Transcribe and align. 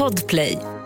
Podplay. 0.00 0.79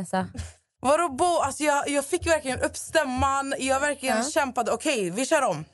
Nessa. 0.00 0.26
Vadå 0.80 1.08
bo? 1.08 1.38
Alltså 1.38 1.62
jag, 1.62 1.88
jag 1.88 2.04
fick 2.04 2.26
verkligen 2.26 2.60
upp 2.60 2.76
stämman. 2.76 3.54
Jag 3.58 3.80
verkligen 3.80 4.24
kämpade. 4.24 4.72
Okej, 4.72 5.10
vi 5.10 5.26
kör 5.26 5.42
om. 5.42 5.64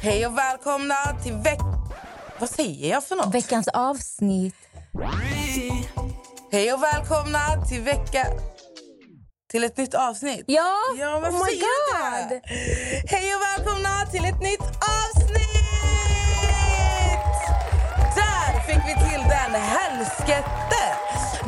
Hej 0.00 0.26
och 0.26 0.38
välkomna 0.38 0.94
till 1.22 1.32
veck... 1.34 1.58
Vad 2.38 2.50
säger 2.50 2.90
jag 2.90 3.04
för 3.04 3.16
något? 3.16 3.34
Veckans 3.34 3.68
avsnitt. 3.68 4.54
Hej 6.52 6.72
och 6.72 6.82
välkomna 6.82 7.64
till 7.68 7.80
vecka... 7.82 8.26
Till 9.50 9.64
ett 9.64 9.76
nytt 9.76 9.94
avsnitt. 9.94 10.44
Ja, 10.46 10.76
Ja, 10.98 11.16
oh 11.16 11.22
my 11.22 11.30
säger 11.30 11.60
god. 11.60 12.40
Hej 13.10 13.34
och 13.34 13.40
välkomna 13.40 14.06
till 14.10 14.24
ett 14.24 14.40
nytt 14.40 14.60
avsnitt! 15.00 15.62
Där 18.16 18.60
fick 18.66 18.82
vi 18.86 19.10
till 19.10 19.22
den 19.28 19.60
helskette! 19.60 20.81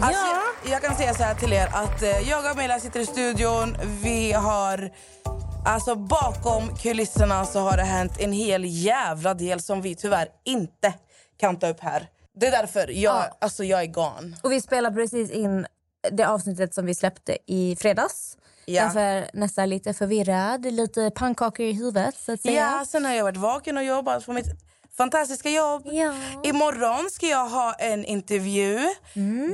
Alltså, 0.07 0.23
Ja. 0.65 0.71
jag, 0.71 0.83
kan 0.83 0.97
säga 0.97 1.15
så 1.15 1.23
här 1.23 1.35
till 1.35 1.53
er 1.53 1.69
att 1.73 2.03
eh, 2.03 2.29
jag 2.31 2.45
och 2.45 2.51
Amelia 2.51 2.81
sitter 2.81 3.01
i 3.01 3.07
studion. 3.07 3.77
Vi 4.03 4.33
har... 4.33 4.91
Alltså 5.67 5.95
bakom 5.95 6.77
kulisserna 6.77 7.45
så 7.47 7.61
har 7.61 7.77
det 7.77 7.83
hänt 7.83 8.13
en 8.19 8.33
hel 8.33 8.65
jävla 8.65 9.35
del 9.35 9.61
som 9.61 9.83
vi 9.83 9.95
tyvärr 9.95 10.29
inte 10.45 10.95
kan 11.41 11.59
ta 11.59 11.69
upp 11.69 11.81
här. 11.81 12.09
Det 12.37 12.47
är 12.47 12.51
därför 12.51 12.89
jag, 12.91 13.15
Ja. 13.15 13.37
alltså, 13.41 13.65
jag 13.65 13.83
är 13.83 13.87
gone. 13.87 14.37
Och 14.43 14.53
vi 14.53 14.61
spelar 14.61 14.91
precis 14.91 15.31
in 15.31 15.67
det 16.11 16.25
avsnittet 16.25 16.75
som 16.75 16.87
vi 16.87 16.95
släppte 16.95 17.39
i 17.47 17.77
fredags. 17.77 18.37
Ja. 18.67 18.83
Därför 18.83 19.63
är 19.63 19.67
lite 19.67 19.95
förvirrad, 19.95 20.73
lite 20.73 21.11
pannkakor 21.15 21.67
i 21.67 21.73
huvudet 21.73 22.15
så 22.17 22.33
att 22.33 22.41
säga. 22.41 22.61
Ja, 22.79 22.85
sen 22.87 23.05
har 23.05 23.13
jag 23.13 23.25
varit 23.25 23.37
vaken 23.37 23.77
och 23.77 23.85
jobbat 23.85 24.27
på 24.27 24.33
mitt 24.33 24.47
fantastiska 24.97 25.51
jobb. 25.51 25.83
Ja. 25.85 26.15
Imorgon 26.43 27.11
ska 27.11 27.27
jag 27.27 27.49
ha 27.49 27.73
en 27.73 28.05
intervju. 28.05 28.79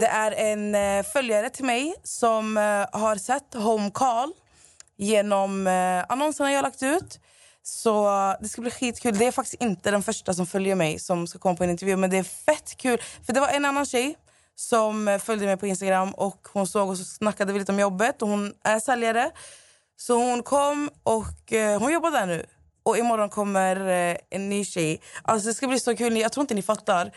Det 0.01 0.07
är 0.07 0.33
en 0.33 0.75
eh, 0.75 1.03
följare 1.03 1.51
till 1.51 1.65
mig 1.65 1.95
som 2.03 2.57
eh, 2.57 3.01
har 3.01 3.17
sett 3.17 3.55
Home 3.55 3.91
Call 3.91 4.33
genom 4.97 5.67
eh, 5.67 6.05
annonserna 6.09 6.53
jag 6.53 6.63
lagt 6.63 6.83
ut. 6.83 7.21
Så 7.63 8.09
det 8.41 8.49
ska 8.49 8.63
bli 8.63 8.71
skitkul. 8.71 9.19
Det 9.19 9.27
är 9.27 9.33
faktiskt 9.33 9.63
inte 9.63 9.91
den 9.91 10.03
första 10.03 10.35
som 10.35 10.47
följer 10.47 10.75
mig 10.75 10.99
som 10.99 11.27
ska 11.27 11.39
komma 11.39 11.57
på 11.57 11.65
en 11.65 11.71
intervju. 11.71 11.97
Men 11.97 12.11
det 12.11 12.19
är 12.19 12.23
fett 12.23 12.77
kul. 12.77 13.03
För 13.27 13.33
det 13.33 13.41
var 13.41 13.49
en 13.49 13.65
annan 13.65 13.87
tjej 13.87 14.17
som 14.57 15.19
följde 15.23 15.47
mig 15.47 15.57
på 15.57 15.67
Instagram 15.67 16.11
och 16.11 16.49
hon 16.53 16.67
såg 16.67 16.89
och 16.89 16.99
så 16.99 17.05
snackade 17.05 17.53
vi 17.53 17.59
lite 17.59 17.73
om 17.73 17.79
jobbet. 17.79 18.23
Och 18.23 18.29
hon 18.29 18.55
är 18.65 18.81
säljare. 18.81 19.31
Så 19.97 20.15
hon 20.15 20.43
kom 20.43 20.91
och 21.03 21.53
eh, 21.53 21.81
hon 21.81 21.93
jobbar 21.93 22.11
där 22.11 22.27
nu. 22.27 22.47
Och 22.83 22.99
imorgon 22.99 23.29
kommer 23.29 23.77
eh, 24.11 24.17
en 24.31 24.49
ny 24.49 24.65
tjej. 24.65 25.01
Alltså 25.23 25.49
det 25.49 25.55
ska 25.55 25.67
bli 25.69 25.81
så 25.81 25.97
kul. 25.97 26.17
Jag 26.17 26.33
tror 26.33 26.43
inte 26.43 26.55
ni 26.55 26.63
fattar. 26.63 27.13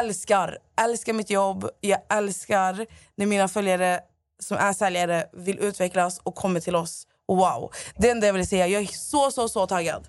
Älskar, 0.00 0.58
älskar 0.80 1.12
mitt 1.12 1.30
jobb. 1.30 1.68
Jag 1.80 1.98
älskar 2.10 2.86
när 3.16 3.26
mina 3.26 3.48
följare 3.48 4.00
som 4.42 4.56
är 4.56 4.72
säljare 4.72 5.26
vill 5.32 5.58
utvecklas 5.58 6.18
och 6.22 6.34
kommer 6.34 6.60
till 6.60 6.76
oss. 6.76 7.06
Wow, 7.28 7.72
det 7.96 8.06
är 8.08 8.10
enda 8.12 8.26
jag 8.26 8.34
vill 8.34 8.48
säga. 8.48 8.66
Jag 8.66 8.82
är 8.82 8.86
så, 8.86 9.30
så, 9.30 9.48
så 9.48 9.66
taggad. 9.66 10.08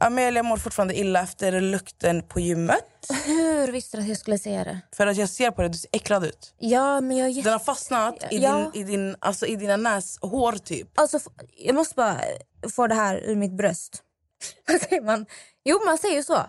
Amelia 0.00 0.42
mår 0.42 0.56
fortfarande 0.56 0.98
illa 0.98 1.20
efter 1.22 1.60
lukten 1.60 2.22
på 2.22 2.40
gymmet. 2.40 2.84
Hur 3.24 3.72
visste 3.72 3.96
du 3.96 4.02
att 4.02 4.08
jag 4.08 4.18
skulle 4.18 4.38
säga 4.38 4.64
det? 4.64 4.80
För 4.96 5.06
att 5.06 5.16
jag 5.16 5.28
ser 5.28 5.50
på 5.50 5.62
dig, 5.62 5.70
du 5.70 5.78
ser 5.78 5.90
äcklad 5.92 6.24
ut. 6.24 6.54
Ja, 6.58 7.00
men 7.00 7.16
jag. 7.16 7.44
Den 7.44 7.52
har 7.52 7.58
fastnat 7.58 8.14
i, 8.30 8.36
Ja. 8.38 8.70
din, 8.72 8.82
i, 8.82 8.84
din, 8.84 9.16
alltså, 9.18 9.46
i 9.46 9.56
dina 9.56 9.76
näshår 9.76 10.52
typ. 10.52 10.88
Alltså, 10.94 11.18
jag 11.56 11.74
måste 11.74 11.94
bara 11.94 12.20
få 12.76 12.86
det 12.86 12.94
här 12.94 13.16
ur 13.16 13.36
mitt 13.36 13.52
bröst. 13.56 14.02
Vad 14.68 14.80
säger 14.80 15.02
man? 15.02 15.26
Jo, 15.64 15.80
man 15.86 15.98
säger 15.98 16.16
ju 16.16 16.22
så. 16.22 16.46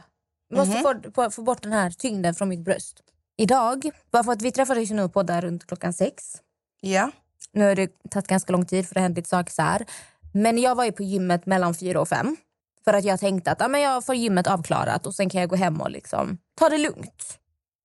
Jag 0.49 0.57
måste 0.57 0.81
få, 0.81 1.11
få, 1.15 1.31
få 1.31 1.41
bort 1.41 1.63
den 1.63 1.73
här 1.73 1.89
tyngden 1.89 2.35
från 2.35 2.49
mitt 2.49 2.59
bröst. 2.59 3.03
Idag, 3.37 3.91
bara 4.11 4.23
för 4.23 4.31
att 4.31 4.41
vi 4.41 4.51
träffades 4.51 4.91
ju 4.91 4.95
nu 4.95 5.09
på 5.09 5.23
där 5.23 5.41
runt 5.41 5.67
klockan 5.67 5.93
sex. 5.93 6.41
Ja. 6.81 7.11
Nu 7.51 7.65
har 7.67 7.75
det 7.75 8.09
tagit 8.09 8.27
ganska 8.27 8.51
lång 8.51 8.65
tid 8.65 8.87
för 8.87 8.93
det 8.93 8.99
har 8.99 9.03
hänt 9.03 9.17
lite 9.17 9.29
saker 9.29 9.53
så 9.53 9.61
här. 9.61 9.85
Men 10.33 10.57
jag 10.57 10.75
var 10.75 10.85
ju 10.85 10.91
på 10.91 11.03
gymmet 11.03 11.45
mellan 11.45 11.75
fyra 11.75 12.01
och 12.01 12.07
fem. 12.09 12.37
För 12.83 12.93
att 12.93 13.03
jag 13.03 13.19
tänkte 13.19 13.51
att 13.51 13.59
ja, 13.59 13.67
men 13.67 13.81
jag 13.81 14.05
får 14.05 14.15
gymmet 14.15 14.47
avklarat 14.47 15.05
och 15.05 15.15
sen 15.15 15.29
kan 15.29 15.41
jag 15.41 15.49
gå 15.49 15.55
hem 15.55 15.81
och 15.81 15.91
liksom 15.91 16.37
ta 16.55 16.69
det 16.69 16.77
lugnt. 16.77 17.39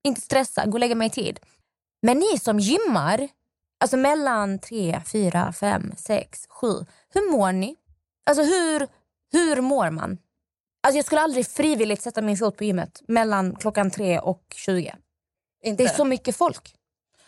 Inte 0.04 0.20
stressa, 0.20 0.66
gå 0.66 0.72
och 0.72 0.80
lägga 0.80 0.94
mig 0.94 1.06
i 1.06 1.10
tid. 1.10 1.40
Men 2.02 2.18
ni 2.18 2.38
som 2.38 2.58
gymmar, 2.58 3.28
alltså 3.80 3.96
mellan 3.96 4.58
tre, 4.58 5.00
fyra, 5.06 5.52
fem, 5.52 5.92
sex, 5.96 6.46
sju. 6.48 6.84
Hur 7.14 7.30
mår 7.30 7.52
ni? 7.52 7.76
Alltså 8.26 8.42
hur, 8.42 8.88
hur 9.32 9.60
mår 9.60 9.90
man? 9.90 10.18
Alltså 10.82 10.96
jag 10.98 11.04
skulle 11.06 11.20
aldrig 11.20 11.46
frivilligt 11.46 12.02
sätta 12.02 12.22
min 12.22 12.36
fot 12.36 12.56
på 12.56 12.64
gymmet 12.64 13.00
mellan 13.08 13.54
klockan 13.56 13.90
tre 13.90 14.18
och 14.18 14.42
20. 14.54 14.94
Inte. 15.64 15.82
Det 15.82 15.88
är 15.90 15.94
så 15.94 16.04
mycket 16.04 16.36
folk. 16.36 16.74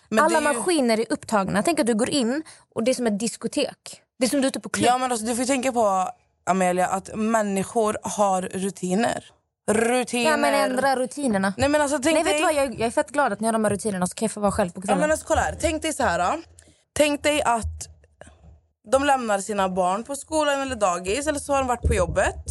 Men 0.08 0.24
Alla 0.24 0.36
är 0.38 0.42
ju- 0.42 0.58
maskiner 0.58 1.00
är 1.00 1.12
upptagna. 1.12 1.62
Tänk 1.62 1.80
att 1.80 1.86
du 1.86 1.94
går 1.94 2.10
in 2.10 2.42
och 2.74 2.84
det 2.84 2.90
är 2.90 2.94
som 2.94 3.06
ett 3.06 3.18
diskotek. 3.18 4.02
Det 4.18 4.24
är 4.26 4.30
som 4.30 4.40
du 4.40 4.46
är 4.46 4.48
ute 4.48 4.60
på 4.60 4.68
klubb. 4.68 4.86
Ja, 4.86 4.98
men 4.98 5.12
alltså, 5.12 5.26
du 5.26 5.36
får 5.36 5.44
tänka 5.44 5.72
på, 5.72 6.08
Amelia, 6.44 6.86
att 6.86 7.16
människor 7.16 7.96
har 8.02 8.42
rutiner. 8.42 9.24
Rutiner. 9.70 10.30
Ja, 10.30 10.36
men 10.36 10.54
ändra 10.70 10.96
rutinerna. 10.96 11.54
Nej, 11.56 11.68
men 11.68 11.80
alltså, 11.80 11.98
tänk 12.02 12.14
Nej, 12.14 12.24
vet 12.24 12.32
dig... 12.32 12.42
vad? 12.42 12.54
Jag, 12.54 12.74
jag 12.74 12.86
är 12.86 12.90
fett 12.90 13.10
glad 13.10 13.32
att 13.32 13.40
ni 13.40 13.46
har 13.46 13.52
de 13.52 13.64
här 13.64 13.70
rutinerna 13.70 14.06
så 14.06 14.14
kan 14.14 14.26
jag 14.26 14.32
få 14.32 14.40
vara 14.40 14.52
själv 14.52 14.70
på 14.70 14.80
Ja, 14.80 14.82
kvällen. 14.82 15.00
men 15.00 15.10
alltså, 15.10 15.26
kolla 15.26 15.40
här. 15.40 15.56
Tänk 15.60 15.82
dig 15.82 15.92
så 15.92 16.02
här. 16.02 16.18
Då. 16.36 16.42
Tänk 16.92 17.22
dig 17.22 17.42
att 17.42 17.99
de 18.92 19.04
lämnar 19.04 19.38
sina 19.40 19.68
barn 19.68 20.04
på 20.04 20.16
skolan 20.16 20.60
eller 20.60 20.76
dagis 20.76 21.26
eller 21.26 21.38
så 21.38 21.52
har 21.52 21.58
de 21.58 21.68
varit 21.68 21.82
på 21.88 21.94
jobbet. 21.94 22.44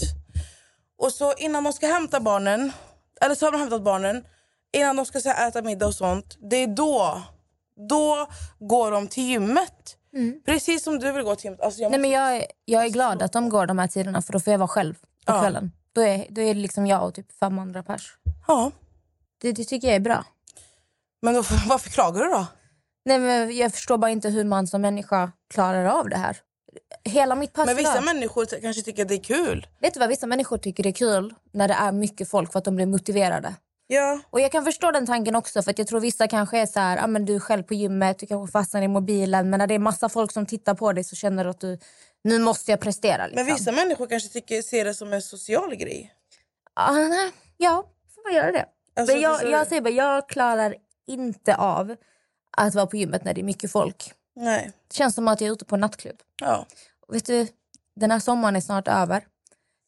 Och 0.98 1.12
så 1.12 1.34
innan 1.34 1.64
de 1.64 1.74
ska 1.74 1.88
hämta 1.88 2.20
barnen, 2.20 2.72
eller 3.22 3.36
så 3.36 3.46
har 3.46 3.52
de 3.52 3.58
hämtat 3.58 3.84
barnen, 3.84 4.24
innan 4.78 4.96
de 4.96 5.06
ska 5.06 5.20
så 5.20 5.30
här, 5.30 5.48
äta 5.48 5.62
middag 5.62 5.88
och 5.88 5.96
sånt. 5.96 6.38
Det 6.52 6.56
är 6.56 6.68
då, 6.68 7.22
då 7.90 8.28
går 8.60 8.92
de 8.92 9.08
till 9.08 9.24
gymmet. 9.24 9.96
Precis 10.46 10.84
som 10.84 11.00
du 11.00 11.12
vill 11.12 11.24
gå 11.24 11.36
till 11.36 11.46
gymmet. 11.46 11.62
Alltså, 11.62 11.82
jag 11.82 11.92
Nej, 11.92 12.00
men 12.00 12.10
jag, 12.10 12.38
är- 12.38 12.46
jag 12.66 12.86
är 12.86 12.90
glad 12.90 13.22
att 13.22 13.34
de 13.34 13.50
går 13.50 13.66
de 13.68 13.80
här 13.80 13.88
tiderna 13.88 14.22
för 14.22 14.34
då 14.34 14.40
får 14.40 14.52
jag 14.52 14.58
vara 14.58 14.68
själv 14.68 14.94
på 14.94 15.00
Ja. 15.34 15.42
kvällen. 15.42 15.72
Då 15.94 16.02
är, 16.02 16.26
då 16.30 16.42
är 16.42 16.54
det 16.54 16.60
liksom 16.62 16.88
jag 16.88 17.04
och 17.08 17.14
typ 17.14 17.32
fem 17.40 17.60
andra 17.60 17.84
pers. 17.84 18.18
Ja, 18.48 18.72
Det, 19.42 19.52
det 19.52 19.64
tycker 19.66 19.88
jag 19.88 19.96
är 19.96 20.00
bra. 20.00 20.26
men 21.22 21.34
då, 21.34 21.42
varför 21.68 21.90
klagar 21.90 22.22
du 22.24 22.30
då? 22.32 22.46
Nej, 23.10 23.20
men 23.20 23.58
jag 23.58 23.74
förstår 23.74 23.98
bara 23.98 24.12
inte 24.12 24.30
hur 24.30 24.44
man 24.44 24.68
som 24.68 24.82
människa 24.82 25.32
klarar 25.54 25.86
av 25.86 26.10
det 26.10 26.18
här. 26.18 26.38
Hela 27.04 27.36
mitt 27.36 27.54
pass 27.54 27.66
Men 27.66 27.76
vissa 27.76 27.92
idag- 27.92 28.06
människor 28.06 28.46
kanske 28.62 28.82
tycker 28.82 29.02
att 29.02 29.08
det 29.08 29.16
är 29.16 29.24
kul. 29.24 29.68
Vet 29.80 29.94
du 29.94 30.00
vad 30.00 30.10
vissa 30.10 30.28
människor 30.28 30.58
tycker 30.58 30.84
det 30.84 30.90
är 30.90 30.94
kul? 30.94 31.34
När 31.54 31.68
det 31.68 31.74
är 31.74 31.92
mycket 31.92 32.30
folk 32.30 32.52
för 32.52 32.60
att 32.60 32.66
de 32.66 32.76
blir 32.76 32.86
motiverade. 32.86 33.56
Ja. 33.88 34.20
Och 34.30 34.42
jag 34.42 34.52
kan 34.52 34.66
förstå 34.66 34.92
den 34.92 35.06
tanken 35.06 35.36
också 35.36 35.62
för 35.62 35.72
att 35.72 35.78
jag 35.78 35.88
tror 35.88 36.00
vissa 36.00 36.28
kanske 36.28 36.58
är 36.60 36.66
så 36.66 36.80
här, 36.80 37.04
ah, 37.04 37.08
men 37.08 37.26
du 37.26 37.36
är 37.36 37.40
själv 37.40 37.64
på 37.64 37.74
gymmet, 37.74 38.20
du 38.20 38.26
kanske 38.28 38.52
fastnar 38.52 38.82
i 38.82 38.88
mobilen 38.88 39.50
men 39.50 39.58
när 39.58 39.68
det 39.68 39.74
är 39.74 39.80
massa 39.80 40.10
folk 40.10 40.32
som 40.32 40.46
tittar 40.46 40.74
på 40.74 40.94
dig 40.94 41.04
så 41.04 41.16
känner 41.16 41.44
du 41.44 41.50
att 41.50 41.60
du, 41.62 41.80
nu 42.24 42.40
måste 42.40 42.72
jag 42.72 42.80
prestera. 42.80 43.28
Liksom. 43.28 43.46
Men 43.46 43.56
vissa 43.56 43.72
människor 43.72 44.08
kanske 44.08 44.30
tycker, 44.30 44.62
ser 44.62 44.86
det 44.86 44.94
som 44.94 45.14
en 45.14 45.22
social 45.22 45.76
grej. 45.76 46.14
Ah, 46.74 46.92
nej, 46.94 47.32
ja, 47.58 47.84
får 48.16 48.24
man 48.30 48.34
göra 48.36 48.52
det. 48.52 48.66
Alltså, 48.96 49.14
men 49.16 49.22
jag, 49.22 49.50
jag 49.52 49.68
säger 49.68 49.82
bara, 49.82 49.94
jag 49.94 50.30
klarar 50.30 50.76
inte 51.08 51.56
av 51.56 51.96
att 52.58 52.76
vara 52.76 52.88
på 52.88 52.98
gymmet 52.98 53.24
när 53.24 53.34
det 53.34 53.42
är 53.42 53.44
mycket 53.44 53.72
folk. 53.72 54.14
Nej. 54.36 54.72
Det 54.88 54.96
känns 54.96 55.16
som 55.16 55.28
att 55.28 55.42
jag 55.42 55.48
är 55.48 55.54
ute 55.54 55.66
på 55.66 55.76
en 55.76 55.82
nattklubb. 55.82 56.18
Ja. 56.42 56.66
Och 57.08 57.16
vet 57.16 57.26
du, 57.26 57.48
den 57.96 58.12
här 58.12 58.20
sommaren 58.20 58.56
är 58.56 58.62
snart 58.62 58.88
över. 58.88 59.28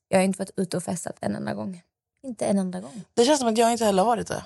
Jag 0.07 0.17
har 0.17 0.23
inte 0.23 0.39
varit 0.39 0.51
ute 0.57 0.77
och 0.77 0.83
festat 0.83 1.17
en 1.21 1.35
enda 1.35 1.53
gång. 1.53 1.81
Inte 2.23 2.45
en 2.45 2.59
enda 2.59 2.79
gång. 2.79 3.03
Det 3.13 3.25
känns 3.25 3.39
som 3.39 3.47
att 3.47 3.57
jag 3.57 3.71
inte 3.71 3.85
heller 3.85 4.03
har 4.03 4.07
varit 4.07 4.27
det. 4.27 4.45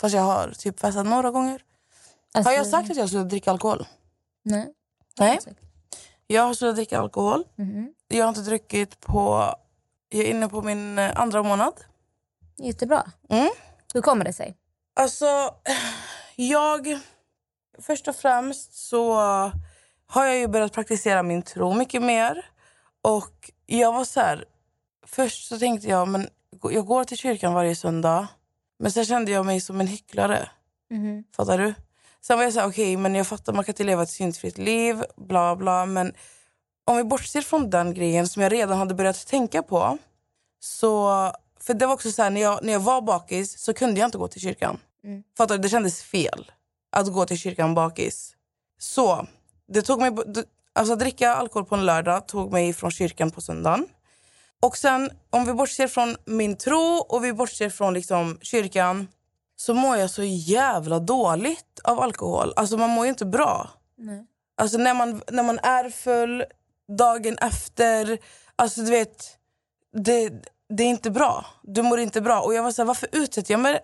Fast 0.00 0.14
jag 0.14 0.22
har 0.22 0.50
typ 0.58 0.80
festat 0.80 1.06
några 1.06 1.30
gånger. 1.30 1.64
Alltså, 2.34 2.50
Har 2.50 2.56
jag 2.56 2.66
sagt 2.66 2.90
att 2.90 2.96
jag 2.96 3.08
skulle 3.08 3.24
dricka 3.24 3.50
alkohol? 3.50 3.86
Nej. 4.42 4.72
Nej. 5.18 5.38
Jag 6.26 6.42
har 6.42 6.54
slutat 6.54 6.76
dricka 6.76 6.98
alkohol. 6.98 7.44
Mhm. 7.56 7.94
Jag 8.08 8.24
har 8.24 8.28
inte 8.28 8.40
druckit 8.40 9.00
på... 9.00 9.54
Jag 10.08 10.24
är 10.24 10.30
inne 10.30 10.48
på 10.48 10.62
min 10.62 10.98
eh, 10.98 11.20
andra 11.20 11.42
månad. 11.42 11.72
Jättebra. 12.56 13.10
Mm. 13.28 13.50
Hur 13.94 14.00
kommer 14.02 14.24
det 14.24 14.32
sig? 14.32 14.56
Alltså, 14.94 15.54
jag... 16.36 16.98
Först 17.82 18.08
och 18.08 18.16
främst 18.16 18.74
så 18.88 19.14
har 20.06 20.26
jag 20.26 20.38
ju 20.38 20.48
börjat 20.48 20.72
praktisera 20.72 21.22
min 21.22 21.42
tro 21.42 21.74
mycket 21.74 22.02
mer. 22.02 22.44
Och 23.02 23.50
jag 23.66 23.92
var 23.92 24.04
så 24.04 24.20
här... 24.20 24.44
Först 25.06 25.48
så 25.48 25.58
tänkte 25.58 25.88
jag, 25.88 26.08
men 26.08 26.28
jag 26.62 26.86
går 26.86 27.04
till 27.04 27.16
kyrkan 27.16 27.54
varje 27.54 27.76
söndag. 27.76 28.28
Men 28.78 28.92
sen 28.92 29.04
kände 29.04 29.30
jag 29.30 29.46
mig 29.46 29.60
som 29.60 29.80
en 29.80 29.86
hycklare. 29.86 30.48
Mhm. 30.90 31.24
Fattar 31.36 31.58
du? 31.58 31.74
Sen 32.20 32.36
var 32.38 32.44
jag 32.44 32.52
så 32.52 32.60
här, 32.60 32.68
okej, 32.68 32.96
men 32.96 33.14
jag 33.14 33.26
fattar 33.26 33.52
man 33.52 33.64
kan 33.64 33.72
inte 33.72 33.84
leva 33.84 34.02
ett 34.02 34.10
syndfritt 34.10 34.58
liv, 34.58 35.04
bla 35.16 35.56
bla. 35.56 35.86
Men 35.86 36.14
om 36.84 36.96
vi 36.96 37.04
bortser 37.04 37.40
från 37.40 37.70
den 37.70 37.94
grejen 37.94 38.28
som 38.28 38.42
jag 38.42 38.52
redan 38.52 38.78
hade 38.78 38.94
börjat 38.94 39.26
tänka 39.26 39.62
på. 39.62 39.98
Så, 40.60 41.08
för 41.60 41.74
det 41.74 41.86
var 41.86 41.94
också 41.94 42.12
så 42.12 42.22
här, 42.22 42.30
när 42.30 42.40
jag, 42.40 42.64
när 42.64 42.72
jag 42.72 42.80
var 42.80 43.02
bakis 43.02 43.58
så 43.58 43.74
kunde 43.74 44.00
jag 44.00 44.06
inte 44.06 44.18
gå 44.18 44.28
till 44.28 44.40
kyrkan. 44.40 44.78
Mm. 45.04 45.22
Fattar 45.38 45.56
du? 45.56 45.62
Det 45.62 45.68
kändes 45.68 46.02
fel 46.02 46.52
att 46.92 47.12
gå 47.12 47.24
till 47.26 47.38
kyrkan 47.38 47.74
bakis. 47.74 48.36
Så, 48.78 49.26
det 49.68 49.82
tog 49.82 50.00
mig, 50.00 50.12
alltså 50.72 50.92
att 50.92 50.98
dricka 50.98 51.34
alkohol 51.34 51.64
på 51.64 51.74
en 51.74 51.86
lördag 51.86 52.28
tog 52.28 52.52
mig 52.52 52.72
från 52.72 52.90
kyrkan 52.90 53.30
på 53.30 53.40
söndagen. 53.40 53.86
Och 54.60 54.76
sen 54.76 55.10
om 55.30 55.44
vi 55.44 55.52
bortser 55.52 55.88
från 55.88 56.16
min 56.24 56.56
tro 56.56 57.06
och 57.08 57.24
vi 57.24 57.32
bortser 57.32 57.70
från 57.70 57.94
liksom 57.94 58.38
kyrkan 58.42 59.08
så 59.56 59.74
mår 59.74 59.96
jag 59.96 60.10
så 60.10 60.22
jävla 60.24 60.98
dåligt 60.98 61.80
av 61.84 62.00
alkohol. 62.00 62.52
Alltså 62.56 62.76
man 62.76 62.90
mår 62.90 63.04
ju 63.04 63.10
inte 63.10 63.26
bra. 63.26 63.70
Nej. 63.96 64.26
Alltså 64.56 64.78
när 64.78 64.94
man, 64.94 65.22
när 65.30 65.42
man 65.42 65.58
är 65.58 65.90
full 65.90 66.44
dagen 66.98 67.38
efter, 67.38 68.18
alltså 68.56 68.80
du 68.80 68.90
vet, 68.90 69.38
det, 69.92 70.32
det 70.76 70.82
är 70.82 70.88
inte 70.88 71.10
bra. 71.10 71.46
Du 71.62 71.82
mår 71.82 72.00
inte 72.00 72.20
bra. 72.20 72.40
Och 72.40 72.54
jag 72.54 72.62
var 72.62 72.72
så 72.72 72.82
här, 72.82 72.86
varför 72.86 73.08
utsätter 73.12 73.54
jag 73.54 73.60
mig, 73.60 73.80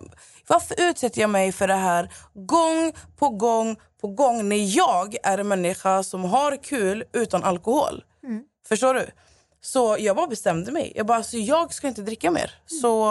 varför 0.46 0.74
utsätter 0.78 1.20
jag 1.20 1.30
mig 1.30 1.52
för 1.52 1.68
det 1.68 1.74
här 1.74 2.12
gång 2.34 2.92
på 3.16 3.28
gång 3.28 3.76
på 4.00 4.08
gång 4.08 4.48
när 4.48 4.76
jag 4.76 5.16
är 5.22 5.38
en 5.38 5.48
människa 5.48 6.02
som 6.02 6.24
har 6.24 6.56
kul 6.62 7.04
utan 7.12 7.44
alkohol? 7.44 8.04
Förstår 8.68 8.94
du? 8.94 9.06
Så 9.60 9.96
jag 9.98 10.16
bara 10.16 10.26
bestämde 10.26 10.72
mig. 10.72 10.92
Jag 10.96 11.06
bara, 11.06 11.18
alltså, 11.18 11.36
jag 11.36 11.74
ska 11.74 11.88
inte 11.88 12.02
dricka 12.02 12.30
mer. 12.30 12.54
Så 12.66 13.08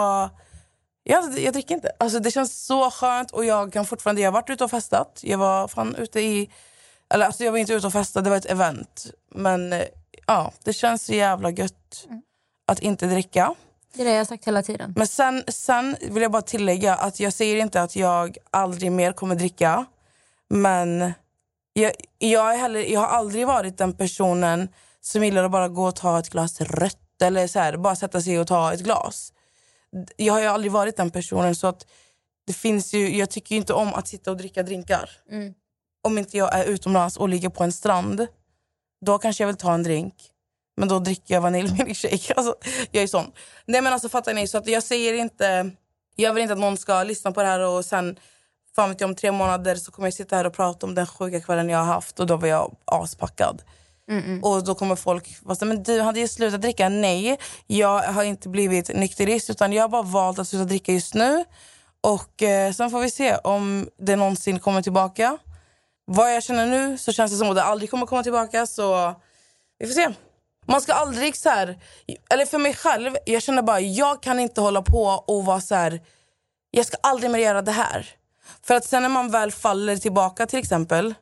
jag, 1.04 1.38
jag 1.38 1.52
dricker 1.52 1.74
inte. 1.74 1.92
Alltså, 1.98 2.18
det 2.18 2.30
känns 2.30 2.66
så 2.66 2.90
skönt 2.90 3.30
och 3.30 3.44
jag 3.44 3.72
kan 3.72 3.86
fortfarande... 3.86 4.22
Jag 4.22 4.28
har 4.28 4.32
varit 4.32 4.50
ute 4.50 4.64
och 4.64 4.70
festat. 4.70 5.20
Jag 5.22 5.38
var 5.38 5.68
fan 5.68 5.94
ute 5.94 6.20
i... 6.20 6.50
Eller 7.10 7.26
alltså 7.26 7.44
jag 7.44 7.52
var 7.52 7.58
inte 7.58 7.72
ute 7.72 7.86
och 7.86 7.92
festade, 7.92 8.24
det 8.24 8.30
var 8.30 8.36
ett 8.36 8.44
event. 8.44 9.06
Men 9.34 9.72
eh, 9.72 9.84
ja, 10.26 10.52
det 10.64 10.72
känns 10.72 11.04
så 11.04 11.12
jävla 11.12 11.50
gött 11.50 12.06
att 12.66 12.80
inte 12.80 13.06
dricka. 13.06 13.54
Det 13.94 14.00
är 14.00 14.04
det 14.04 14.10
jag 14.10 14.18
har 14.18 14.24
sagt 14.24 14.44
hela 14.44 14.62
tiden. 14.62 14.92
Men 14.96 15.06
sen, 15.06 15.44
sen 15.48 15.96
vill 16.00 16.22
jag 16.22 16.32
bara 16.32 16.42
tillägga 16.42 16.94
att 16.94 17.20
jag 17.20 17.32
säger 17.32 17.56
inte 17.56 17.82
att 17.82 17.96
jag 17.96 18.36
aldrig 18.50 18.92
mer 18.92 19.12
kommer 19.12 19.34
dricka. 19.34 19.86
Men 20.48 21.12
jag, 21.72 21.92
jag, 22.18 22.54
är 22.54 22.58
heller, 22.58 22.80
jag 22.80 23.00
har 23.00 23.06
aldrig 23.06 23.46
varit 23.46 23.78
den 23.78 23.92
personen 23.92 24.68
som 25.00 25.24
gillar 25.24 25.44
att 25.44 25.50
bara 25.50 25.68
gå 25.68 25.84
och 25.84 25.96
ta 25.96 26.18
ett 26.18 26.28
glas 26.28 26.60
rött 26.60 27.22
eller 27.22 27.46
så 27.46 27.58
här, 27.58 27.76
bara 27.76 27.96
sätta 27.96 28.20
sig 28.20 28.40
och 28.40 28.46
ta 28.46 28.72
ett 28.72 28.80
glas. 28.80 29.32
Jag 30.16 30.32
har 30.32 30.40
ju 30.40 30.46
aldrig 30.46 30.72
varit 30.72 30.96
den 30.96 31.10
personen 31.10 31.54
så 31.54 31.66
att 31.66 31.86
det 32.46 32.52
finns 32.52 32.94
ju, 32.94 33.16
jag 33.16 33.30
tycker 33.30 33.54
ju 33.54 33.56
inte 33.60 33.72
om 33.72 33.94
att 33.94 34.08
sitta 34.08 34.30
och 34.30 34.36
dricka 34.36 34.62
drinkar. 34.62 35.10
Mm. 35.30 35.54
Om 36.02 36.18
inte 36.18 36.36
jag 36.36 36.54
är 36.54 36.64
utomlands 36.64 37.16
och 37.16 37.28
ligger 37.28 37.48
på 37.48 37.64
en 37.64 37.72
strand, 37.72 38.26
då 39.00 39.18
kanske 39.18 39.42
jag 39.42 39.46
vill 39.46 39.56
ta 39.56 39.74
en 39.74 39.82
drink. 39.82 40.14
Men 40.78 40.88
då 40.88 40.98
dricker 40.98 41.34
jag 41.34 41.40
vaniljmilkshake. 41.40 42.34
Alltså, 42.36 42.54
jag 42.90 43.02
är 43.02 43.06
sån. 43.06 43.32
Nej 43.66 43.82
men 43.82 43.92
alltså 43.92 44.08
fattar 44.08 44.34
ni? 44.34 44.48
Så 44.48 44.58
att 44.58 44.66
jag 44.68 44.82
säger 44.82 45.14
inte... 45.14 45.70
Jag 46.16 46.34
vill 46.34 46.42
inte 46.42 46.52
att 46.52 46.60
någon 46.60 46.76
ska 46.76 47.02
lyssna 47.02 47.32
på 47.32 47.42
det 47.42 47.48
här 47.48 47.60
och 47.60 47.84
sen 47.84 48.18
fan 48.76 48.88
vet 48.88 49.00
jag, 49.00 49.08
om 49.08 49.16
tre 49.16 49.32
månader 49.32 49.74
så 49.74 49.92
kommer 49.92 50.06
jag 50.06 50.14
sitta 50.14 50.36
här 50.36 50.46
och 50.46 50.52
prata 50.52 50.86
om 50.86 50.94
den 50.94 51.06
sjuka 51.06 51.40
kvällen 51.40 51.68
jag 51.68 51.78
har 51.78 51.84
haft 51.84 52.20
och 52.20 52.26
då 52.26 52.36
var 52.36 52.48
jag 52.48 52.76
aspackad. 52.84 53.62
Och 54.42 54.64
då 54.64 54.74
kommer 54.74 54.96
folk 54.96 55.36
vara 55.42 55.66
men 55.66 55.82
du 55.82 56.00
hade 56.00 56.20
ju 56.20 56.28
slutat 56.28 56.62
dricka. 56.62 56.88
Nej, 56.88 57.38
jag 57.66 58.02
har 58.02 58.24
inte 58.24 58.48
blivit 58.48 58.94
nykterist 58.94 59.50
utan 59.50 59.72
jag 59.72 59.82
har 59.82 59.88
bara 59.88 60.02
valt 60.02 60.38
att 60.38 60.48
sluta 60.48 60.64
dricka 60.64 60.92
just 60.92 61.14
nu. 61.14 61.44
Och 62.00 62.42
eh, 62.42 62.72
sen 62.72 62.90
får 62.90 63.00
vi 63.00 63.10
se 63.10 63.36
om 63.36 63.88
det 63.98 64.16
någonsin 64.16 64.58
kommer 64.58 64.82
tillbaka. 64.82 65.38
Vad 66.04 66.34
jag 66.34 66.42
känner 66.42 66.66
nu 66.66 66.98
så 66.98 67.12
känns 67.12 67.32
det 67.32 67.38
som 67.38 67.50
att 67.50 67.56
det 67.56 67.62
aldrig 67.62 67.90
kommer 67.90 68.06
komma 68.06 68.22
tillbaka 68.22 68.66
så 68.66 69.14
vi 69.78 69.86
får 69.86 69.94
se. 69.94 70.08
Man 70.68 70.80
ska 70.80 70.92
aldrig 70.92 71.36
så 71.36 71.48
här, 71.48 71.78
eller 72.30 72.46
för 72.46 72.58
mig 72.58 72.74
själv, 72.74 73.16
jag 73.26 73.42
känner 73.42 73.62
bara 73.62 73.80
jag 73.80 74.22
kan 74.22 74.40
inte 74.40 74.60
hålla 74.60 74.82
på 74.82 75.02
och 75.26 75.44
vara 75.44 75.60
så 75.60 75.74
här. 75.74 76.00
jag 76.70 76.86
ska 76.86 76.96
aldrig 77.02 77.30
mer 77.30 77.38
göra 77.38 77.62
det 77.62 77.72
här. 77.72 78.06
För 78.62 78.74
att 78.74 78.84
sen 78.84 79.02
när 79.02 79.08
man 79.08 79.30
väl 79.30 79.52
faller 79.52 79.96
tillbaka 79.96 80.46
till 80.46 80.58
exempel, 80.58 81.14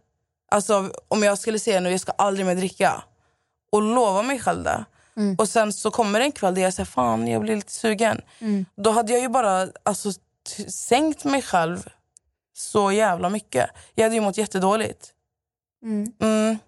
alltså 0.51 0.91
om 1.09 1.23
jag 1.23 1.39
skulle 1.39 1.59
säga 1.59 1.81
nu 1.81 1.91
jag 1.91 2.01
ska 2.01 2.13
aldrig 2.13 2.47
mer 2.47 2.55
dricka 2.55 3.03
och 3.73 3.83
lova 3.83 4.23
mig 4.23 4.41
själv 4.41 4.63
det. 4.65 4.85
Och 5.39 5.49
sen 5.49 5.73
så 5.73 5.91
kommer 5.91 6.19
det 6.19 6.25
en 6.25 6.33
kväll 6.33 6.55
där 6.55 6.63
jag 6.63 6.75
säger 6.75 6.85
fan 6.87 7.29
jag 7.29 7.43
blir 7.43 7.57
lite 7.57 7.73
sugen. 7.73 8.21
Då 8.77 8.91
hade 8.91 9.13
jag 9.13 9.23
ju 9.23 9.29
bara 9.29 9.69
alltså, 9.83 10.13
sänkt 10.69 11.25
mig 11.25 11.43
själv 11.43 11.89
så 12.57 12.93
jävla 12.93 13.29
mycket. 13.29 13.71
Jag 13.95 14.05
hade 14.05 14.15
ju 14.15 14.21
mått 14.21 14.39
jättedåligt. 14.39 15.13
Mm. 16.21 16.59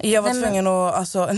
Jag 0.00 0.22
var 0.22 0.32
Nej, 0.32 0.42
tvungen 0.42 0.66
att... 0.66 0.94
Alltså, 0.94 1.22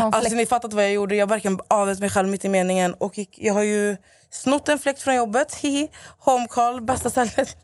alltså, 0.00 0.34
ni 0.34 0.46
fattat 0.46 0.72
vad 0.72 0.84
jag 0.84 0.92
gjorde. 0.92 1.16
Jag 1.16 1.28
verkligen 1.28 1.60
avvät 1.68 2.00
mig 2.00 2.10
själv 2.10 2.28
mitt 2.28 2.44
i 2.44 2.48
meningen. 2.48 2.94
Och 2.94 3.18
gick, 3.18 3.38
jag 3.38 3.54
har 3.54 3.62
ju 3.62 3.96
snott 4.30 4.68
en 4.68 4.78
fläkt 4.78 5.02
från 5.02 5.14
jobbet. 5.14 5.54
Hihi. 5.60 5.88
Home 6.18 6.46
call, 6.48 6.80
bästa 6.80 7.10
stället. 7.10 7.56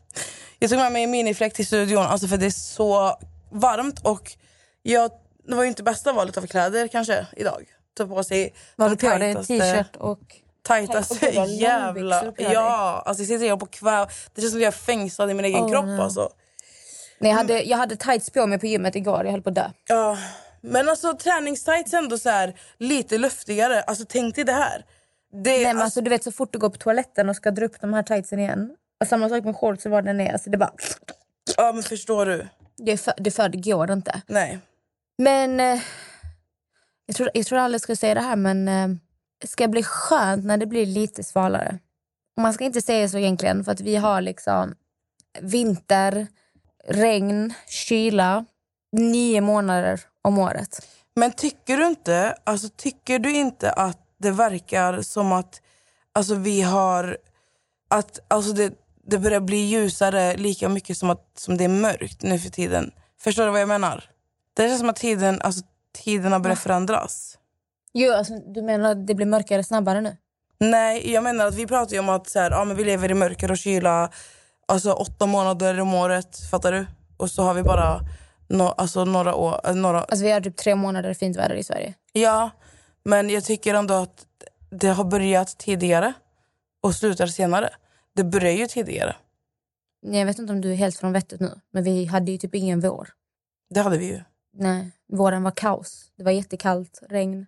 Jag 0.59 0.69
tog 0.69 0.79
med 0.79 0.91
mig 0.91 1.03
en 1.03 1.11
minifläkt 1.11 1.55
till 1.55 1.67
studion 1.67 2.03
alltså 2.03 2.27
för 2.27 2.37
det 2.37 2.45
är 2.45 2.49
så 2.49 3.17
varmt. 3.51 3.99
Och 3.99 4.31
jag, 4.81 5.11
det 5.47 5.55
var 5.55 5.63
ju 5.63 5.69
inte 5.69 5.83
bästa 5.83 6.13
valet 6.13 6.37
av 6.37 6.47
kläder 6.47 6.87
kanske 6.87 7.27
idag. 7.37 7.63
Ta 7.97 8.07
på 8.07 8.23
sig 8.23 8.53
Var 8.75 8.89
de 8.89 8.95
du 8.95 9.09
på 9.09 9.17
dig 9.17 9.35
t-shirt 9.35 9.95
och... 9.95 10.19
Tajtaste 10.63 11.25
jävla... 11.47 12.33
Ja, 12.37 13.03
alltså 13.05 13.23
jag 13.23 13.27
sitter 13.27 13.49
här 13.49 13.57
på 13.57 13.65
kväv. 13.65 14.07
Det 14.33 14.41
känns 14.41 14.51
som 14.51 14.59
att 14.59 14.63
jag 14.63 14.73
är 14.73 14.77
fängslad 14.77 15.31
i 15.31 15.33
min 15.33 15.45
egen 15.45 15.63
Oh, 15.63 15.71
kropp. 15.71 15.99
Alltså. 15.99 16.29
Nej, 17.23 17.31
jag, 17.31 17.37
hade, 17.37 17.63
jag 17.63 17.77
hade 17.77 17.95
tights 17.95 18.29
på 18.29 18.47
mig 18.47 18.59
på 18.59 18.65
gymmet 18.65 18.95
igår. 18.95 19.25
Jag 19.25 19.31
höll 19.31 19.41
på 19.41 19.49
att 19.49 19.55
dö. 19.55 19.69
Ja, 19.87 20.17
men 20.61 20.89
alltså 20.89 21.13
träningstights 21.13 21.93
är 21.93 21.97
ändå 21.97 22.17
så 22.17 22.29
här, 22.29 22.53
lite 22.77 23.17
luftigare. 23.17 23.81
Alltså 23.81 24.05
tänk 24.09 24.35
dig 24.35 24.45
det 24.45 24.53
här. 24.53 24.85
Det, 25.43 25.51
Nej, 25.51 25.63
men 25.73 25.81
alltså, 25.81 26.01
du 26.01 26.09
vet 26.09 26.23
så 26.23 26.31
fort 26.31 26.53
du 26.53 26.59
går 26.59 26.69
på 26.69 26.77
toaletten 26.77 27.29
och 27.29 27.35
ska 27.35 27.51
dra 27.51 27.65
upp 27.65 27.81
de 27.81 27.93
här 27.93 28.03
tightsen 28.03 28.39
igen. 28.39 28.75
Och 29.01 29.07
samma 29.07 29.29
sak 29.29 29.43
med 29.43 29.55
shorts 29.55 29.85
och 29.85 29.91
vad 29.91 30.05
den 30.05 30.21
är. 30.21 30.33
Alltså, 30.33 30.49
det, 30.49 30.57
bara, 30.57 30.73
ja, 31.57 31.71
men 31.73 31.83
förstår 31.83 32.25
du? 32.25 32.47
det, 32.77 32.91
är 32.91 32.97
för, 32.97 33.13
det, 33.17 33.31
för, 33.31 33.49
det 33.49 33.57
går 33.57 33.91
inte. 33.91 34.21
Nej. 34.27 34.59
Men 35.17 35.59
eh, 35.59 35.81
jag, 37.05 37.15
tror, 37.15 37.29
jag 37.33 37.45
tror 37.45 37.59
aldrig 37.59 37.75
jag 37.75 37.81
skulle 37.81 37.95
säga 37.95 38.13
det 38.13 38.21
här 38.21 38.35
men 38.35 38.67
eh, 38.67 38.87
det 39.41 39.47
ska 39.47 39.67
bli 39.67 39.83
skönt 39.83 40.45
när 40.45 40.57
det 40.57 40.65
blir 40.65 40.85
lite 40.85 41.23
svalare. 41.23 41.79
Man 42.41 42.53
ska 42.53 42.63
inte 42.63 42.81
säga 42.81 43.09
så 43.09 43.17
egentligen 43.17 43.63
för 43.63 43.71
att 43.71 43.81
vi 43.81 43.95
har 43.95 44.21
liksom 44.21 44.75
vinter, 45.41 46.27
regn, 46.87 47.53
kyla 47.67 48.45
nio 48.91 49.41
månader 49.41 50.01
om 50.21 50.39
året. 50.39 50.87
Men 51.15 51.31
tycker 51.31 51.77
du 51.77 51.87
inte, 51.87 52.35
alltså 52.43 52.69
tycker 52.69 53.19
du 53.19 53.31
inte 53.31 53.71
att 53.71 53.99
det 54.17 54.31
verkar 54.31 55.01
som 55.01 55.31
att 55.31 55.61
alltså 56.13 56.35
vi 56.35 56.61
har, 56.61 57.17
att 57.89 58.19
alltså 58.27 58.53
det, 58.53 58.73
det 59.05 59.17
börjar 59.17 59.39
bli 59.39 59.57
ljusare 59.57 60.37
lika 60.37 60.69
mycket 60.69 60.97
som, 60.97 61.09
att, 61.09 61.31
som 61.37 61.57
det 61.57 61.63
är 61.63 61.67
mörkt 61.67 62.21
nu 62.21 62.39
för 62.39 62.49
tiden? 62.49 62.91
Förstår 63.21 63.45
du 63.45 63.51
vad 63.51 63.61
jag 63.61 63.67
menar? 63.67 64.03
Det 64.53 64.67
känns 64.67 64.79
som 64.79 64.89
att 64.89 64.95
tiden, 64.95 65.41
alltså, 65.41 65.61
tiden 66.03 66.31
har 66.31 66.39
börjat 66.39 66.59
förändras. 66.59 67.37
Jo, 67.93 68.13
alltså, 68.13 68.33
du 68.33 68.61
menar 68.61 68.91
att 68.91 69.07
det 69.07 69.15
blir 69.15 69.25
mörkare 69.25 69.63
snabbare 69.63 70.01
nu? 70.01 70.17
Nej, 70.59 71.11
jag 71.11 71.23
menar 71.23 71.45
att 71.45 71.55
vi 71.55 71.67
pratar 71.67 71.93
ju 71.93 71.99
om 71.99 72.09
att 72.09 72.29
så 72.29 72.39
här, 72.39 72.51
ja, 72.51 72.63
men 72.63 72.77
vi 72.77 72.83
lever 72.83 73.11
i 73.11 73.13
mörker 73.13 73.51
och 73.51 73.57
kyla 73.57 74.09
alltså 74.67 74.91
åtta 74.93 75.25
månader 75.25 75.79
om 75.79 75.93
året, 75.93 76.39
fattar 76.51 76.71
du? 76.71 76.85
Och 77.17 77.31
så 77.31 77.43
har 77.43 77.53
vi 77.53 77.63
bara 77.63 77.99
no, 78.47 78.63
alltså, 78.63 79.05
några 79.05 79.35
år... 79.35 79.61
äh, 79.63 79.75
Några, 79.75 80.01
Alltså 80.03 80.25
vi 80.25 80.31
har 80.31 80.41
typ 80.41 80.55
tre 80.57 80.75
månader 80.75 81.13
fint 81.13 81.37
väder 81.37 81.55
i 81.55 81.63
Sverige. 81.63 81.93
ja, 82.13 82.49
men 83.05 83.29
jag 83.29 83.43
tycker 83.43 83.73
ändå 83.73 83.93
att 83.93 84.25
det 84.69 84.87
har 84.87 85.03
börjat 85.03 85.57
tidigare 85.57 86.13
och 86.83 86.95
slutar 86.95 87.27
senare. 87.27 87.69
Det 88.15 88.23
börjar 88.23 88.51
ju 88.51 88.67
tidigare. 88.67 89.15
Nej, 90.05 90.19
Jag 90.19 90.25
vet 90.25 90.39
inte 90.39 90.53
om 90.53 90.61
du 90.61 90.71
är 90.71 90.75
helt 90.75 90.97
från 90.97 91.13
vettet 91.13 91.39
nu, 91.39 91.59
men 91.71 91.83
vi 91.83 92.05
hade 92.05 92.31
ju 92.31 92.37
typ 92.37 92.55
ingen 92.55 92.79
vår. 92.79 93.09
Det 93.69 93.79
hade 93.81 93.97
vi 93.97 94.05
ju. 94.05 94.21
Nej, 94.53 94.91
våren 95.13 95.43
var 95.43 95.51
kaos. 95.51 96.11
Det 96.17 96.23
var 96.23 96.31
jättekallt, 96.31 96.99
regn. 97.09 97.45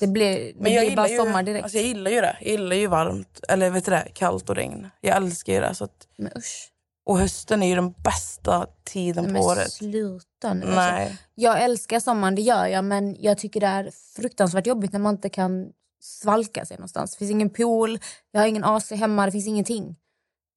Det 0.00 0.06
blev, 0.06 0.34
det 0.34 0.52
Men 0.56 0.72
jag 0.72 0.84
blev 0.86 0.96
bara 0.96 1.08
sommar 1.08 1.40
ju, 1.42 1.46
direkt. 1.46 1.62
alltså 1.64 1.78
jag 1.78 1.86
gillar 1.86 2.10
ju 2.10 2.20
det. 2.20 2.36
Jag 2.40 2.50
gillar 2.50 2.76
ju 2.76 2.86
varmt, 2.86 3.40
eller 3.48 3.70
vet 3.70 3.84
du 3.84 3.90
det, 3.90 4.08
kallt 4.14 4.50
och 4.50 4.56
regn. 4.56 4.88
Jag 5.00 5.16
älskar 5.16 5.52
ju 5.52 5.60
det. 5.60 5.74
Så 5.74 5.84
att, 5.84 6.06
Men 6.16 6.32
usch. 6.36 6.68
och 7.06 7.18
hösten 7.18 7.62
är 7.62 7.66
ju 7.68 7.74
den 7.74 7.92
bästa 7.92 8.66
tiden 8.84 9.24
Nej, 9.24 9.32
på 9.34 9.48
men 9.48 9.50
året. 9.58 9.72
sluta 9.72 10.54
nu. 10.54 10.60
Alltså, 10.66 10.76
Nej. 10.80 11.18
jag 11.34 11.62
älskar 11.62 12.00
sommaren, 12.00 12.34
det 12.34 12.42
gör 12.42 12.66
jag. 12.66 12.84
Men 12.84 13.16
jag 13.18 13.38
tycker 13.38 13.60
det 13.60 13.66
är 13.66 13.90
fruktansvärt 14.16 14.66
jobbigt 14.66 14.92
när 14.92 15.00
man 15.00 15.14
inte 15.14 15.28
kan 15.28 15.66
svalka 16.00 16.64
sig 16.64 16.76
någonstans. 16.76 17.12
Det 17.12 17.18
finns 17.18 17.30
ingen 17.30 17.50
pool, 17.50 17.98
jag 18.30 18.40
har 18.40 18.46
ingen 18.46 18.64
AC 18.64 18.90
hemma, 18.90 19.26
det 19.26 19.32
finns 19.32 19.46
ingenting. 19.46 19.96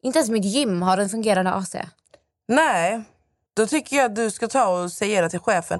Inte 0.04 0.20
ens 0.20 0.30
mitt 0.30 0.46
gym 0.46 0.82
har 0.82 0.98
en 0.98 1.10
fungerande 1.10 1.52
AC. 1.52 1.76
Nej, 2.48 3.02
då 3.54 3.68
tycker 3.68 3.96
jag 3.96 4.06
att 4.06 4.16
du 4.16 4.32
ska 4.32 4.48
ta 4.48 4.82
och 4.84 4.92
säga 4.92 5.22
det 5.22 5.30
till 5.30 5.40
chefen. 5.40 5.80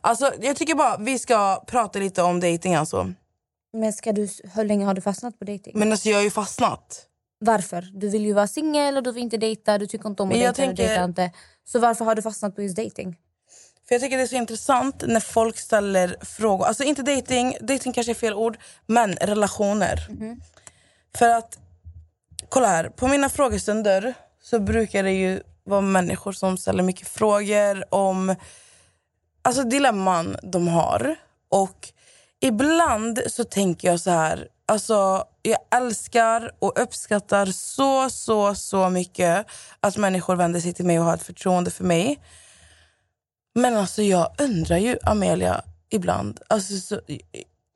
Alltså, 0.00 0.32
jag 0.40 0.56
tycker 0.56 0.74
bara 0.74 0.96
vi 0.96 1.18
ska 1.18 1.62
prata 1.66 1.98
lite 1.98 2.22
om 2.22 2.40
dating 2.40 2.74
alltså. 2.74 3.12
Men 3.72 3.92
ska 3.92 4.12
du, 4.12 4.28
hur 4.54 4.64
länge 4.64 4.84
har 4.84 4.94
du 4.94 5.00
fastnat 5.00 5.38
på 5.38 5.44
dating? 5.44 5.72
Men 5.78 5.92
alltså 5.92 6.08
jag 6.08 6.16
har 6.16 6.22
ju 6.22 6.30
fastnat. 6.30 7.06
Varför? 7.38 7.88
Du 7.92 8.08
vill 8.08 8.24
ju 8.26 8.32
vara 8.32 8.46
singel 8.46 8.96
och 8.96 9.02
du 9.02 9.12
vill 9.12 9.22
inte 9.22 9.36
dejta, 9.36 9.78
du 9.78 9.86
tycker 9.86 10.08
inte 10.08 10.22
om 10.22 10.28
att 10.28 10.34
dejta, 10.34 10.48
du 10.48 10.54
tänker- 10.54 10.86
dejtar 10.86 11.04
inte. 11.04 11.30
Så 11.64 11.78
varför 11.78 12.04
har 12.04 12.14
du 12.14 12.22
fastnat 12.22 12.56
på 12.56 12.62
just 12.62 12.76
dating? 12.76 13.16
För 13.88 13.94
jag 13.94 14.02
tycker 14.02 14.16
det 14.16 14.22
är 14.22 14.26
så 14.26 14.34
intressant 14.36 15.04
när 15.06 15.20
folk 15.20 15.58
ställer 15.58 16.16
frågor. 16.24 16.66
Alltså 16.66 16.84
inte 16.84 17.02
dating, 17.02 17.56
dating 17.60 17.92
kanske 17.92 18.12
är 18.12 18.14
fel 18.14 18.34
ord, 18.34 18.58
men 18.86 19.12
relationer. 19.12 20.08
För 21.18 21.28
att, 21.28 21.58
kolla 22.48 22.66
här, 22.68 22.88
på 22.88 23.08
mina 23.08 23.28
frågestunder 23.28 24.14
så 24.42 24.58
brukar 24.60 25.02
det 25.02 25.12
ju 25.12 25.40
vara 25.64 25.80
människor 25.80 26.32
som 26.32 26.56
ställer 26.58 26.82
mycket 26.82 27.08
frågor 27.08 27.94
om 27.94 28.34
alltså 29.42 29.62
dilemman 29.62 30.36
de 30.42 30.68
har. 30.68 31.16
Och 31.48 31.88
ibland 32.40 33.20
så 33.26 33.44
tänker 33.44 33.88
jag 33.88 34.00
så 34.00 34.10
här, 34.10 34.48
alltså 34.66 35.24
jag 35.42 35.58
älskar 35.70 36.50
och 36.58 36.82
uppskattar 36.82 37.46
så, 37.46 38.10
så, 38.10 38.54
så 38.54 38.90
mycket 38.90 39.46
att 39.80 39.96
människor 39.96 40.36
vänder 40.36 40.60
sig 40.60 40.72
till 40.72 40.84
mig 40.84 40.98
och 40.98 41.04
har 41.04 41.14
ett 41.14 41.22
förtroende 41.22 41.70
för 41.70 41.84
mig. 41.84 42.18
Men 43.54 43.76
alltså 43.76 44.02
jag 44.02 44.34
undrar 44.38 44.76
ju, 44.76 44.96
Amelia, 45.02 45.62
ibland. 45.90 46.40
Alltså, 46.48 46.76
så, 46.76 47.00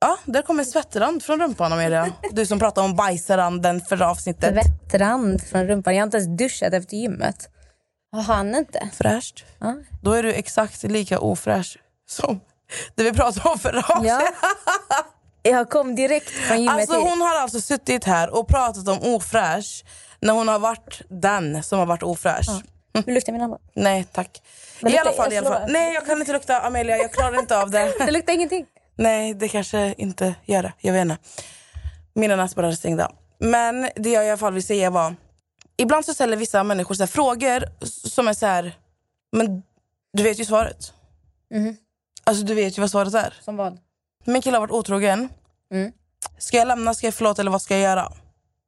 ja, 0.00 0.18
där 0.24 0.42
kommer 0.42 0.64
svettrand 0.64 1.22
från 1.22 1.40
rumpan, 1.40 1.72
Amelia. 1.72 2.12
Du 2.32 2.46
som 2.46 2.58
pratade 2.58 2.84
om 2.84 2.96
bajsranden 2.96 3.80
förra 3.80 4.10
avsnittet. 4.10 4.54
Svettrand 4.54 5.42
från 5.42 5.66
rumpan. 5.66 5.94
Jag 5.94 6.00
har 6.00 6.06
inte 6.06 6.16
ens 6.16 6.38
duschat 6.38 6.72
efter 6.72 6.96
gymmet. 6.96 7.48
Har 8.14 8.22
han 8.22 8.54
inte? 8.54 8.88
Fräscht. 8.96 9.44
Ja. 9.58 9.76
Då 10.02 10.12
är 10.12 10.22
du 10.22 10.32
exakt 10.32 10.82
lika 10.82 11.18
ofräsch 11.18 11.78
som 12.08 12.40
det 12.94 13.02
vi 13.02 13.12
pratade 13.12 13.48
om 13.48 13.58
förra 13.58 13.78
avsnittet. 13.82 14.34
Ja. 14.88 15.06
Jag 15.42 15.70
kom 15.70 15.94
direkt 15.94 16.28
från 16.28 16.56
gymmet 16.62 16.74
Alltså 16.74 16.98
hon 17.00 17.20
har 17.20 17.36
alltså 17.40 17.60
suttit 17.60 18.04
här 18.04 18.34
och 18.34 18.48
pratat 18.48 18.88
om 18.88 18.98
ofräsch 19.14 19.84
när 20.20 20.32
hon 20.32 20.48
har 20.48 20.58
varit 20.58 21.02
den 21.08 21.62
som 21.62 21.78
har 21.78 21.86
varit 21.86 22.02
ofräsch. 22.02 22.46
Vill 22.92 23.02
du 23.06 23.14
lukta 23.14 23.32
min 23.32 23.40
hand? 23.40 23.56
Nej 23.74 24.04
tack. 24.12 24.42
Men 24.80 24.92
I 24.92 24.94
lukta- 24.94 25.08
alla 25.08 25.16
fall, 25.16 25.32
i 25.32 25.36
alla 25.36 25.50
fall. 25.50 25.70
Nej 25.72 25.94
jag 25.94 26.06
kan 26.06 26.20
inte 26.20 26.32
lukta 26.32 26.60
Amelia, 26.60 26.96
jag 26.96 27.12
klarar 27.12 27.38
inte 27.38 27.58
av 27.62 27.70
det. 27.70 27.94
Det 28.06 28.10
luktar 28.12 28.32
ingenting. 28.32 28.66
Nej, 28.96 29.34
det 29.34 29.48
kanske 29.48 29.94
inte 29.98 30.34
gör 30.44 30.62
det. 30.62 30.72
Jag 30.80 30.92
vet 30.92 31.00
inte. 31.02 31.16
Mina 32.14 32.36
näsborrar 32.36 32.68
är 32.68 32.72
stängda. 32.72 33.10
Men 33.38 33.88
det 33.96 34.10
jag 34.10 34.24
i 34.26 34.28
alla 34.28 34.38
fall 34.38 34.52
vill 34.52 34.66
säga 34.66 34.90
var... 34.90 35.14
Ibland 35.76 36.04
så 36.04 36.14
ställer 36.14 36.36
vissa 36.36 36.64
människor 36.64 36.94
så 36.94 37.06
frågor 37.06 37.84
som 38.08 38.28
är 38.28 38.34
så 38.34 38.46
här... 38.46 38.78
Men 39.32 39.62
du 40.12 40.22
vet 40.22 40.40
ju 40.40 40.44
svaret. 40.44 40.92
Mhm. 41.50 41.76
Alltså 42.24 42.44
du 42.44 42.54
vet 42.54 42.78
ju 42.78 42.80
vad 42.80 42.90
svaret 42.90 43.14
är. 43.14 43.34
Som 43.40 43.56
vad? 43.56 43.78
Min 44.24 44.42
kille 44.42 44.56
har 44.56 44.60
varit 44.60 44.70
otrogen. 44.70 45.28
Mm. 45.70 45.92
Ska 46.38 46.56
jag 46.56 46.68
lämna, 46.68 46.94
ska 46.94 47.06
jag 47.06 47.14
förlåta 47.14 47.42
eller 47.42 47.50
vad 47.50 47.62
ska 47.62 47.74
jag 47.74 47.82
göra? 47.82 48.12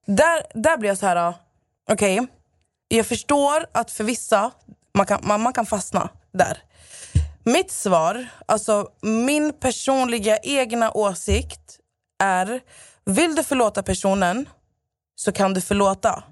Där, 0.07 0.43
där 0.55 0.77
blir 0.77 0.91
jag 0.91 0.99
så 0.99 1.07
här... 1.07 1.17
ah, 1.17 1.35
Okej, 1.91 2.27
jag 2.89 3.07
förstår 3.07 3.67
att 3.73 3.91
för 3.91 4.05
vissa, 4.05 4.51
man 4.95 5.07
kan, 5.07 5.21
man, 5.23 5.41
man 5.43 5.53
kan 5.53 5.67
fastna 5.67 6.09
där. 6.33 6.63
Mitt 7.45 7.71
svar, 7.71 8.27
alltså 8.47 8.89
min 9.03 9.53
personliga 9.53 10.39
egna 10.39 10.91
åsikt 10.91 11.79
är... 12.19 12.61
Vill 13.05 13.35
du 13.35 13.43
förlåta 13.43 13.83
personen 13.83 14.49
så 15.17 15.33
kan 15.33 15.55
du 15.55 15.61
förlåta. 15.61 16.25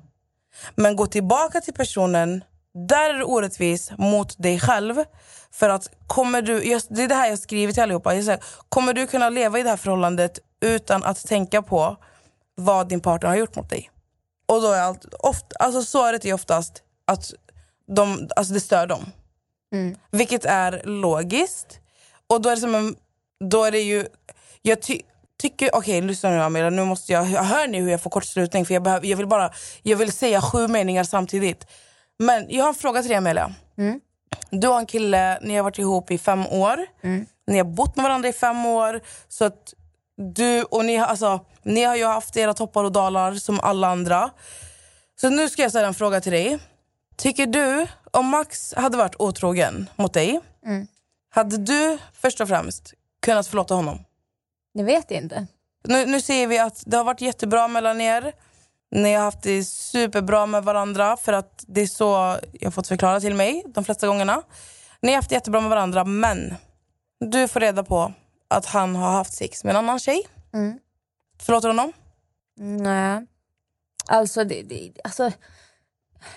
Men 0.75 0.97
gå 0.97 1.07
tillbaka 1.07 1.61
till 1.61 1.75
personen, 1.75 2.45
där 2.89 3.11
är 3.11 3.15
du 3.15 3.25
orättvis 3.25 3.91
mot 3.99 4.43
dig 4.43 4.61
själv. 4.61 5.05
För 5.51 5.69
att 5.69 5.91
kommer 6.07 6.43
du, 6.43 6.65
jag, 6.71 6.83
det 6.89 7.03
är 7.03 7.09
det 7.09 7.15
här 7.15 7.29
jag 7.29 7.39
skriver 7.39 7.73
till 7.73 7.83
allihopa. 7.83 8.15
Jag 8.15 8.25
säger, 8.25 8.45
kommer 8.69 8.93
du 8.93 9.07
kunna 9.07 9.31
leva 9.31 9.59
i 9.59 9.63
det 9.63 9.69
här 9.69 9.77
förhållandet 9.77 10.39
utan 10.61 11.05
att 11.05 11.27
tänka 11.27 11.63
på 11.63 11.97
vad 12.55 12.89
din 12.89 13.01
partner 13.01 13.29
har 13.29 13.37
gjort 13.37 13.57
mot 13.57 13.71
dig? 13.71 13.91
Och 14.47 14.63
då 14.63 14.71
är 14.71 14.81
allt, 14.81 15.05
ofta, 15.19 15.57
alltså 15.59 15.83
svaret 15.83 16.25
är 16.25 16.33
oftast 16.33 16.83
att 17.07 17.33
de, 17.87 18.29
alltså 18.37 18.55
det 18.55 18.61
stör 18.61 18.87
dem. 18.87 19.05
Vilket 20.11 20.45
är 20.45 20.83
logiskt. 20.85 21.79
Och 22.27 22.43
då 22.43 22.49
är 22.49 22.55
det 22.55 22.61
som 22.61 22.75
en, 22.75 22.97
då 23.45 23.65
är 23.65 23.73
det 23.73 23.81
ju, 23.81 24.07
jag 24.63 24.83
ty, 24.83 25.01
tycker, 25.51 25.75
okej 25.75 26.01
lyssna 26.01 26.31
nu 26.31 26.43
Amelia, 26.43 26.71
nu 26.71 26.85
måste 26.85 27.13
jag, 27.13 27.23
hör 27.25 27.67
ni 27.69 27.81
hur 27.81 27.91
jag 27.91 28.01
får 28.03 28.11
kortslutning? 28.11 28.67
För 28.67 28.75
jag, 28.75 28.83
behöver, 28.83 29.07
jag 29.07 29.17
vill 29.17 29.27
bara, 29.27 29.51
jag 29.83 29.97
vill 29.97 30.13
säga 30.13 30.41
sju 30.41 30.69
meningar 30.69 31.05
samtidigt. 31.05 31.67
Men 32.19 32.47
jag 32.49 32.65
har 32.65 32.69
en 32.69 32.75
fråga 32.75 33.01
till 33.03 33.09
dig 33.09 33.17
Amelia. 33.19 33.55
Du 34.51 34.69
har 34.69 34.79
en 34.79 34.87
kille, 34.87 35.39
ni 35.43 35.57
har 35.57 35.63
varit 35.63 35.79
ihop 35.79 36.11
i 36.11 36.19
fem 36.19 36.47
år. 36.47 36.77
Ni 37.47 37.59
har 37.59 37.65
bott 37.65 37.97
med 37.97 38.03
varandra 38.03 38.29
i 38.29 38.33
fem 38.33 38.67
år. 38.67 39.01
Så 39.29 39.45
att 39.45 39.75
du 40.35 40.63
och 40.63 40.85
ni, 40.85 40.97
har- 40.97 41.07
alltså, 41.07 41.41
ni 41.63 41.83
har 41.85 41.97
ju 41.97 42.05
haft 42.07 42.37
era 42.37 42.55
toppar 42.55 42.85
och 42.85 42.93
dalar 42.93 43.35
som 43.35 43.61
alla 43.61 43.89
andra. 43.89 44.31
Så 45.21 45.29
nu 45.31 45.49
ska 45.49 45.63
jag 45.63 45.71
ställa 45.71 45.89
en 45.89 45.95
fråga 45.95 46.21
till 46.21 46.33
dig. 46.33 46.59
Tycker 47.17 47.47
du, 47.47 47.87
om 48.11 48.27
Max 48.27 48.75
hade 48.77 48.97
varit 48.97 49.15
otrogen 49.19 49.91
mot 49.97 50.13
dig, 50.15 50.41
hade 51.35 51.57
du 51.57 51.99
först 52.13 52.41
och 52.41 52.49
främst 52.49 52.93
kunnat 53.23 53.47
förlåta 53.47 53.75
honom? 53.75 53.99
Det 54.75 54.83
vet 54.83 55.11
jag 55.11 55.23
inte. 55.23 55.47
Nu, 55.85 56.07
nu 56.07 56.21
ser 56.21 56.47
vi 56.47 56.59
att 56.59 56.83
det 56.87 56.97
har 56.97 57.05
varit 57.05 57.21
jättebra 57.21 57.69
mellan 57.69 58.01
er. 58.01 58.33
Ni 58.91 59.15
har 59.15 59.25
haft 59.25 59.43
det 59.43 59.65
superbra 59.65 60.47
med 60.47 60.65
varandra 60.65 61.17
för 61.17 61.33
att 61.33 61.65
det 61.67 61.81
är 61.81 61.87
så 61.87 62.39
jag 62.53 62.67
har 62.67 62.71
fått 62.71 62.89
förklara 62.89 63.21
till 63.21 63.35
mig 63.35 63.63
de 63.67 63.85
flesta 63.85 64.07
gångerna. 64.07 64.43
Ni 65.01 65.09
har 65.09 65.17
haft 65.17 65.29
det 65.29 65.35
jättebra 65.35 65.61
med 65.61 65.71
varandra 65.71 66.05
men 66.05 66.55
du 67.21 67.49
får 67.49 67.61
reda 67.61 67.85
på 67.85 68.13
att 68.49 68.67
han 68.67 68.97
har 68.97 69.11
haft 69.13 69.33
sex 69.33 69.65
med 69.65 69.71
en 69.71 69.77
annan 69.77 69.99
tjej. 69.99 70.23
Mm. 70.55 70.79
Förlåter 71.43 71.69
du 71.69 71.75
honom? 71.75 71.93
Nej. 72.57 73.27
Alltså, 74.07 74.45
det, 74.45 74.63
det, 74.63 74.93
alltså, 75.05 75.33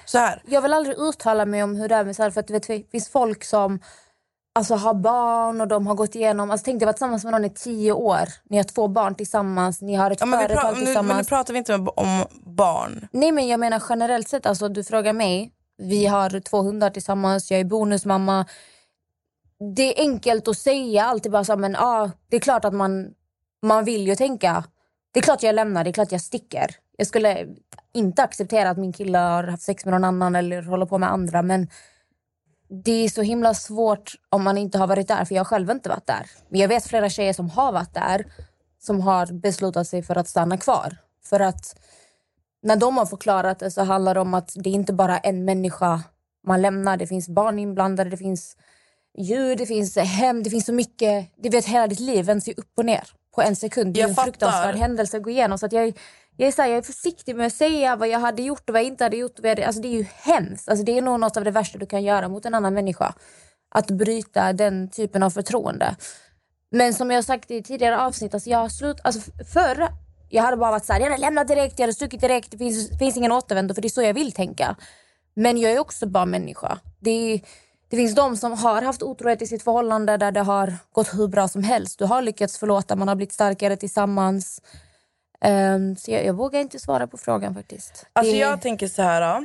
Så 0.05 0.17
här. 0.17 0.41
jag 0.47 0.61
vill 0.61 0.73
aldrig 0.73 0.97
uttala 0.97 1.45
mig 1.45 1.63
om 1.63 1.75
hur 1.75 1.89
det 1.89 1.95
är 1.95 2.03
med 2.03 2.15
så 2.15 2.23
här, 2.23 2.31
för 2.31 2.39
att 2.39 2.49
vet, 2.49 2.67
det 2.67 2.91
finns 2.91 3.09
folk 3.09 3.43
som 3.43 3.79
alltså, 4.57 4.75
har 4.75 4.93
barn 4.93 5.61
och 5.61 5.67
de 5.67 5.87
har 5.87 5.95
gått 5.95 6.15
igenom... 6.15 6.51
Alltså, 6.51 6.65
tänk 6.65 6.79
dig 6.79 6.83
att 6.83 6.87
vara 6.87 6.93
tillsammans 6.93 7.23
med 7.23 7.31
någon 7.31 7.45
i 7.45 7.49
tio 7.49 7.91
år. 7.91 8.29
Ni 8.49 8.57
har 8.57 8.63
två 8.63 8.87
barn 8.87 9.15
tillsammans, 9.15 9.81
ni 9.81 9.95
har 9.95 10.11
ett 10.11 10.19
Ja, 10.19 10.25
men, 10.25 10.39
företag 10.39 10.63
nu, 10.63 10.71
men 10.71 10.79
nu 10.79 10.85
tillsammans. 10.85 11.27
pratar 11.29 11.53
vi 11.53 11.57
inte 11.57 11.73
om 11.75 12.25
barn. 12.45 13.07
Nej 13.11 13.31
men 13.31 13.47
jag 13.47 13.59
menar 13.59 13.83
generellt 13.89 14.27
sett, 14.29 14.45
alltså, 14.45 14.69
du 14.69 14.83
frågar 14.83 15.13
mig. 15.13 15.51
Vi 15.77 16.05
har 16.05 16.39
två 16.39 16.61
hundar 16.61 16.89
tillsammans, 16.89 17.51
jag 17.51 17.59
är 17.59 17.65
bonusmamma. 17.65 18.45
Det 19.75 19.99
är 19.99 20.01
enkelt 20.01 20.47
att 20.47 20.57
säga 20.57 21.05
alltid 21.05 21.31
bara 21.31 21.43
så 21.43 21.55
men 21.57 21.75
ah, 21.75 22.11
det 22.29 22.35
är 22.35 22.39
klart 22.39 22.65
att 22.65 22.73
man, 22.73 23.07
man 23.63 23.85
vill 23.85 24.07
ju 24.07 24.15
tänka. 24.15 24.63
Det 25.13 25.19
är 25.19 25.23
klart 25.23 25.43
jag 25.43 25.55
lämnar, 25.55 25.83
det 25.83 25.89
är 25.89 25.93
klart 25.93 26.11
jag 26.11 26.21
sticker. 26.21 26.75
Jag 26.97 27.07
skulle 27.07 27.47
inte 27.93 28.23
acceptera 28.23 28.69
att 28.69 28.77
min 28.77 28.93
kille 28.93 29.17
har 29.17 29.43
haft 29.43 29.63
sex 29.63 29.85
med 29.85 29.91
någon 29.91 30.03
annan 30.03 30.35
eller 30.35 30.61
håller 30.61 30.85
på 30.85 30.97
med 30.97 31.11
andra 31.11 31.41
men 31.41 31.67
det 32.69 32.91
är 32.91 33.09
så 33.09 33.21
himla 33.21 33.53
svårt 33.53 34.11
om 34.29 34.43
man 34.43 34.57
inte 34.57 34.77
har 34.77 34.87
varit 34.87 35.07
där 35.07 35.25
för 35.25 35.35
jag 35.35 35.39
har 35.39 35.45
själv 35.45 35.69
inte 35.71 35.89
varit 35.89 36.07
där. 36.07 36.29
Men 36.49 36.59
jag 36.59 36.67
vet 36.67 36.85
flera 36.87 37.09
tjejer 37.09 37.33
som 37.33 37.49
har 37.49 37.71
varit 37.71 37.93
där 37.93 38.25
som 38.79 39.01
har 39.01 39.25
beslutat 39.25 39.87
sig 39.87 40.03
för 40.03 40.15
att 40.15 40.27
stanna 40.27 40.57
kvar. 40.57 40.97
För 41.23 41.39
att 41.39 41.75
när 42.63 42.75
de 42.75 42.97
har 42.97 43.05
förklarat 43.05 43.59
det 43.59 43.71
så 43.71 43.83
handlar 43.83 44.13
det 44.13 44.19
om 44.19 44.33
att 44.33 44.51
det 44.55 44.69
är 44.69 44.73
inte 44.73 44.93
bara 44.93 45.17
en 45.17 45.45
människa 45.45 46.03
man 46.47 46.61
lämnar. 46.61 46.97
Det 46.97 47.07
finns 47.07 47.29
barn 47.29 47.59
inblandade, 47.59 48.09
det 48.09 48.17
finns 48.17 48.57
djur, 49.17 49.55
det 49.55 49.65
finns 49.65 49.97
hem, 49.97 50.43
det 50.43 50.49
finns 50.49 50.65
så 50.65 50.73
mycket. 50.73 51.29
Du 51.37 51.49
vet 51.49 51.65
hela 51.65 51.87
ditt 51.87 51.99
liv 51.99 52.25
vänds 52.25 52.47
ju 52.47 52.53
upp 52.57 52.71
och 52.77 52.85
ner 52.85 53.03
på 53.35 53.41
en 53.41 53.55
sekund. 53.55 53.93
Det 53.93 53.99
är 53.99 54.01
Jag 54.01 54.09
en 54.09 54.15
fattar. 54.15 54.25
fruktansvärd 54.31 54.75
händelse 54.75 55.17
att 55.17 55.23
gå 55.23 55.29
igenom. 55.29 55.57
Så 55.57 55.65
att 55.65 55.71
jag, 55.73 55.97
jag, 56.37 56.47
är 56.47 56.51
så 56.51 56.61
här, 56.61 56.69
jag 56.69 56.77
är 56.77 56.81
försiktig 56.81 57.35
med 57.35 57.47
att 57.47 57.53
säga 57.53 57.95
vad 57.95 58.07
jag 58.07 58.19
hade 58.19 58.41
gjort 58.41 58.69
och 58.69 58.73
vad 58.73 58.81
jag 58.81 58.87
inte 58.87 59.03
hade 59.03 59.17
gjort. 59.17 59.39
vad 59.39 59.49
hade- 59.49 59.67
Alltså 59.67 59.81
det 59.81 59.87
är 59.87 59.97
ju 59.97 60.05
hemskt. 60.21 60.69
Alltså 60.69 60.85
det 60.85 60.97
är 60.97 61.01
nog 61.01 61.19
något 61.19 61.37
av 61.37 61.43
det 61.43 61.51
värsta 61.51 61.77
du 61.77 61.85
kan 61.85 62.03
göra 62.03 62.27
mot 62.27 62.45
en 62.45 62.53
annan 62.53 62.73
människa. 62.73 63.13
Att 63.75 63.91
bryta 63.91 64.53
den 64.53 64.89
typen 64.89 65.23
av 65.23 65.29
förtroende. 65.29 65.95
Men 66.71 66.93
som 66.93 67.11
jag 67.11 67.17
har 67.17 67.21
sagt 67.23 67.51
i 67.51 67.63
tidigare 67.63 67.99
avsnitt, 68.01 68.33
alltså 68.33 68.49
jag 68.49 68.57
har 68.57 68.69
slut, 68.69 68.97
alltså 69.03 69.31
förr 69.53 69.87
jag 70.29 70.43
hade 70.43 70.57
bara 70.57 70.71
varit 70.71 70.85
såhär, 70.85 70.99
jag 70.99 71.09
hade 71.09 71.21
lämnat 71.21 71.47
direkt, 71.47 71.79
jag 71.79 71.83
hade 71.83 71.93
stuckit 71.93 72.21
direkt, 72.21 72.51
det 72.51 72.57
finns, 72.57 72.99
finns 72.99 73.17
ingen 73.17 73.31
återvändo 73.31 73.73
för 73.73 73.81
det 73.81 73.87
är 73.87 73.89
så 73.89 74.01
jag 74.01 74.13
vill 74.13 74.31
tänka. 74.31 74.75
Men 75.33 75.57
jag 75.57 75.71
är 75.71 75.79
också 75.79 76.07
bara 76.07 76.25
människa. 76.25 76.77
Det 76.99 77.11
är, 77.11 77.41
Det 77.89 77.97
finns 77.97 78.15
de 78.15 78.37
som 78.37 78.53
har 78.53 78.81
haft 78.81 79.03
otrohet 79.03 79.41
i 79.41 79.47
sitt 79.47 79.63
förhållande 79.63 80.17
där 80.17 80.31
det 80.31 80.41
har 80.41 80.73
gått 80.91 81.13
hur 81.13 81.27
bra 81.27 81.47
som 81.47 81.63
helst. 81.63 81.99
Du 81.99 82.05
har 82.05 82.21
lyckats 82.21 82.57
förlåta, 82.57 82.95
man 82.95 83.07
har 83.07 83.15
blivit 83.15 83.33
starkare 83.33 83.75
tillsammans. 83.77 84.61
Um, 85.45 85.95
så 85.95 86.11
jag, 86.11 86.25
jag 86.25 86.33
vågar 86.33 86.59
inte 86.59 86.79
svara 86.79 87.07
på 87.07 87.17
frågan 87.17 87.53
faktiskt. 87.55 88.05
Alltså 88.13 88.33
Det- 88.33 88.39
jag 88.39 88.61
tänker 88.61 88.87
så 88.87 89.01
här. 89.01 89.21
ja. 89.21 89.43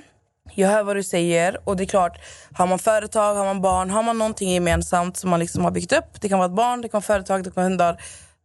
Jag 0.55 0.69
hör 0.69 0.83
vad 0.83 0.97
du 0.97 1.03
säger 1.03 1.61
och 1.69 1.77
det 1.77 1.83
är 1.85 1.87
klart, 1.87 2.19
har 2.55 2.67
man 2.67 2.79
företag, 2.79 3.35
har 3.35 3.45
man 3.45 3.61
barn, 3.63 3.91
har 3.91 4.03
man 4.03 4.19
någonting 4.19 4.51
gemensamt 4.51 5.17
som 5.17 5.31
man 5.31 5.41
liksom 5.41 5.65
har 5.65 5.71
byggt 5.71 5.93
upp. 5.93 6.21
Det 6.21 6.29
kan 6.29 6.39
vara 6.39 6.47
ett 6.47 6.55
barn, 6.57 6.81
det 6.81 6.89
kan 6.89 6.99
vara 6.99 7.03
företag, 7.03 7.45
det 7.45 7.51
kan 7.51 7.55
vara 7.63 7.65
hundar, 7.69 8.03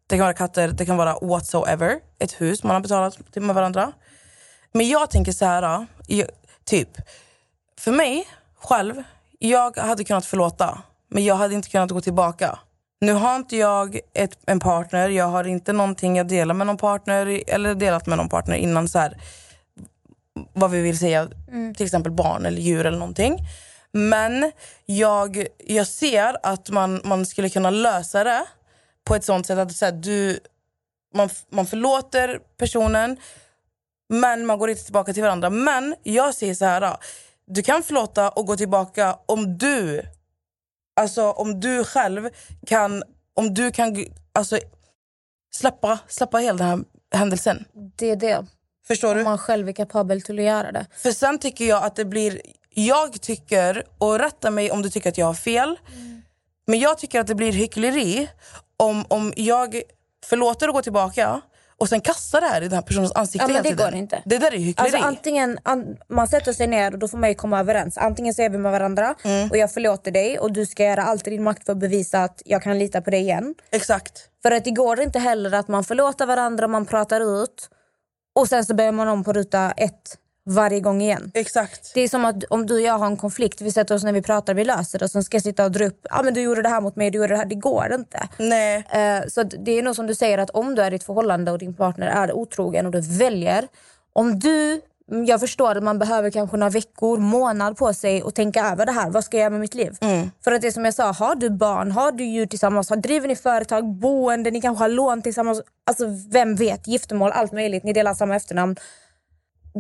det 0.08 0.16
kan 0.16 0.24
vara 0.26 0.34
katter, 0.34 0.68
det 0.68 0.86
kan 0.86 0.98
vara 0.98 1.14
whatsoever. 1.22 2.00
Ett 2.20 2.42
hus 2.42 2.64
man 2.64 2.74
har 2.74 2.82
betalat 2.82 3.18
till 3.34 3.42
med 3.42 3.56
varandra. 3.56 3.92
Men 4.72 4.88
jag 4.90 5.10
tänker 5.10 5.32
så 5.32 5.46
här, 5.46 5.62
ja, 5.64 5.86
jag, 6.08 6.28
typ. 6.66 6.90
För 7.80 7.92
mig 7.92 8.28
själv, 8.60 9.04
jag 9.40 9.78
hade 9.78 10.04
kunnat 10.04 10.26
förlåta. 10.26 10.82
Men 11.10 11.26
jag 11.26 11.36
hade 11.36 11.54
inte 11.56 11.70
kunnat 11.70 11.92
gå 11.92 12.02
tillbaka. 12.02 12.60
Nu 13.00 13.14
har 13.14 13.36
inte 13.36 13.58
jag 13.58 14.00
ett, 14.14 14.38
en 14.46 14.60
partner, 14.60 15.10
jag 15.10 15.26
har 15.26 15.44
inte 15.44 15.74
någonting 15.74 16.18
jag 16.18 16.28
delar 16.28 16.54
med 16.54 16.68
någon 16.68 16.78
partner 16.78 17.44
eller 17.48 17.76
delat 17.76 18.08
med 18.08 18.18
någon 18.18 18.30
partner 18.30 18.56
innan 18.56 18.88
så 18.88 19.00
här 19.00 19.18
vad 20.54 20.72
vi 20.72 20.82
vill 20.82 21.00
säga, 21.00 21.28
till 21.78 21.86
exempel 21.86 22.12
barn 22.12 22.46
eller 22.46 22.62
djur 22.62 22.86
eller 22.86 23.00
någonting. 23.00 23.40
Men 23.92 24.52
jag, 24.86 25.48
jag 25.58 25.88
ser 25.88 26.38
att 26.44 26.70
man, 26.70 27.02
man 27.04 27.26
skulle 27.26 27.50
kunna 27.50 27.70
lösa 27.70 28.24
det 28.24 28.46
på 29.04 29.16
ett 29.16 29.24
sånt 29.24 29.46
sätt 29.46 29.58
att 29.60 29.76
så 29.76 29.86
här, 29.86 29.92
du, 29.92 30.40
man, 31.14 31.30
man 31.50 31.66
förlåter 31.66 32.40
personen 32.58 33.18
men 34.10 34.46
man 34.46 34.60
går 34.60 34.70
inte 34.70 34.84
tillbaka 34.84 35.14
till 35.14 35.24
varandra. 35.24 35.50
Men 35.50 35.96
jag 36.04 36.34
säger 36.36 36.54
så 36.54 36.66
här, 36.66 36.82
då. 36.82 36.98
du 37.48 37.64
kan 37.64 37.84
förlåta 37.84 38.30
och 38.30 38.46
gå 38.46 38.58
tillbaka 38.58 39.18
om 39.26 39.58
du, 39.58 40.04
alltså 40.98 41.32
om 41.32 41.60
du 41.60 41.84
själv 41.84 42.30
kan, 42.66 43.04
om 43.34 43.54
du 43.54 43.72
kan 43.72 44.06
alltså, 44.34 44.60
släppa, 45.56 46.00
släppa 46.08 46.38
hela 46.38 46.58
den 46.58 46.68
här 46.68 46.80
händelsen. 47.20 47.66
det 47.96 48.10
är 48.10 48.16
det. 48.16 48.46
Förstår 48.88 49.16
du? 49.16 49.22
Om 49.22 49.26
man 49.26 49.38
själv 49.38 49.70
är 49.70 49.74
kapabel 49.74 50.22
till 50.22 50.40
att 50.40 50.46
göra 50.46 50.72
det. 50.72 50.86
För 50.98 51.12
sen 51.12 51.40
tycker 51.40 51.66
jag 51.66 51.84
att 51.84 51.96
det 51.96 52.06
blir... 52.06 52.42
Jag 52.70 53.22
tycker, 53.22 53.84
och 53.98 54.20
rätta 54.20 54.52
mig 54.52 54.72
om 54.72 54.82
du 54.82 54.90
tycker 54.90 55.10
att 55.10 55.18
jag 55.18 55.26
har 55.26 55.34
fel, 55.34 55.80
men 56.68 56.80
jag 56.80 56.98
tycker 56.98 57.20
att 57.20 57.28
det 57.28 57.36
blir 57.36 57.52
hyckleri 57.52 58.30
om, 58.78 59.06
om 59.08 59.34
jag 59.36 59.82
förlåter 60.26 60.68
och 60.68 60.74
går 60.74 60.82
tillbaka 60.82 61.42
och 61.80 61.90
sen 61.90 62.02
kastar 62.02 62.42
det 62.42 62.48
här 62.48 62.62
i 62.62 62.64
den 62.68 62.74
här 62.76 62.82
personens 62.82 63.12
ansikte 63.16 63.44
Ja, 63.48 63.54
men 63.54 63.64
det 63.64 63.70
tiden. 63.70 63.86
går 63.92 63.96
inte. 64.00 64.22
Det 64.26 64.38
där 64.38 64.54
är 64.54 64.58
hyckleri. 64.58 64.86
Alltså 64.88 65.08
antingen, 65.08 65.60
an, 65.64 65.98
man 66.10 66.28
sätter 66.28 66.54
sig 66.54 66.68
ner 66.68 66.94
och 66.94 67.00
då 67.00 67.08
får 67.08 67.18
man 67.18 67.36
komma 67.36 67.60
överens. 67.60 67.98
Antingen 67.98 68.34
så 68.34 68.42
är 68.42 68.50
vi 68.50 68.58
med 68.58 68.72
varandra 68.72 69.16
Mm. 69.24 69.50
och 69.52 69.58
jag 69.58 69.74
förlåter 69.74 70.12
dig 70.12 70.40
och 70.40 70.52
du 70.54 70.66
ska 70.66 70.84
göra 70.84 71.04
allt 71.04 71.28
i 71.28 71.30
din 71.30 71.44
makt 71.44 71.66
för 71.66 71.72
att 71.72 71.80
bevisa 71.80 72.24
att 72.24 72.42
jag 72.46 72.64
kan 72.64 72.80
lita 72.80 73.02
på 73.02 73.10
dig 73.10 73.20
igen. 73.22 73.56
Exakt. 73.72 74.30
För 74.44 74.52
att 74.52 74.64
det 74.66 74.72
går 74.72 75.00
inte 75.02 75.20
heller 75.20 75.52
att 75.54 75.68
man 75.68 75.84
förlåter 75.84 76.26
varandra, 76.26 76.68
man 76.68 76.86
pratar 76.86 77.44
ut 77.44 77.70
och 78.36 78.48
sen 78.48 78.66
så 78.66 78.74
börjar 78.76 78.92
man 78.92 79.08
om 79.08 79.24
på 79.24 79.34
ruta 79.34 79.72
ett 79.72 80.18
varje 80.48 80.80
gång 80.80 81.02
igen. 81.02 81.32
Exakt. 81.34 81.92
Det 81.94 82.02
är 82.02 82.08
som 82.08 82.26
att 82.26 82.44
om 82.44 82.66
du 82.66 82.74
och 82.74 82.82
jag 82.82 82.98
har 82.98 83.08
en 83.08 83.18
konflikt, 83.18 83.62
vi 83.62 83.72
sätter 83.72 83.96
oss 83.96 84.04
när 84.04 84.14
vi 84.14 84.22
pratar, 84.22 84.54
vi 84.54 84.64
löser 84.64 85.00
det 85.00 85.06
och 85.06 85.12
sen 85.12 85.24
ska 85.24 85.36
jag 85.36 85.44
sitta 85.44 85.66
och 85.66 85.72
dra 85.72 85.86
upp, 85.86 86.00
ja 86.10 86.20
ah, 86.20 86.24
men 86.24 86.34
du 86.34 86.42
gjorde 86.42 86.62
det 86.62 86.70
här 86.70 86.82
mot 86.82 86.96
mig, 86.96 87.12
du 87.12 87.18
gjorde 87.18 87.34
det 87.34 87.38
här. 87.38 87.46
Det 87.46 87.56
går 87.56 87.94
inte. 87.94 88.30
Nej. 88.38 88.86
Eh, 88.90 89.28
så 89.28 89.44
det 89.44 89.72
är 89.72 89.84
nog 89.84 89.96
som 89.96 90.08
du 90.08 90.16
säger 90.16 90.38
att 90.38 90.50
om 90.50 90.76
du 90.76 90.82
är 90.82 90.92
i 90.92 90.96
ett 90.96 91.04
förhållande 91.04 91.52
och 91.52 91.60
din 91.60 91.76
partner 91.76 92.08
är 92.08 92.34
otrogen 92.34 92.86
och 92.86 92.92
du 92.92 93.02
väljer, 93.02 93.68
om 94.14 94.40
du 94.40 94.82
jag 95.28 95.40
förstår 95.40 95.78
att 95.78 95.84
man 95.84 96.00
behöver 96.00 96.32
kanske 96.32 96.58
några 96.58 96.70
veckor, 96.70 97.18
månad 97.18 97.78
på 97.78 97.94
sig 97.94 98.24
och 98.24 98.36
tänka 98.36 98.66
över 98.66 98.86
det 98.86 98.92
här. 98.92 99.10
Vad 99.10 99.24
ska 99.24 99.38
jag 99.38 99.42
göra 99.42 99.50
med 99.50 99.60
mitt 99.60 99.76
liv? 99.76 99.98
För 100.44 100.52
att 100.52 100.62
det 100.62 100.72
som 100.72 100.86
jag 100.86 100.94
sa, 100.94 101.12
har 101.12 101.36
du 101.36 101.50
barn, 101.50 101.92
har 101.92 102.12
du 102.12 102.24
djur 102.24 102.46
tillsammans, 102.46 102.90
har, 102.90 102.98
driver 102.98 103.28
ni 103.28 103.36
företag, 103.36 103.86
boende, 103.86 104.52
ni 104.52 104.62
kanske 104.62 104.84
har 104.84 104.90
lån 104.90 105.22
tillsammans. 105.22 105.62
Alltså 105.86 106.06
vem 106.32 106.56
vet, 106.56 106.88
giftermål, 106.88 107.32
allt 107.32 107.52
möjligt. 107.52 107.84
Ni 107.84 107.94
delar 107.94 108.14
samma 108.14 108.36
efternamn. 108.36 108.76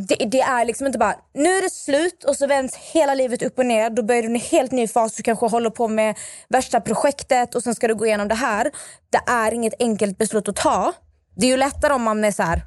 Det, 0.08 0.16
det 0.16 0.42
är 0.42 0.66
liksom 0.66 0.88
inte 0.88 1.00
bara, 1.00 1.16
nu 1.34 1.50
är 1.50 1.62
det 1.62 1.70
slut 1.70 2.24
och 2.24 2.36
så 2.36 2.48
vänds 2.48 2.76
hela 2.76 3.14
livet 3.14 3.42
upp 3.44 3.60
och 3.60 3.66
ner. 3.66 3.90
Då 3.90 4.04
börjar 4.04 4.22
du 4.22 4.28
en 4.28 4.36
helt 4.36 4.72
ny 4.72 4.88
fas. 4.88 5.16
Du 5.16 5.24
kanske 5.24 5.46
håller 5.46 5.70
på 5.70 5.88
med 5.88 6.16
värsta 6.50 6.82
projektet 6.82 7.56
och 7.56 7.64
sen 7.64 7.76
ska 7.76 7.88
du 7.88 7.96
gå 7.96 8.06
igenom 8.06 8.28
det 8.28 8.36
här. 8.36 8.72
Det 9.10 9.32
är 9.32 9.52
inget 9.54 9.74
enkelt 9.80 10.18
beslut 10.18 10.48
att 10.48 10.56
ta. 10.56 10.94
Det 11.36 11.46
är 11.46 11.50
ju 11.50 11.58
lättare 11.58 11.94
om 11.94 12.02
man 12.04 12.24
är 12.26 12.32
så 12.32 12.44
här, 12.44 12.62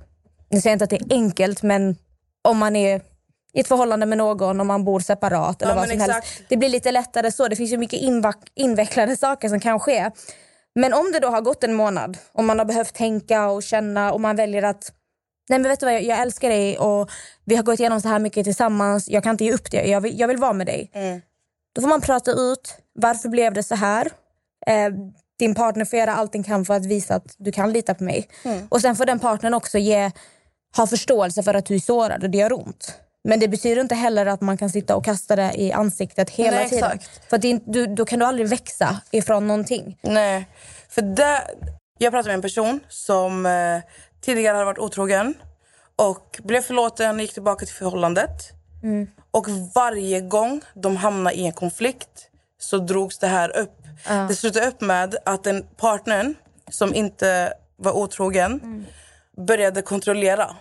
nu 0.51 0.61
säger 0.61 0.71
jag 0.71 0.75
inte 0.75 0.85
att 0.85 0.90
det 1.09 1.14
är 1.14 1.16
enkelt 1.19 1.62
men 1.62 1.97
om 2.43 2.59
man 2.59 2.77
är 2.77 3.01
i 3.53 3.61
ett 3.61 3.69
förhållande 3.69 4.07
med 4.07 4.19
någon, 4.19 4.61
om 4.61 4.66
man 4.66 4.85
bor 4.85 5.01
separat 5.01 5.62
eller 5.62 5.73
Ja, 5.73 5.77
vad 5.79 5.88
som 5.88 6.01
exakt. 6.01 6.12
helst. 6.12 6.43
Det 6.49 6.57
blir 6.57 6.69
lite 6.69 6.93
lättare 6.93 7.33
så. 7.33 7.49
Det 7.49 7.57
finns 7.57 7.73
ju 7.73 7.79
mycket 7.79 8.01
invecklade 8.55 9.16
saker 9.16 9.49
som 9.49 9.61
kan 9.61 9.81
ske. 9.81 10.11
Men 10.75 10.93
om 10.95 11.12
det 11.12 11.19
då 11.21 11.29
har 11.29 11.40
gått 11.40 11.64
en 11.64 11.75
månad 11.75 12.19
och 12.33 12.45
man 12.45 12.59
har 12.59 12.66
behövt 12.66 12.95
tänka 12.95 13.49
och 13.49 13.62
känna 13.62 14.12
och 14.12 14.21
man 14.21 14.37
väljer 14.37 14.62
att 14.62 14.93
Nej 15.48 15.59
men 15.59 15.70
vet 15.70 15.81
du 15.81 15.87
vad, 15.87 15.94
jag, 15.94 16.03
jag 16.03 16.18
älskar 16.18 16.48
dig 16.48 16.79
och 16.79 17.11
vi 17.44 17.57
har 17.57 17.62
gått 17.62 17.81
igenom 17.81 18.00
så 18.00 18.09
här 18.09 18.18
mycket 18.18 18.44
tillsammans. 18.44 19.09
Jag 19.09 19.22
kan 19.22 19.31
inte 19.31 19.44
ge 19.44 19.53
upp 19.53 19.70
det, 19.70 19.85
jag 19.85 20.00
vill, 20.00 20.20
jag 20.20 20.29
vill 20.29 20.37
vara 20.37 20.53
med 20.53 20.66
dig. 20.66 20.90
Då 21.74 21.83
får 21.83 21.88
man 21.88 22.00
prata 22.00 22.31
ut, 22.31 22.76
varför 22.94 23.29
blev 23.29 23.53
det 23.55 23.62
så 23.62 23.74
här? 23.74 24.11
Eh, 24.66 24.90
din 25.38 25.55
partner 25.55 25.85
får 25.85 25.98
göra 25.98 26.14
allt 26.14 26.33
den 26.33 26.42
kan 26.42 26.64
för 26.64 26.74
att 26.74 26.87
visa 26.87 27.14
att 27.14 27.35
du 27.38 27.53
kan 27.53 27.72
lita 27.72 27.94
på 27.94 28.05
mig. 28.05 28.29
Och 28.68 28.81
sen 28.81 28.96
får 28.96 29.07
den 29.07 29.18
partnern 29.18 29.55
också 29.55 29.79
ge, 29.79 30.11
ha 30.76 30.87
förståelse 30.87 31.42
för 31.42 31.55
att 31.55 31.66
du 31.66 31.74
är 31.74 31.79
sårad 31.79 32.22
och 32.24 32.31
det 32.31 32.38
gör 32.38 32.53
ont. 32.53 32.94
Men 33.24 33.40
det 33.40 33.48
betyder 33.48 33.83
inte 33.83 33.94
heller 33.94 34.26
att 34.26 34.40
man 34.40 34.57
kan 34.57 34.70
sitta 34.70 34.96
och 34.96 35.05
kasta 35.05 35.37
det 35.37 35.53
i 35.55 35.72
ansiktet 35.72 36.31
hela 36.31 36.57
Nej, 36.57 36.68
tiden. 36.68 36.92
exakt. 36.92 37.31
För 37.31 37.38
det, 37.38 37.61
du, 37.66 37.87
då 37.87 38.05
kan 38.05 38.18
du 38.18 38.24
aldrig 38.24 38.48
växa 38.48 39.00
ifrån 39.11 39.46
någonting. 39.46 39.98
Nej. 40.03 40.46
För 40.88 41.03
det, 41.03 41.42
jag 41.98 42.12
pratade 42.12 42.29
med 42.29 42.35
en 42.35 42.42
person 42.42 42.81
som 42.88 43.46
eh, 43.46 43.81
tidigare 44.20 44.54
hade 44.54 44.64
varit 44.64 44.78
otrogen 44.78 45.35
och 45.96 46.40
blev 46.42 46.61
förlåten 46.62 47.14
och 47.16 47.20
gick 47.20 47.33
tillbaka 47.33 47.66
till 47.66 47.74
förhållandet. 47.74 48.30
Och 49.30 49.46
varje 49.74 50.20
gång 50.20 50.61
de 50.74 50.96
hamnade 50.96 51.37
i 51.37 51.46
en 51.46 51.52
konflikt 51.52 52.28
så 52.61 52.78
drogs 52.78 53.18
det 53.18 53.26
här 53.26 53.56
upp. 53.56 53.76
Det 54.28 54.35
slutade 54.35 54.66
upp 54.66 54.80
med 54.80 55.16
att 55.24 55.44
den 55.44 55.66
partnern 55.76 56.35
som 56.70 56.94
inte 56.94 57.52
var 57.76 57.92
otrogen 57.92 58.87
började 59.46 59.83
kontrollera. 59.83 60.56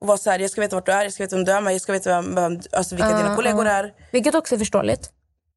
Och 0.00 0.06
var 0.06 0.16
så 0.16 0.30
här, 0.30 0.38
jag 0.38 0.50
ska 0.50 0.60
veta 0.60 0.76
vart 0.76 0.86
du 0.86 0.92
är, 0.92 1.02
jag 1.02 1.12
ska 1.12 1.22
veta 1.22 1.36
vem 1.36 1.44
du 1.44 1.52
är 1.52 1.60
med, 1.60 1.74
jag 1.74 1.80
ska 1.80 1.92
veta 1.92 2.10
vem, 2.10 2.34
vem, 2.34 2.60
alltså 2.72 2.94
vilka 2.94 3.16
dina 3.16 3.36
kollegor 3.36 3.66
är. 3.66 3.94
Vilket 4.12 4.34
också 4.34 4.54
är 4.54 4.58
förståeligt. 4.58 5.10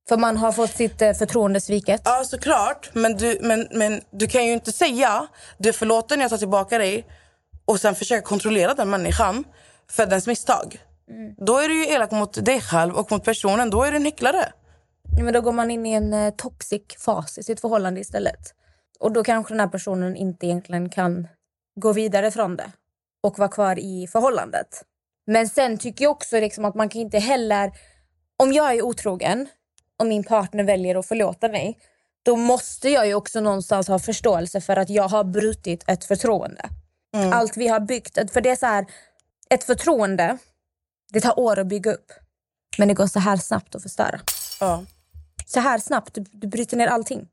För 0.08 0.18
man 0.18 0.38
har 0.38 0.52
fått 0.52 0.72
sitt 0.72 1.02
eh, 1.02 1.14
förtroende 1.14 1.62
sviket. 1.62 2.02
Ja, 2.06 2.24
såklart. 2.26 2.90
Men 2.94 3.18
du, 3.18 3.38
men, 3.42 3.68
men 3.72 4.02
du 4.12 4.28
kan 4.28 4.46
ju 4.46 4.54
inte 4.54 4.72
säga 4.72 5.28
du 5.58 5.70
är 5.70 5.74
förlåten, 5.74 6.20
jag 6.20 6.30
tar 6.30 6.38
tillbaka 6.38 6.78
dig 6.78 7.06
och 7.66 7.82
sen 7.82 7.96
försöka 7.96 8.22
kontrollera 8.22 8.74
den 8.74 8.90
människan 8.90 9.44
för 9.90 10.06
dens 10.06 10.28
misstag. 10.28 10.80
Då 11.38 11.58
är 11.58 11.68
du 11.68 11.86
ju 11.86 11.94
elak 11.94 12.12
mot 12.12 12.46
dig 12.46 12.62
själv 12.62 12.96
och 12.96 13.12
mot 13.12 13.24
personen. 13.24 13.70
Då 13.70 13.84
är 13.84 13.92
du 13.92 13.98
en 13.98 14.06
hycklare. 14.06 14.54
Ja, 15.18 15.24
men 15.24 15.34
då 15.34 15.42
går 15.42 15.52
man 15.52 15.72
in 15.72 15.86
i 15.86 15.94
en 15.94 16.14
eh, 16.14 16.34
toxic 16.38 16.82
fas 16.98 17.38
i 17.38 17.44
sitt 17.44 17.62
förhållande 17.62 18.00
istället. 18.00 18.54
Och 19.00 19.12
då 19.12 19.24
kanske 19.24 19.54
den 19.54 19.60
här 19.60 19.68
personen 19.68 20.16
inte 20.16 20.46
egentligen 20.46 20.90
kan 20.90 21.28
gå 21.76 21.94
vidare 21.94 22.32
från 22.32 22.58
det 22.58 22.72
och 23.24 23.40
vara 23.40 23.50
kvar 23.50 23.80
i 23.80 24.08
förhållandet. 24.08 24.84
Men 25.28 25.50
sen 25.50 25.78
tycker 25.78 26.06
jag 26.06 26.12
också 26.12 26.40
liksom 26.40 26.66
att 26.66 26.76
man 26.76 26.90
kan 26.90 27.02
inte 27.02 27.20
heller... 27.20 27.72
Om 28.38 28.54
jag 28.54 28.76
är 28.76 28.82
otrogen 28.82 29.48
och 30.00 30.08
min 30.08 30.24
partner 30.24 30.64
väljer 30.64 30.96
att 30.96 31.06
förlåta 31.06 31.48
mig 31.48 31.78
då 32.26 32.36
måste 32.36 32.90
jag 32.90 33.08
ju 33.08 33.14
också 33.14 33.40
någonstans 33.40 33.88
ha 33.88 34.00
förståelse 34.00 34.62
för 34.62 34.78
att 34.78 34.90
jag 34.90 35.08
har 35.08 35.24
brutit 35.24 35.84
ett 35.88 36.06
förtroende. 36.06 36.70
Allt 37.16 37.58
vi 37.58 37.68
har 37.68 37.80
byggt. 37.80 38.32
För 38.34 38.42
det 38.42 38.50
är 38.50 38.56
så 38.56 38.66
här, 38.66 38.86
ett 39.50 39.64
förtroende, 39.64 40.38
det 41.14 41.22
tar 41.22 41.40
år 41.40 41.60
att 41.60 41.68
bygga 41.68 41.94
upp. 41.94 42.12
Men 42.78 42.88
det 42.88 42.94
går 42.94 43.08
så 43.08 43.20
här 43.20 43.38
snabbt 43.38 43.76
att 43.76 43.82
förstöra 43.84 44.20
Ja. 44.60 44.84
så 45.46 45.60
här 45.60 45.80
snabbt. 45.80 46.14
Du, 46.14 46.26
du 46.32 46.48
bryter 46.48 46.78
ner 46.78 46.88
allting. 46.88 47.28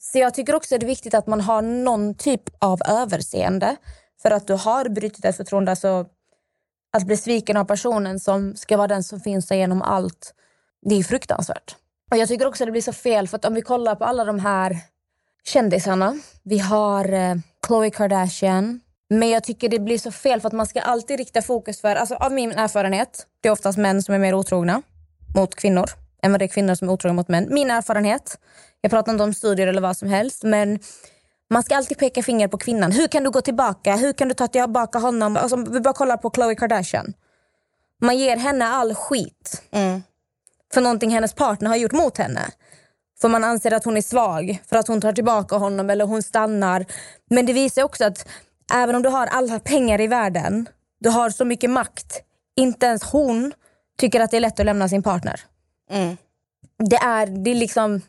Så 0.00 0.18
jag 0.18 0.34
tycker 0.34 0.54
också 0.54 0.74
att 0.74 0.80
det 0.80 0.86
är 0.86 0.88
viktigt 0.88 1.14
att 1.14 1.26
man 1.26 1.40
har 1.40 1.62
någon 1.62 2.14
typ 2.14 2.42
av 2.58 2.80
överseende. 2.88 3.76
För 4.22 4.30
att 4.30 4.46
du 4.46 4.52
har 4.54 4.88
brutit 4.88 5.24
ett 5.24 5.36
förtroende. 5.36 5.72
Alltså, 5.72 6.06
att 6.92 7.06
bli 7.06 7.16
sviken 7.16 7.56
av 7.56 7.64
personen 7.64 8.20
som 8.20 8.56
ska 8.56 8.76
vara 8.76 8.88
den 8.88 9.04
som 9.04 9.20
finns 9.20 9.46
där 9.46 9.56
genom 9.56 9.82
allt. 9.82 10.34
Det 10.82 10.94
är 10.94 11.02
fruktansvärt. 11.02 11.76
Och 12.10 12.16
jag 12.16 12.28
tycker 12.28 12.46
också 12.46 12.64
att 12.64 12.68
det 12.68 12.72
blir 12.72 12.82
så 12.82 12.92
fel. 12.92 13.28
För 13.28 13.36
att 13.36 13.44
om 13.44 13.54
vi 13.54 13.62
kollar 13.62 13.94
på 13.94 14.04
alla 14.04 14.24
de 14.24 14.38
här 14.38 14.76
kändisarna. 15.44 16.18
Vi 16.42 16.58
har 16.58 17.12
eh, 17.12 17.34
Khloe 17.66 17.90
Kardashian. 17.90 18.80
Men 19.10 19.28
jag 19.28 19.44
tycker 19.44 19.68
det 19.68 19.78
blir 19.78 19.98
så 19.98 20.10
fel 20.10 20.40
för 20.40 20.46
att 20.46 20.52
man 20.52 20.66
ska 20.66 20.80
alltid 20.80 21.18
rikta 21.18 21.42
fokus 21.42 21.80
för, 21.80 21.96
alltså 21.96 22.14
av 22.14 22.32
min 22.32 22.52
erfarenhet, 22.52 23.26
det 23.40 23.48
är 23.48 23.52
oftast 23.52 23.78
män 23.78 24.02
som 24.02 24.14
är 24.14 24.18
mer 24.18 24.34
otrogna 24.34 24.82
mot 25.34 25.54
kvinnor 25.54 25.90
än 26.22 26.32
vad 26.32 26.40
det 26.40 26.44
är 26.44 26.48
kvinnor 26.48 26.74
som 26.74 26.88
är 26.88 26.92
otrogna 26.92 27.14
mot 27.14 27.28
män. 27.28 27.46
Min 27.50 27.70
erfarenhet, 27.70 28.38
jag 28.80 28.90
pratar 28.90 29.12
inte 29.12 29.24
om 29.24 29.34
studier 29.34 29.66
eller 29.66 29.80
vad 29.80 29.96
som 29.96 30.08
helst, 30.08 30.42
men 30.42 30.78
man 31.50 31.62
ska 31.62 31.76
alltid 31.76 31.98
peka 31.98 32.22
finger 32.22 32.48
på 32.48 32.58
kvinnan. 32.58 32.92
Hur 32.92 33.08
kan 33.08 33.24
du 33.24 33.30
gå 33.30 33.40
tillbaka? 33.40 33.96
Hur 33.96 34.12
kan 34.12 34.28
du 34.28 34.34
ta 34.34 34.48
tillbaka 34.48 34.98
honom? 34.98 35.36
Alltså, 35.36 35.56
vi 35.56 35.80
bara 35.80 35.94
kollar 35.94 36.16
på 36.16 36.30
Khloe 36.30 36.54
Kardashian. 36.54 37.12
Man 38.00 38.18
ger 38.18 38.36
henne 38.36 38.66
all 38.66 38.94
skit 38.94 39.62
för 40.72 40.80
någonting 40.80 41.10
hennes 41.10 41.34
partner 41.34 41.68
har 41.68 41.76
gjort 41.76 41.92
mot 41.92 42.18
henne. 42.18 42.50
För 43.20 43.28
man 43.28 43.44
anser 43.44 43.72
att 43.72 43.84
hon 43.84 43.96
är 43.96 44.02
svag 44.02 44.62
för 44.68 44.76
att 44.76 44.88
hon 44.88 45.00
tar 45.00 45.12
tillbaka 45.12 45.56
honom 45.56 45.90
eller 45.90 46.04
hon 46.04 46.22
stannar. 46.22 46.86
Men 47.30 47.46
det 47.46 47.52
visar 47.52 47.82
också 47.82 48.04
att 48.04 48.28
även 48.72 48.94
om 48.94 49.02
du 49.02 49.08
har 49.08 49.26
alla 49.26 49.60
pengar 49.60 50.00
i 50.00 50.06
världen, 50.06 50.68
du 51.00 51.08
har 51.08 51.30
så 51.30 51.44
mycket 51.44 51.70
makt, 51.70 52.20
inte 52.56 52.86
ens 52.86 53.02
hon 53.02 53.52
tycker 53.98 54.20
att 54.20 54.30
det 54.30 54.36
är 54.36 54.40
lätt 54.40 54.60
att 54.60 54.66
lämna 54.66 54.88
sin 54.88 55.02
partner. 55.02 55.40
Mm. 55.90 56.16
Det 56.78 56.96
är, 56.96 57.26
det 57.26 57.50
är 57.50 57.54
liksom 57.54 58.00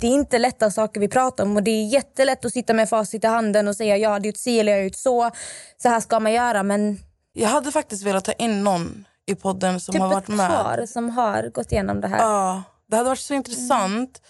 det 0.00 0.06
är 0.06 0.10
inte 0.10 0.38
lätta 0.38 0.70
saker 0.70 1.00
vi 1.00 1.08
pratar 1.08 1.44
om 1.44 1.56
och 1.56 1.62
det 1.62 1.70
är 1.70 1.86
jättelätt 1.86 2.44
att 2.44 2.52
sitta 2.52 2.74
med 2.74 2.88
facit 2.88 3.24
i 3.24 3.26
handen 3.26 3.68
och 3.68 3.76
säga 3.76 3.96
jag 3.96 4.10
hade 4.10 4.28
gjort 4.28 4.36
si 4.36 4.60
eller 4.60 4.72
jag 4.72 4.78
har 4.78 4.84
gjort 4.84 4.96
så. 4.96 5.30
Så 5.76 5.88
här 5.88 6.00
ska 6.00 6.20
man 6.20 6.32
göra 6.32 6.62
men 6.62 6.98
Jag 7.32 7.48
hade 7.48 7.72
faktiskt 7.72 8.02
velat 8.02 8.24
ta 8.24 8.32
in 8.32 8.64
någon 8.64 9.04
i 9.26 9.34
podden 9.34 9.80
som 9.80 9.92
typ 9.92 10.02
har 10.02 10.08
varit 10.08 10.28
ett 10.28 10.34
med. 10.34 10.50
par 10.50 10.86
som 10.86 11.10
har 11.10 11.48
gått 11.48 11.72
igenom 11.72 12.00
det 12.00 12.08
här. 12.08 12.18
Ja, 12.18 12.62
det 12.86 12.96
hade 12.96 13.08
varit 13.08 13.18
så 13.18 13.34
intressant 13.34 14.22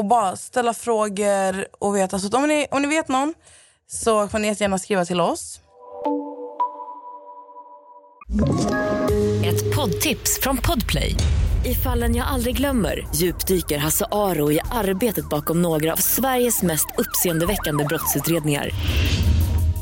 att 0.00 0.06
bara 0.06 0.36
ställa 0.36 0.74
frågor 0.74 1.66
och 1.78 1.96
veta. 1.96 2.18
Så 2.18 2.36
om, 2.36 2.48
ni, 2.48 2.66
om 2.70 2.82
ni 2.82 2.88
vet 2.88 3.08
någon 3.08 3.34
så 3.90 4.28
får 4.28 4.38
ni 4.38 4.48
jättegärna 4.48 4.78
skriva 4.78 5.04
till 5.04 5.20
oss. 5.20 5.60
Ett 9.44 9.76
poddtips 9.76 10.40
från 10.42 10.56
Podplay. 10.56 11.14
I 11.64 11.74
fallen 11.74 12.14
jag 12.14 12.26
aldrig 12.26 12.56
glömmer 12.56 13.08
djupdyker 13.14 13.78
Hasse 13.78 14.06
Aro 14.10 14.52
i 14.52 14.60
arbetet 14.70 15.28
bakom 15.28 15.62
några 15.62 15.92
av 15.92 15.96
Sveriges 15.96 16.62
mest 16.62 16.86
uppseendeväckande 16.98 17.84
brottsutredningar. 17.84 18.70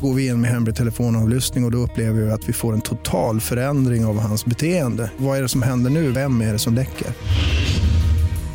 Går 0.01 0.13
vi 0.13 0.27
in 0.27 0.41
med 0.41 0.51
hemlig 0.51 0.75
telefonavlyssning 0.75 1.63
och, 1.63 1.67
och 1.67 1.71
då 1.71 1.77
upplever 1.77 2.21
vi 2.21 2.31
att 2.31 2.49
vi 2.49 2.53
får 2.53 2.73
en 2.73 2.81
total 2.81 3.41
förändring 3.41 4.05
av 4.05 4.19
hans 4.19 4.45
beteende. 4.45 5.11
Vad 5.17 5.37
är 5.37 5.41
det 5.41 5.49
som 5.49 5.61
händer 5.61 5.89
nu? 5.89 6.11
Vem 6.11 6.41
är 6.41 6.53
det 6.53 6.59
som 6.59 6.73
läcker? 6.73 7.07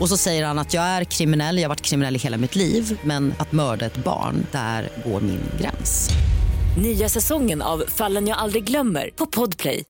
Och 0.03 0.09
så 0.09 0.17
säger 0.17 0.45
han 0.45 0.59
att 0.59 0.75
jag 0.75 0.85
är 0.85 1.05
kriminell, 1.05 1.57
jag 1.57 1.65
har 1.65 1.69
varit 1.69 1.81
kriminell 1.81 2.17
i 2.17 2.19
hela 2.19 2.37
mitt 2.37 2.57
liv 2.57 3.01
men 3.05 3.35
att 3.39 3.53
mörda 3.53 3.87
ett 3.87 3.97
barn, 3.97 4.47
där 4.53 4.89
går 5.05 5.21
min 5.21 5.41
gräns. 5.61 6.11
Nya 6.83 7.09
säsongen 7.09 7.63
av 7.63 7.85
Fallen 7.89 8.27
jag 8.27 8.39
aldrig 8.39 8.65
glömmer 8.65 9.11
på 9.17 9.27
Podplay. 9.27 9.85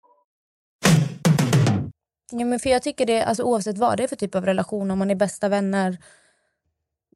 Ja, 2.32 2.44
men 2.44 2.58
för 2.58 2.70
jag 2.70 2.82
tycker 2.82 3.06
det, 3.06 3.24
alltså, 3.24 3.42
oavsett 3.42 3.78
vad 3.78 3.96
det 3.96 4.02
är 4.02 4.08
för 4.08 4.16
typ 4.16 4.34
av 4.34 4.46
relation, 4.46 4.90
om 4.90 4.98
man 4.98 5.10
är 5.10 5.14
bästa 5.14 5.48
vänner. 5.48 5.98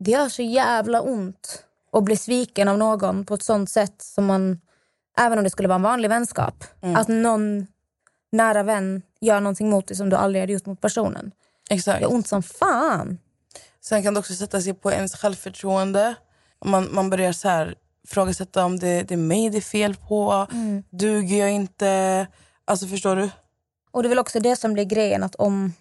Det 0.01 0.11
gör 0.11 0.29
så 0.29 0.43
jävla 0.43 1.01
ont 1.01 1.65
att 1.93 2.05
bli 2.05 2.17
sviken 2.17 2.69
av 2.69 2.79
någon 2.79 3.25
på 3.25 3.35
ett 3.35 3.43
sånt 3.43 3.71
sätt 3.71 4.03
som 4.03 4.27
man, 4.27 4.61
även 5.19 5.39
om 5.39 5.45
det 5.45 5.51
skulle 5.51 5.69
vara 5.69 5.77
en 5.77 5.83
vanlig 5.83 6.09
vänskap, 6.09 6.65
att 6.97 7.09
någon 7.09 7.67
nära 8.33 8.63
vän 8.63 9.03
gör 9.21 9.41
någonting 9.41 9.71
mot 9.71 9.87
dig 9.87 9.97
som 9.97 10.11
du 10.11 10.17
aldrig 10.17 10.43
hade 10.43 10.53
gjort 10.53 10.67
mot 10.67 10.81
personen. 10.81 11.33
Exakt. 11.71 11.99
Det 11.99 12.03
gör 12.03 12.15
ont 12.15 12.29
som 12.29 12.43
fan. 12.43 13.19
Sen 13.81 14.03
kan 14.03 14.15
det 14.15 14.21
också 14.21 14.35
sätta 14.35 14.61
sig 14.61 14.75
på 14.75 14.93
ens 14.93 15.17
självförtroende. 15.17 16.15
Man, 16.65 16.89
man 16.95 17.11
börjar 17.11 17.33
så 17.33 17.49
här 17.49 17.75
ifrågasätta 18.05 18.65
om 18.65 18.79
det, 18.79 19.03
det 19.03 19.15
är 19.15 19.19
mig 19.19 19.51
det 19.51 19.57
är 19.57 19.61
fel 19.61 19.95
på. 19.95 20.47
Duger 20.91 21.37
jag 21.39 21.51
inte? 21.51 22.27
Alltså 22.65 22.87
förstår 22.87 23.17
du? 23.17 23.31
Och 23.91 24.03
det 24.03 24.07
är 24.07 24.09
väl 24.09 24.19
också 24.19 24.41
det 24.41 24.57
som 24.57 24.73
blir 24.73 24.85
grejen 24.85 25.23
att 25.23 25.35
om, 25.35 25.73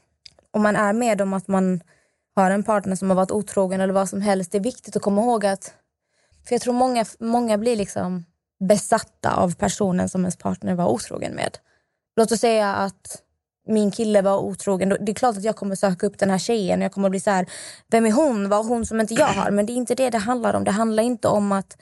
om 0.52 0.64
man 0.64 0.76
är 0.76 0.94
med 0.94 1.22
om 1.22 1.34
att 1.34 1.48
man 1.48 1.82
har 2.36 2.52
en 2.52 2.64
partner 2.64 2.96
som 2.96 3.10
har 3.10 3.16
varit 3.16 3.32
otrogen 3.32 3.82
eller 3.82 3.94
vad 3.94 4.10
som 4.10 4.22
helst, 4.22 4.52
det 4.52 4.58
är 4.58 4.64
viktigt 4.64 4.96
att 4.96 5.02
komma 5.02 5.22
ihåg 5.22 5.46
att, 5.46 5.74
för 6.48 6.56
jag 6.56 6.62
tror 6.62 6.74
många, 6.74 7.06
många 7.20 7.58
blir 7.58 7.76
liksom 7.76 8.26
besatta 8.60 9.36
av 9.36 9.56
personen 9.56 10.10
som 10.10 10.22
ens 10.22 10.38
partner 10.38 10.76
var 10.76 10.88
otrogen 10.88 11.36
med. 11.36 11.58
Låt 12.16 12.32
oss 12.32 12.40
säga 12.40 12.76
att 12.76 13.22
min 13.68 13.92
kille 13.92 14.22
var 14.22 14.38
otrogen, 14.38 14.90
det 14.90 15.12
är 15.12 15.14
klart 15.14 15.38
att 15.38 15.44
jag 15.44 15.56
kommer 15.56 15.76
söka 15.76 16.08
upp 16.08 16.20
den 16.20 16.30
här 16.30 16.38
tjejen 16.38 16.80
och 16.80 16.86
jag 16.86 16.92
kommer 16.92 17.10
bli 17.10 17.20
så 17.20 17.32
här, 17.32 17.46
vem 17.88 18.06
är 18.06 18.12
hon? 18.12 18.50
Vad 18.50 18.66
hon 18.66 18.86
som 18.86 19.02
inte 19.02 19.14
jag 19.14 19.28
har? 19.28 19.52
Men 19.52 19.66
det 19.66 19.74
är 19.74 19.76
inte 19.76 19.96
det 19.96 20.10
det 20.10 20.18
handlar 20.18 20.54
om. 20.54 20.64
Det 20.64 20.72
handlar 20.72 21.04
inte 21.04 21.28
om 21.28 21.52
att 21.52 21.78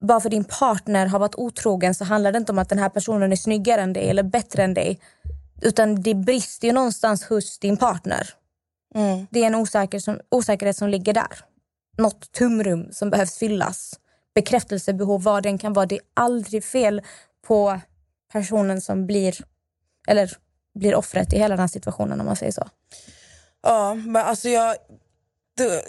bara 0.00 0.20
för 0.20 0.30
din 0.30 0.44
partner 0.44 1.06
har 1.06 1.18
varit 1.18 1.34
otrogen 1.34 1.94
så 1.94 2.04
handlar 2.04 2.32
det 2.32 2.38
inte 2.38 2.52
om 2.52 2.58
att 2.58 2.68
den 2.68 2.78
här 2.78 2.88
personen 2.88 3.32
är 3.32 3.36
snyggare 3.36 3.80
än 3.80 3.92
dig 3.92 4.10
eller 4.10 4.22
bättre 4.22 4.62
än 4.62 4.74
dig. 4.74 5.00
Utan 5.62 6.02
det 6.02 6.14
brister 6.14 6.68
ju 6.68 6.72
någonstans 6.72 7.24
hos 7.24 7.58
din 7.58 7.76
partner. 7.76 8.30
Mm. 8.94 9.26
Det 9.30 9.42
är 9.42 9.46
en 9.46 9.54
osäker 9.54 9.98
som, 9.98 10.20
osäkerhet 10.30 10.76
som 10.76 10.88
ligger 10.88 11.14
där. 11.14 11.44
Något 11.98 12.32
tumrum 12.32 12.88
som 12.92 13.10
behövs 13.10 13.38
fyllas. 13.38 14.00
Bekräftelsebehov, 14.34 15.22
vad 15.22 15.42
den 15.42 15.58
kan 15.58 15.72
vara. 15.72 15.86
Det 15.86 15.94
är 15.94 16.02
aldrig 16.14 16.64
fel 16.64 17.02
på 17.46 17.80
personen 18.32 18.80
som 18.80 19.06
blir, 19.06 19.36
eller 20.08 20.36
blir 20.74 20.94
offret 20.94 21.32
i 21.32 21.38
hela 21.38 21.48
den 21.48 21.60
här 21.60 21.68
situationen 21.68 22.20
om 22.20 22.26
man 22.26 22.36
säger 22.36 22.52
så. 22.52 22.68
Ja, 23.62 23.94
men 23.94 24.16
alltså 24.16 24.48
jag... 24.48 24.76
Det, 25.56 25.82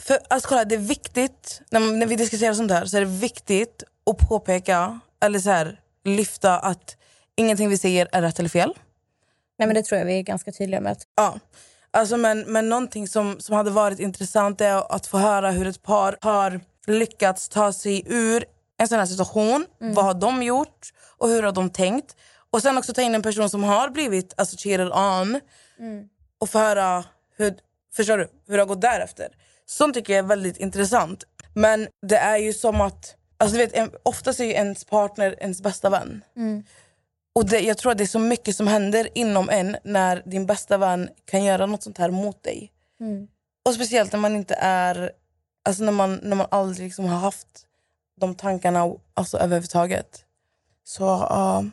för, 0.00 0.18
alltså 0.28 0.48
kolla, 0.48 0.64
det 0.64 0.74
är 0.74 0.78
viktigt, 0.78 1.62
när, 1.70 1.80
man, 1.80 1.98
när 1.98 2.06
vi 2.06 2.16
diskuterar 2.16 2.54
sånt 2.54 2.70
här 2.70 2.86
så 2.86 2.96
är 2.96 3.00
det 3.00 3.06
viktigt 3.06 3.82
att 4.10 4.28
påpeka, 4.28 5.00
eller 5.20 5.38
så 5.38 5.50
här, 5.50 5.80
lyfta 6.04 6.58
att 6.58 6.96
ingenting 7.36 7.68
vi 7.68 7.78
säger 7.78 8.08
är 8.12 8.22
rätt 8.22 8.38
eller 8.38 8.48
fel. 8.48 8.74
Nej 9.58 9.68
men 9.68 9.74
det 9.74 9.82
tror 9.82 9.98
jag 9.98 10.06
vi 10.06 10.18
är 10.18 10.22
ganska 10.22 10.52
tydliga 10.52 10.80
med. 10.80 10.96
Ja. 11.16 11.38
Alltså, 11.90 12.16
men, 12.16 12.40
men 12.40 12.68
någonting 12.68 13.08
som, 13.08 13.40
som 13.40 13.56
hade 13.56 13.70
varit 13.70 14.00
intressant 14.00 14.60
är 14.60 14.94
att 14.94 15.06
få 15.06 15.18
höra 15.18 15.50
hur 15.50 15.66
ett 15.66 15.82
par 15.82 16.16
har 16.20 16.60
lyckats 16.86 17.48
ta 17.48 17.72
sig 17.72 18.02
ur 18.06 18.44
en 18.78 18.88
sån 18.88 18.98
här 18.98 19.06
situation. 19.06 19.66
Vad 19.78 20.04
har 20.04 20.14
de 20.14 20.42
gjort 20.42 20.92
och 21.18 21.28
hur 21.28 21.42
har 21.42 21.52
de 21.52 21.70
tänkt? 21.70 22.16
Och 22.54 22.62
sen 22.62 22.78
också 22.78 22.92
ta 22.92 23.02
in 23.02 23.14
en 23.14 23.22
person 23.22 23.50
som 23.50 23.64
har 23.64 23.90
blivit 23.90 24.34
cheated 24.56 24.92
on 24.92 25.40
och 26.38 26.50
få 26.50 26.58
höra 26.58 27.04
hur, 27.36 27.54
förstår 27.94 28.18
du, 28.18 28.28
hur 28.46 28.56
det 28.56 28.60
har 28.62 28.66
gått 28.66 28.80
därefter. 28.80 29.28
Sånt 29.66 29.94
tycker 29.94 30.12
jag 30.12 30.24
är 30.24 30.28
väldigt 30.28 30.56
intressant. 30.56 31.24
Men 31.54 31.88
det 32.06 32.16
är 32.16 32.36
ju 32.36 32.52
som 32.52 32.80
att, 32.80 33.16
alltså, 33.36 33.56
du 33.56 33.64
vet, 33.64 33.74
en, 33.74 33.90
oftast 34.02 34.40
är 34.40 34.44
ju 34.44 34.50
ens 34.50 34.84
partner 34.84 35.36
ens 35.40 35.62
bästa 35.62 35.90
vän. 35.90 36.24
Och 37.34 37.46
det, 37.46 37.60
jag 37.60 37.78
tror 37.78 37.92
att 37.92 37.98
det 37.98 38.04
är 38.04 38.08
så 38.08 38.18
mycket 38.18 38.56
som 38.56 38.66
händer 38.66 39.08
inom 39.14 39.50
en 39.50 39.76
när 39.84 40.22
din 40.26 40.46
bästa 40.46 40.76
vän 40.78 41.08
kan 41.24 41.44
göra 41.44 41.66
något 41.66 41.82
sånt 41.82 41.98
här 41.98 42.10
mot 42.10 42.42
dig. 42.42 42.72
Och 43.64 43.74
speciellt 43.74 44.12
när 44.12 44.20
man 44.20 44.36
inte 44.36 44.54
är, 44.60 45.12
alltså 45.64 45.84
när 45.84 45.92
man, 45.92 46.20
när 46.22 46.36
man 46.36 46.46
aldrig 46.50 46.86
liksom 46.86 47.04
har 47.04 47.18
haft 47.18 47.66
de 48.20 48.34
tankarna 48.34 48.94
alltså 49.14 49.38
överhuvudtaget. 49.38 50.24
Så 50.84 51.04
ja, 51.04 51.64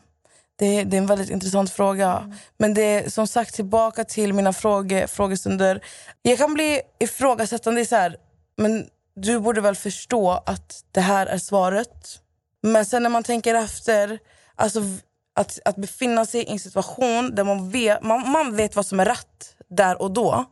det, 0.61 0.83
det 0.83 0.97
är 0.97 1.01
en 1.01 1.05
väldigt 1.05 1.29
intressant 1.29 1.71
fråga. 1.71 2.33
Men 2.57 2.73
det 2.73 2.81
är 2.81 3.09
som 3.09 3.27
sagt 3.27 3.55
tillbaka 3.55 4.03
till 4.03 4.33
mina 4.33 4.53
fråge, 4.53 5.07
frågestunder. 5.07 5.83
Jag 6.21 6.37
kan 6.37 6.53
bli 6.53 6.81
ifrågasättande 6.99 7.85
så 7.85 7.95
här, 7.95 8.17
men 8.57 8.87
du 9.15 9.39
borde 9.39 9.61
väl 9.61 9.75
förstå 9.75 10.31
att 10.45 10.83
det 10.91 11.01
här 11.01 11.27
är 11.27 11.37
svaret. 11.37 12.19
Men 12.61 12.85
sen 12.85 13.03
när 13.03 13.09
man 13.09 13.23
tänker 13.23 13.55
efter, 13.55 14.19
alltså 14.55 14.81
att, 15.35 15.59
att 15.65 15.75
befinna 15.75 16.25
sig 16.25 16.41
i 16.41 16.51
en 16.51 16.59
situation 16.59 17.35
där 17.35 17.43
man 17.43 17.69
vet, 17.69 18.03
man, 18.03 18.29
man 18.29 18.55
vet 18.55 18.75
vad 18.75 18.85
som 18.85 18.99
är 18.99 19.05
rätt 19.05 19.55
där 19.69 20.01
och 20.01 20.11
då. 20.11 20.45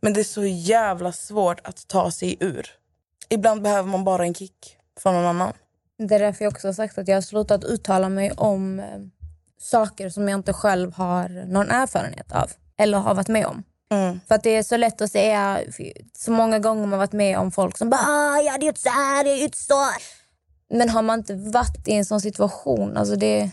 Men 0.00 0.12
det 0.12 0.20
är 0.20 0.24
så 0.24 0.44
jävla 0.44 1.12
svårt 1.12 1.60
att 1.64 1.88
ta 1.88 2.10
sig 2.10 2.36
ur. 2.40 2.70
Ibland 3.28 3.62
behöver 3.62 3.88
man 3.88 4.04
bara 4.04 4.24
en 4.24 4.34
kick 4.34 4.76
från 5.00 5.14
någon 5.14 5.26
annan. 5.26 5.52
Det 5.98 6.14
är 6.14 6.18
därför 6.18 6.44
jag 6.44 6.52
också 6.52 6.68
har 6.68 6.72
sagt 6.72 6.98
att 6.98 7.08
jag 7.08 7.16
har 7.16 7.22
slutat 7.22 7.64
uttala 7.64 8.08
mig 8.08 8.32
om 8.32 8.80
eh, 8.80 8.86
saker 9.60 10.08
som 10.08 10.28
jag 10.28 10.38
inte 10.38 10.52
själv 10.52 10.92
har 10.92 11.28
någon 11.28 11.70
erfarenhet 11.70 12.32
av 12.32 12.50
eller 12.76 12.98
har 12.98 13.14
varit 13.14 13.28
med 13.28 13.46
om. 13.46 13.62
Mm. 13.90 14.20
För 14.28 14.34
att 14.34 14.42
det 14.42 14.56
är 14.56 14.62
så 14.62 14.76
lätt 14.76 15.00
att 15.00 15.10
säga, 15.12 15.60
så 16.18 16.30
många 16.30 16.58
gånger 16.58 16.86
man 16.86 16.98
varit 16.98 17.12
med 17.12 17.38
om 17.38 17.50
folk 17.50 17.78
som 17.78 17.90
bara 17.90 18.00
ah, 18.00 18.40
“jag 18.40 18.52
hade 18.52 18.66
gjort 18.66 18.78
så 18.78 18.88
här, 18.88 19.10
jag 19.10 19.16
hade 19.16 19.34
gjort 19.42 19.54
så”. 19.54 19.88
Men 20.70 20.88
har 20.88 21.02
man 21.02 21.18
inte 21.18 21.34
varit 21.34 21.88
i 21.88 21.92
en 21.92 22.04
sån 22.04 22.20
situation, 22.20 22.96
alltså 22.96 23.16
det, 23.16 23.50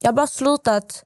jag 0.00 0.08
har 0.08 0.12
bara 0.12 0.26
slutat 0.26 1.04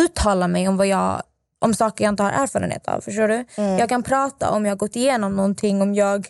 uttala 0.00 0.48
mig 0.48 0.68
om, 0.68 0.76
vad 0.76 0.86
jag, 0.86 1.22
om 1.58 1.74
saker 1.74 2.04
jag 2.04 2.12
inte 2.12 2.22
har 2.22 2.30
erfarenhet 2.30 2.88
av. 2.88 3.00
Förstår 3.00 3.28
du? 3.28 3.44
Jag 3.56 3.88
kan 3.88 4.02
prata 4.02 4.50
om 4.50 4.64
jag 4.64 4.72
har 4.72 4.76
gått 4.76 4.96
igenom 4.96 5.36
någonting, 5.36 5.82
om 5.82 5.94
jag 5.94 6.28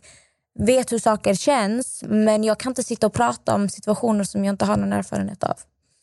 vet 0.59 0.93
hur 0.93 0.99
saker 0.99 1.35
känns 1.35 2.05
men 2.07 2.45
jag 2.45 2.59
kan 2.59 2.71
inte 2.71 2.83
sitta 2.83 3.07
och 3.07 3.13
prata 3.13 3.55
om 3.55 3.69
situationer 3.69 4.25
som 4.25 4.45
jag 4.45 4.53
inte 4.53 4.65
har 4.65 4.77
någon 4.77 4.93
erfarenhet 4.93 5.45
av. 5.45 5.57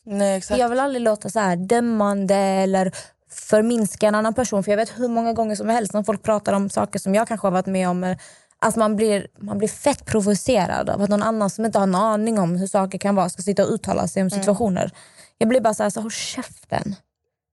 Nej, 0.04 0.36
exakt. 0.36 0.60
Jag 0.60 0.68
vill 0.68 0.80
aldrig 0.80 1.02
låta 1.02 1.28
så 1.28 1.40
här 1.40 1.56
dömande 1.56 2.34
eller 2.34 2.92
förminska 3.30 4.06
en 4.06 4.14
annan 4.14 4.34
person. 4.34 4.64
För 4.64 4.72
jag 4.72 4.76
vet 4.76 4.98
hur 4.98 5.08
många 5.08 5.32
gånger 5.32 5.56
som 5.56 5.68
helst 5.68 5.92
när 5.92 6.02
folk 6.02 6.22
pratar 6.22 6.52
om 6.52 6.70
saker 6.70 6.98
som 6.98 7.14
jag 7.14 7.28
kanske 7.28 7.46
har 7.46 7.52
varit 7.52 7.66
med 7.66 7.88
om. 7.88 8.16
Att 8.58 8.76
man 8.76 8.96
blir, 8.96 9.26
man 9.38 9.58
blir 9.58 9.68
fett 9.68 10.06
provocerad 10.06 10.90
av 10.90 11.02
att 11.02 11.10
någon 11.10 11.22
annan 11.22 11.50
som 11.50 11.64
inte 11.64 11.78
har 11.78 11.82
en 11.82 11.94
aning 11.94 12.38
om 12.38 12.56
hur 12.56 12.66
saker 12.66 12.98
kan 12.98 13.14
vara 13.14 13.28
ska 13.28 13.42
sitta 13.42 13.64
och 13.64 13.70
uttala 13.70 14.08
sig 14.08 14.22
om 14.22 14.30
situationer. 14.30 14.90
Jag 15.38 15.48
blir 15.48 15.60
bara 15.60 15.74
så 15.74 15.82
här, 15.82 15.90
så, 15.90 16.00
håll 16.00 16.10
käften. 16.10 16.96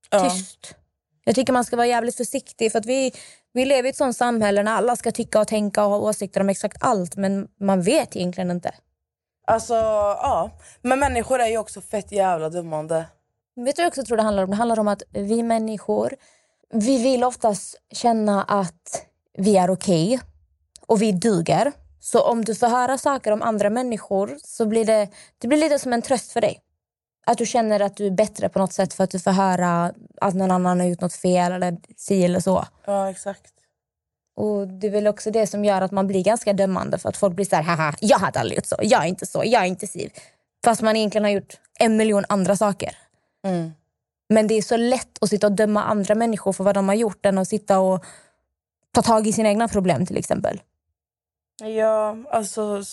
Ja. 0.10 0.30
Tyst. 0.30 0.76
Jag 1.24 1.36
tycker 1.36 1.54
man 1.54 1.66
ska 1.66 1.76
vara 1.76 1.88
jävligt 1.88 2.18
försiktig 2.18 2.72
för 2.72 2.80
att 2.80 2.86
vi, 2.86 3.14
vi 3.54 3.66
lever 3.66 3.88
i 3.88 3.90
ett 3.90 3.98
sånt 3.98 4.18
samhälle 4.18 4.64
när 4.64 4.72
alla 4.72 4.96
ska 4.96 5.12
tycka 5.12 5.40
och 5.40 5.48
tänka 5.48 5.86
och 5.86 5.92
ha 5.92 5.98
åsikter 5.98 6.42
om 6.42 6.50
exakt 6.50 6.78
allt 6.80 7.16
men 7.16 7.48
man 7.60 7.82
vet 7.82 8.16
egentligen 8.16 8.52
inte. 8.52 8.72
Alltså, 9.52 9.74
ja. 9.74 10.52
Men 10.82 11.00
människor 11.00 11.40
är 11.40 11.48
ju 11.48 11.58
också 11.58 11.82
fett 11.82 12.12
jävla 12.12 12.50
dömande. 12.50 13.06
Vet 13.56 13.76
du 13.76 13.82
vad 13.82 13.86
jag 13.86 13.88
också 13.88 14.04
tror 14.04 14.18
det 14.18 14.24
handlar 14.24 14.44
om? 14.44 14.50
Det 14.50 14.56
handlar 14.56 14.80
om 14.80 14.88
att 14.88 15.04
vi 15.12 15.44
människor, 15.44 16.16
vi 16.74 17.04
vill 17.04 17.24
oftast 17.24 17.76
känna 17.92 18.44
att 18.44 19.06
vi 19.38 19.58
är 19.58 19.70
okej. 19.70 20.20
och 20.88 21.02
vi 21.02 21.12
duger. 21.12 21.72
Så 22.00 22.22
om 22.22 22.46
du 22.46 22.56
får 22.56 22.68
höra 22.68 22.98
saker 22.98 23.32
om 23.32 23.42
andra 23.42 23.70
människor 23.70 24.38
så 24.44 24.66
blir 24.66 24.86
det, 24.86 25.08
det 25.38 25.48
blir 25.48 25.58
lite 25.58 25.80
som 25.80 25.94
en 25.94 26.02
tröst 26.02 26.32
för 26.32 26.42
dig. 26.42 26.60
Att 27.26 27.38
du 27.38 27.46
känner 27.46 27.80
att 27.80 27.98
du 27.98 28.08
är 28.08 28.12
bättre 28.12 28.50
på 28.50 28.60
något 28.60 28.74
sätt 28.74 28.94
för 28.94 29.04
att 29.04 29.12
du 29.12 29.20
får 29.20 29.32
höra 29.32 29.94
att 30.22 30.34
någon 30.34 30.52
annan 30.52 30.80
har 30.80 30.88
gjort 30.88 31.02
något 31.02 31.14
fel 31.14 31.52
eller 31.52 31.78
si 31.98 32.26
eller 32.26 32.40
så. 32.40 32.66
Ja, 32.86 33.10
exakt. 33.10 33.61
Och 34.42 34.68
Det 34.68 34.88
är 34.88 34.92
väl 34.92 35.08
också 35.08 35.32
det 35.32 35.48
som 35.48 35.66
gör 35.66 35.82
att 35.82 35.92
man 35.92 36.08
blir 36.08 36.24
ganska 36.24 36.54
dömande 36.54 36.98
för 36.98 37.10
att 37.10 37.18
folk 37.18 37.36
blir 37.36 37.46
så 37.46 37.56
här, 37.56 37.64
haha, 37.64 37.94
jag 38.00 38.18
hade 38.18 38.40
aldrig 38.40 38.58
gjort 38.58 38.66
så, 38.66 38.76
jag 38.82 39.04
är 39.04 39.08
inte 39.08 39.26
så, 39.26 39.44
jag 39.46 39.62
är 39.62 39.66
inte 39.66 39.88
si. 39.88 40.10
Fast 40.64 40.82
man 40.82 40.96
egentligen 40.96 41.24
har 41.24 41.32
gjort 41.32 41.54
en 41.80 41.98
miljon 41.98 42.26
andra 42.30 42.56
saker. 42.56 42.98
Mm. 43.48 43.72
Men 44.30 44.48
det 44.48 44.54
är 44.54 44.62
så 44.62 44.78
lätt 44.78 45.18
att 45.22 45.30
sitta 45.30 45.48
och 45.48 45.54
döma 45.54 45.84
andra 45.84 46.16
människor 46.16 46.54
för 46.54 46.64
vad 46.64 46.76
de 46.76 46.88
har 46.88 46.96
gjort 46.96 47.26
än 47.26 47.38
att 47.38 47.48
sitta 47.48 47.80
och 47.80 48.06
ta 48.92 49.02
tag 49.02 49.28
i 49.28 49.34
sina 49.34 49.50
egna 49.50 49.68
problem 49.68 50.06
till 50.06 50.18
exempel. 50.18 50.62
Ja, 51.64 52.18
alltså... 52.32 52.84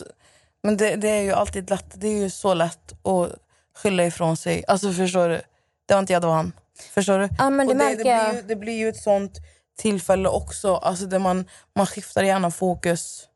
Men 0.63 0.77
det, 0.77 0.97
det 0.97 1.09
är 1.09 1.23
ju 1.23 1.33
alltid 1.33 1.71
lätt. 1.71 2.01
Det 2.01 2.09
är 2.09 2.19
ju 2.23 2.31
så 2.31 2.55
lätt 2.55 3.07
att 3.07 3.33
skylla 3.75 4.07
ifrån 4.07 4.37
sig. 4.37 4.65
Alltså 4.69 4.93
förstår 4.93 5.29
du? 5.29 5.41
Det 5.87 5.95
var 5.95 5.99
inte 5.99 6.13
jag, 6.13 6.23
det 6.23 6.27
var 6.27 6.35
han. 6.35 6.53
Förstår 6.95 7.19
du? 7.19 7.29
Ja, 7.39 7.51
men 7.51 7.67
det 7.67 7.73
Och 7.73 7.79
märker 7.79 8.05
det, 8.05 8.31
blir 8.31 8.43
ju, 8.43 8.49
det 8.49 8.57
blir 8.57 8.79
ju 8.79 8.89
ett 8.89 9.03
sånt 9.03 9.39
tillfälle 9.79 10.29
också. 10.29 10.75
Alltså 10.75 11.07
där 11.07 11.19
man, 11.19 11.45
man 11.77 11.87
skiftar 11.87 12.23
gärna 12.23 12.51
fokus. 12.51 13.29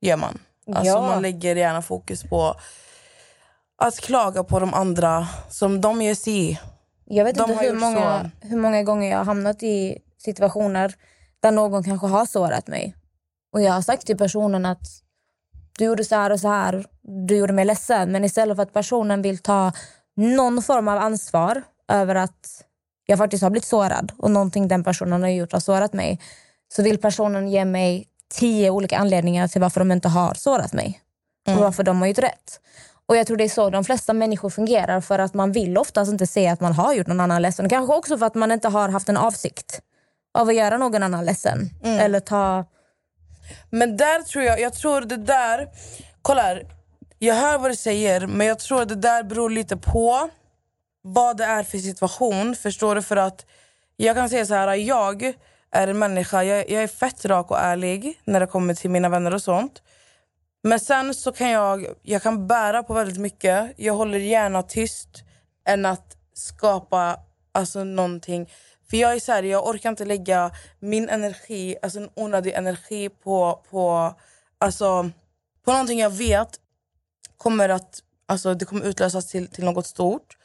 Gör 0.00 0.16
man. 0.16 0.38
Alltså 0.74 0.92
Ja. 0.92 1.00
Man 1.00 1.22
lägger 1.22 1.56
gärna 1.56 1.82
fokus 1.82 2.22
på 2.22 2.54
att 3.78 4.00
klaga 4.00 4.44
på 4.44 4.60
de 4.60 4.74
andra 4.74 5.28
som 5.50 5.80
de 5.80 6.02
ger 6.02 6.14
sig 6.14 6.50
i. 6.50 6.60
Jag 7.04 7.24
vet 7.24 7.36
De 7.36 7.50
inte 7.50 7.64
hur 7.64 7.74
många, 7.74 8.30
hur 8.40 8.56
många 8.56 8.82
gånger 8.82 9.10
jag 9.10 9.18
har 9.18 9.24
hamnat 9.24 9.62
i 9.62 9.98
situationer 10.18 10.94
där 11.40 11.50
någon 11.50 11.84
kanske 11.84 12.06
har 12.06 12.26
sårat 12.26 12.66
mig. 12.66 12.94
Och 13.52 13.62
jag 13.62 13.72
har 13.72 13.82
sagt 13.82 14.06
till 14.06 14.18
personen 14.18 14.66
att 14.66 14.82
du 15.78 15.84
gjorde 15.84 16.04
så 16.04 16.14
här 16.14 16.30
och 16.30 16.40
så 16.40 16.48
här, 16.48 16.86
du 17.26 17.36
gjorde 17.36 17.52
mig 17.52 17.64
ledsen. 17.64 18.12
Men 18.12 18.24
istället 18.24 18.56
för 18.56 18.62
att 18.62 18.72
personen 18.72 19.22
vill 19.22 19.38
ta 19.38 19.72
någon 20.16 20.62
form 20.62 20.88
av 20.88 20.98
ansvar 20.98 21.62
över 21.88 22.14
att 22.14 22.64
jag 23.06 23.18
faktiskt 23.18 23.42
har 23.42 23.50
blivit 23.50 23.66
sårad 23.66 24.12
och 24.18 24.30
någonting 24.30 24.68
den 24.68 24.84
personen 24.84 25.22
har 25.22 25.28
gjort 25.28 25.52
har 25.52 25.60
sårat 25.60 25.92
mig. 25.92 26.20
Så 26.74 26.82
vill 26.82 26.98
personen 26.98 27.48
ge 27.48 27.64
mig 27.64 28.08
tio 28.34 28.70
olika 28.70 28.98
anledningar 28.98 29.48
till 29.48 29.60
varför 29.60 29.80
de 29.80 29.92
inte 29.92 30.08
har 30.08 30.34
sårat 30.34 30.72
mig. 30.72 31.00
Och 31.46 31.54
varför 31.54 31.82
de 31.82 32.00
har 32.00 32.08
gjort 32.08 32.18
rätt. 32.18 32.60
Och 33.06 33.16
jag 33.16 33.26
tror 33.26 33.36
det 33.36 33.44
är 33.44 33.48
så 33.48 33.70
de 33.70 33.84
flesta 33.84 34.12
människor 34.12 34.50
fungerar 34.50 35.00
för 35.00 35.18
att 35.18 35.34
man 35.34 35.52
vill 35.52 35.78
oftast 35.78 36.12
inte 36.12 36.26
se 36.26 36.48
att 36.48 36.60
man 36.60 36.72
har 36.72 36.94
gjort 36.94 37.06
någon 37.06 37.20
annan 37.20 37.42
ledsen. 37.42 37.68
Kanske 37.68 37.94
också 37.94 38.18
för 38.18 38.26
att 38.26 38.34
man 38.34 38.52
inte 38.52 38.68
har 38.68 38.88
haft 38.88 39.08
en 39.08 39.16
avsikt 39.16 39.80
av 40.38 40.48
att 40.48 40.54
göra 40.54 40.76
någon 40.78 41.02
annan 41.02 41.24
ledsen. 41.24 41.70
Eller 41.82 42.20
ta... 42.20 42.64
Men 43.70 43.96
där 43.96 44.22
tror 44.22 44.44
jag, 44.44 44.60
jag 44.60 44.74
tror 44.74 45.00
det 45.00 45.16
där, 45.16 45.68
kolla 46.22 46.42
här. 46.42 46.66
Jag 47.18 47.34
hör 47.34 47.58
vad 47.58 47.70
du 47.70 47.76
säger 47.76 48.26
men 48.26 48.46
jag 48.46 48.58
tror 48.58 48.84
det 48.84 48.94
där 48.94 49.22
beror 49.22 49.50
lite 49.50 49.76
på 49.76 50.28
vad 51.06 51.36
det 51.36 51.44
är 51.44 51.62
för 51.62 51.78
situation. 51.78 52.56
Förstår 52.56 52.94
du? 52.94 53.02
För 53.02 53.16
att 53.16 53.46
jag 53.96 54.16
kan 54.16 54.28
säga 54.28 54.46
så 54.46 54.54
här, 54.54 54.74
jag 54.74 55.32
är 55.70 55.88
en 55.88 55.98
människa, 55.98 56.42
jag, 56.42 56.70
jag 56.70 56.82
är 56.82 56.86
fett 56.86 57.24
rak 57.24 57.50
och 57.50 57.58
ärlig 57.58 58.20
när 58.24 58.40
det 58.40 58.46
kommer 58.46 58.74
till 58.74 58.90
mina 58.90 59.08
vänner 59.08 59.34
och 59.34 59.42
sånt. 59.42 59.82
Men 60.62 60.80
sen 60.80 61.14
så 61.14 61.32
kan 61.32 61.50
jag, 61.50 61.86
jag 62.02 62.22
kan 62.22 62.46
bära 62.46 62.82
på 62.82 62.94
väldigt 62.94 63.18
mycket. 63.18 63.72
Jag 63.76 63.94
håller 63.94 64.18
gärna 64.18 64.62
tyst 64.62 65.08
än 65.64 65.86
att 65.86 66.16
skapa 66.34 67.20
alltså, 67.52 67.84
någonting. 67.84 68.50
För 68.90 68.96
jag 68.96 69.14
är 69.14 69.20
så 69.20 69.32
här, 69.32 69.42
jag 69.42 69.66
orkar 69.66 69.90
inte 69.90 70.04
lägga 70.04 70.50
min 70.80 71.08
energi, 71.08 71.76
alltså 71.82 71.98
en 71.98 72.10
onödig 72.14 72.52
energi 72.52 73.08
på, 73.08 73.62
på, 73.70 74.14
alltså, 74.58 75.10
på 75.64 75.72
någonting 75.72 75.98
jag 75.98 76.10
vet 76.10 76.60
kommer 77.36 77.68
att 77.68 78.02
alltså, 78.26 78.54
det 78.54 78.64
kommer 78.64 78.84
utlösas 78.84 79.26
till, 79.26 79.48
till 79.48 79.64
något 79.64 79.86
stort. 79.86 80.36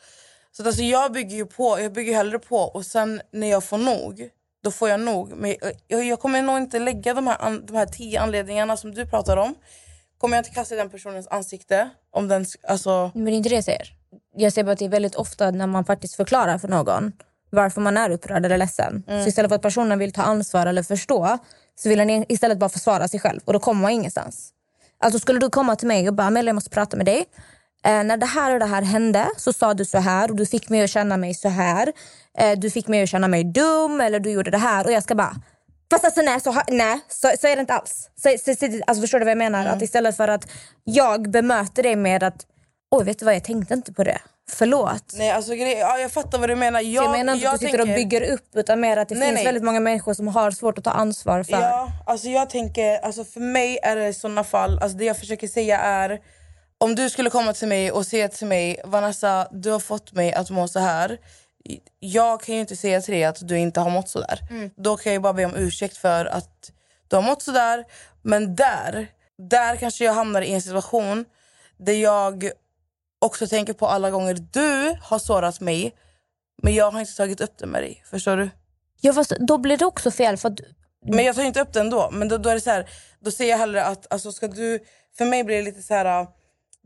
Så 0.52 0.62
att, 0.62 0.68
alltså, 0.68 0.82
jag 0.82 1.12
bygger 1.12 1.36
ju 1.36 1.46
på, 1.46 1.80
jag 1.80 1.94
bygger 1.94 2.14
hellre 2.14 2.40
på 2.40 2.58
och 2.58 2.86
sen 2.86 3.22
när 3.32 3.48
jag 3.48 3.64
får 3.64 3.78
nog, 3.78 4.30
då 4.64 4.72
får 4.72 4.90
jag 4.90 5.00
nog. 5.00 5.32
Men 5.38 5.56
jag, 5.88 6.06
jag 6.06 6.20
kommer 6.20 6.42
nog 6.42 6.58
inte 6.58 6.80
lägga 6.80 7.14
de 7.14 7.28
här, 7.28 7.38
an, 7.40 7.66
de 7.66 7.76
här 7.76 7.86
tio 7.86 8.22
anledningarna 8.22 8.78
som 8.78 8.94
du 8.94 9.06
pratar 9.06 9.38
om. 9.38 9.56
Kommer 10.18 10.38
jag 10.38 10.42
inte 10.42 10.56
kasta 10.56 10.76
i 10.76 10.78
den 10.78 10.90
personens 10.90 11.28
ansikte. 11.28 11.90
Om 12.12 12.28
den, 12.28 12.46
alltså, 12.68 13.12
Men 13.14 13.26
det 13.26 13.32
är 13.32 13.34
inte 13.34 13.50
det 13.50 13.56
jag 13.56 13.64
säger. 13.64 13.94
Jag 14.36 14.54
säger 14.54 14.66
bara 14.66 14.72
att 14.72 14.80
det 14.80 14.86
är 14.86 14.90
väldigt 14.90 15.16
ofta 15.16 15.52
när 15.52 15.68
man 15.68 15.86
faktiskt 15.86 16.16
förklarar 16.16 16.58
för 16.58 16.68
någon 16.68 17.14
varför 17.50 17.82
man 17.82 17.98
är 17.98 18.10
upprörd 18.10 18.46
eller 18.46 18.58
ledsen. 18.58 19.04
Så 19.08 19.28
istället 19.28 19.50
för 19.50 19.56
att 19.56 19.62
personen 19.62 20.00
vill 20.00 20.14
ta 20.14 20.22
ansvar 20.22 20.66
eller 20.66 20.84
förstå 20.84 21.38
så 21.76 21.90
vill 21.90 21.98
den 21.98 22.26
istället 22.32 22.58
bara 22.58 22.70
försvara 22.70 23.08
sig 23.08 23.20
själv 23.20 23.40
och 23.46 23.54
då 23.54 23.60
kommer 23.60 23.82
man 23.82 23.92
ingenstans. 23.92 24.54
Alltså 25.00 25.20
skulle 25.20 25.40
du 25.40 25.50
komma 25.50 25.76
till 25.76 25.88
mig 25.88 26.08
och 26.08 26.14
bara 26.14 26.28
Amelia 26.28 26.50
jag 26.50 26.56
måste 26.56 26.70
prata 26.70 26.98
med 26.98 27.06
dig. 27.06 27.26
Eh, 27.86 28.04
när 28.04 28.18
det 28.18 28.26
här 28.26 28.54
och 28.54 28.60
det 28.60 28.66
här 28.66 28.82
hände 28.82 29.30
så 29.38 29.54
sa 29.54 29.74
du 29.74 29.86
så 29.86 29.98
här 29.98 30.30
och 30.30 30.36
du 30.36 30.46
fick 30.46 30.70
mig 30.70 30.84
att 30.84 30.90
känna 30.90 31.18
mig 31.18 31.34
så 31.34 31.50
här. 31.50 31.94
Eh, 32.38 32.60
du 32.60 32.70
fick 32.70 32.88
mig 32.88 33.04
att 33.04 33.10
känna 33.10 33.28
mig 33.28 33.44
dum 33.44 34.02
eller 34.02 34.20
du 34.20 34.32
gjorde 34.32 34.52
det 34.52 34.58
här 34.58 34.86
och 34.86 34.92
jag 34.92 35.04
ska 35.04 35.16
bara 35.16 35.36
Fast 35.92 36.06
alltså 36.06 36.22
nej, 36.22 36.42
så, 36.42 36.62
nej 36.68 37.00
så, 37.08 37.32
så 37.42 37.48
är 37.48 37.56
det 37.56 37.60
inte 37.60 37.74
alls. 37.74 38.10
Så, 38.16 38.30
så, 38.46 38.56
så, 38.56 38.66
alltså, 38.88 39.02
förstår 39.02 39.20
du 39.20 39.26
vad 39.26 39.32
jag 39.32 39.38
menar? 39.38 39.66
Att 39.66 39.82
istället 39.82 40.18
för 40.18 40.28
att 40.28 40.48
jag 40.84 41.32
bemöter 41.32 41.84
dig 41.84 41.96
med 41.96 42.24
att 42.24 42.46
Oj, 42.92 43.06
vet 43.06 43.20
du 43.20 43.26
vad? 43.26 43.36
Jag 43.36 43.44
tänkte 43.44 43.74
inte 43.74 43.94
på 43.94 44.04
det. 44.04 44.20
Förlåt. 44.52 45.04
nej, 45.14 45.32
alltså, 45.32 45.54
ja, 45.54 45.98
jag 45.98 46.12
fattar 46.12 46.40
vad 46.40 46.50
du 46.50 46.56
menar. 46.56 46.82
Jag, 46.82 47.04
jag 47.04 47.12
menar 47.12 47.34
inte 47.34 47.50
att 47.50 47.60
du 47.60 47.66
sitter 47.66 47.82
och 47.82 47.86
tänker- 47.86 48.04
bygger 48.04 48.34
upp 48.34 48.56
utan 48.56 48.80
mer 48.80 48.98
att 48.98 49.10
det 49.10 49.16
Nej, 49.16 49.28
finns 49.28 49.36
nej. 49.36 49.46
väldigt 49.46 49.64
många 49.64 49.80
människor 49.80 50.14
som 50.14 50.28
har 50.28 50.52
svårt 50.52 50.78
att 50.78 50.84
ta 50.84 50.92
ansvar 50.92 51.44
för. 51.44 51.62
Ja, 51.62 51.88
alltså 52.06 52.28
jag 52.28 52.50
tänker, 52.50 53.00
alltså 53.00 53.26
för 53.26 53.40
mig 53.40 53.80
är 53.84 53.96
det 53.96 54.08
i 54.08 54.14
såna 54.14 54.44
fall, 54.44 54.80
alltså 54.82 54.98
det 54.98 55.06
jag 55.06 55.18
försöker 55.18 55.48
säga 55.48 55.80
är 55.80 56.20
om 56.80 56.96
du 56.96 57.10
skulle 57.10 57.30
komma 57.30 57.54
till 57.54 57.68
mig 57.68 57.92
och 57.92 58.06
säga 58.06 58.28
till 58.28 58.48
mig 58.48 58.82
Vanessa, 58.86 59.48
du 59.52 59.72
har 59.72 59.80
fått 59.80 60.14
mig 60.14 60.34
att 60.34 60.50
må 60.50 60.68
så 60.68 60.80
här. 60.80 61.18
Jag 62.00 62.42
kan 62.42 62.56
ju 62.56 62.62
inte 62.62 62.76
säga 62.76 63.02
till 63.02 63.14
dig 63.14 63.24
att 63.24 63.48
du 63.48 63.58
inte 63.58 63.80
har 63.80 63.90
mått 63.90 64.10
så 64.10 64.20
där. 64.20 64.40
Då 64.76 64.98
kan 64.98 65.14
jag 65.14 65.22
bara 65.22 65.34
be 65.34 65.46
om 65.46 65.56
ursäkt 65.56 65.98
för 65.98 66.26
att 66.26 66.72
du 67.08 67.16
har 67.16 67.24
mått 67.24 67.42
så 67.42 67.52
där. 67.52 67.86
Men 68.22 68.56
där, 68.56 69.08
där 69.38 69.76
kanske 69.76 70.06
jag 70.06 70.14
hamnar 70.14 70.42
i 70.42 70.54
en 70.54 70.62
situation 70.62 71.26
där 71.78 71.94
jag 71.94 72.52
också 73.20 73.48
tänker 73.48 73.74
på 73.74 73.88
alla 73.88 74.12
gånger 74.12 74.34
du 74.34 74.98
har 75.02 75.20
sårat 75.20 75.60
mig 75.60 75.96
men 76.62 76.74
jag 76.74 76.92
har 76.92 77.00
inte 77.00 77.16
tagit 77.16 77.42
upp 77.42 77.58
det 77.58 77.66
med 77.66 77.84
dig. 77.84 78.04
Förstår 78.06 78.38
du? 78.38 78.50
Ja, 79.02 79.14
fast 79.14 79.34
då 79.40 79.58
blir 79.58 79.78
det 79.78 79.86
också 79.86 80.12
fel. 80.12 80.38
För 80.38 80.50
att, 80.50 80.60
Men 81.06 81.26
jag 81.26 81.36
tar 81.36 81.44
inte 81.44 81.62
upp 81.62 81.74
det 81.74 81.80
ändå. 81.80 82.10
Men 82.12 82.28
då, 82.28 82.38
då 82.38 82.50
är 82.50 82.54
det 82.54 82.62
så 82.62 82.70
här, 82.70 82.90
då 83.20 83.32
säger 83.32 83.52
jag 83.52 83.58
hellre 83.58 83.86
att 83.86 84.14
alltså, 84.14 84.32
ska 84.32 84.48
du... 84.48 84.80
För 85.18 85.26
mig 85.26 85.44
blir 85.44 85.56
det 85.56 85.64
lite 85.64 85.82
så 85.82 85.94
här... 85.94 86.28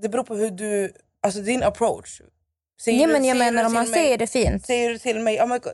Det 0.02 0.10
beror 0.10 0.24
på 0.24 0.36
hur 0.36 0.52
du... 0.52 0.94
Alltså 1.22 1.40
din 1.42 1.64
approach. 1.64 2.22
Säger 2.82 3.02
ja, 3.02 3.08
du- 3.08 3.14
men 3.14 3.26
jag 3.26 3.38
menar 3.38 3.66
om 3.66 3.74
man 3.74 3.84
mig- 3.84 3.94
säger 3.94 4.18
det 4.18 4.28
fint. 4.28 4.66
Säger 4.66 4.90
du 4.90 4.98
till 4.98 5.20
mig... 5.20 5.42
Oh 5.42 5.48
my 5.48 5.58
God, 5.58 5.74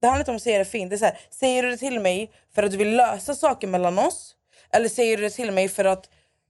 det 0.00 0.06
handlar 0.06 0.20
inte 0.20 0.30
om 0.30 0.36
att 0.36 0.42
säga 0.42 0.58
det 0.58 0.64
fint. 0.64 0.90
Det 0.90 0.96
är 0.96 0.98
så 0.98 1.04
här, 1.04 1.18
säger 1.30 1.62
du 1.62 1.70
det 1.70 1.76
till 1.76 2.00
mig 2.00 2.30
för 2.54 2.62
att 2.62 2.70
du 2.70 2.76
vill 2.76 2.96
lösa 2.96 3.34
saker 3.34 3.66
mellan 3.68 3.98
oss? 3.98 4.34
Eller 4.72 4.88
säger 4.88 5.16
du 5.16 5.22
det 5.22 5.30
till 5.30 5.52
mig 5.52 5.68
för 5.68 5.84
att 5.84 6.08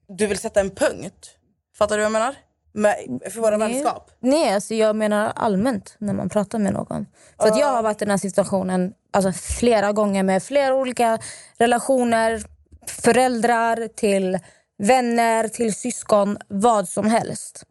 du 0.09 0.27
vill 0.27 0.39
sätta 0.39 0.61
en 0.61 0.71
punkt? 0.71 1.37
Fattar 1.79 1.97
du 1.97 2.01
vad 2.03 2.05
jag 2.05 2.13
menar? 2.13 2.35
Med, 2.73 3.21
för 3.31 3.41
våra 3.41 3.57
vänskap. 3.57 4.11
Nej, 4.21 4.55
alltså 4.55 4.75
jag 4.75 4.97
menar 4.97 5.33
allmänt 5.37 5.95
när 5.99 6.13
man 6.15 6.29
pratar 6.29 6.59
med 6.59 6.73
någon. 6.73 7.07
För 7.41 7.49
att 7.49 7.59
jag 7.59 7.67
har 7.67 7.83
varit 7.83 8.03
i 8.03 8.05
den 8.05 8.11
här 8.11 8.19
situationen 8.19 8.93
alltså, 9.11 9.33
flera 9.33 9.93
gånger 9.93 10.23
med 10.23 10.43
flera 10.43 10.75
olika 10.75 11.19
relationer. 11.59 12.43
Föräldrar 12.87 13.89
till 13.89 14.39
vänner, 14.81 15.49
till 15.49 15.75
syskon, 15.75 16.39
vad 16.49 16.89
som 16.89 17.07
helst. 17.07 17.65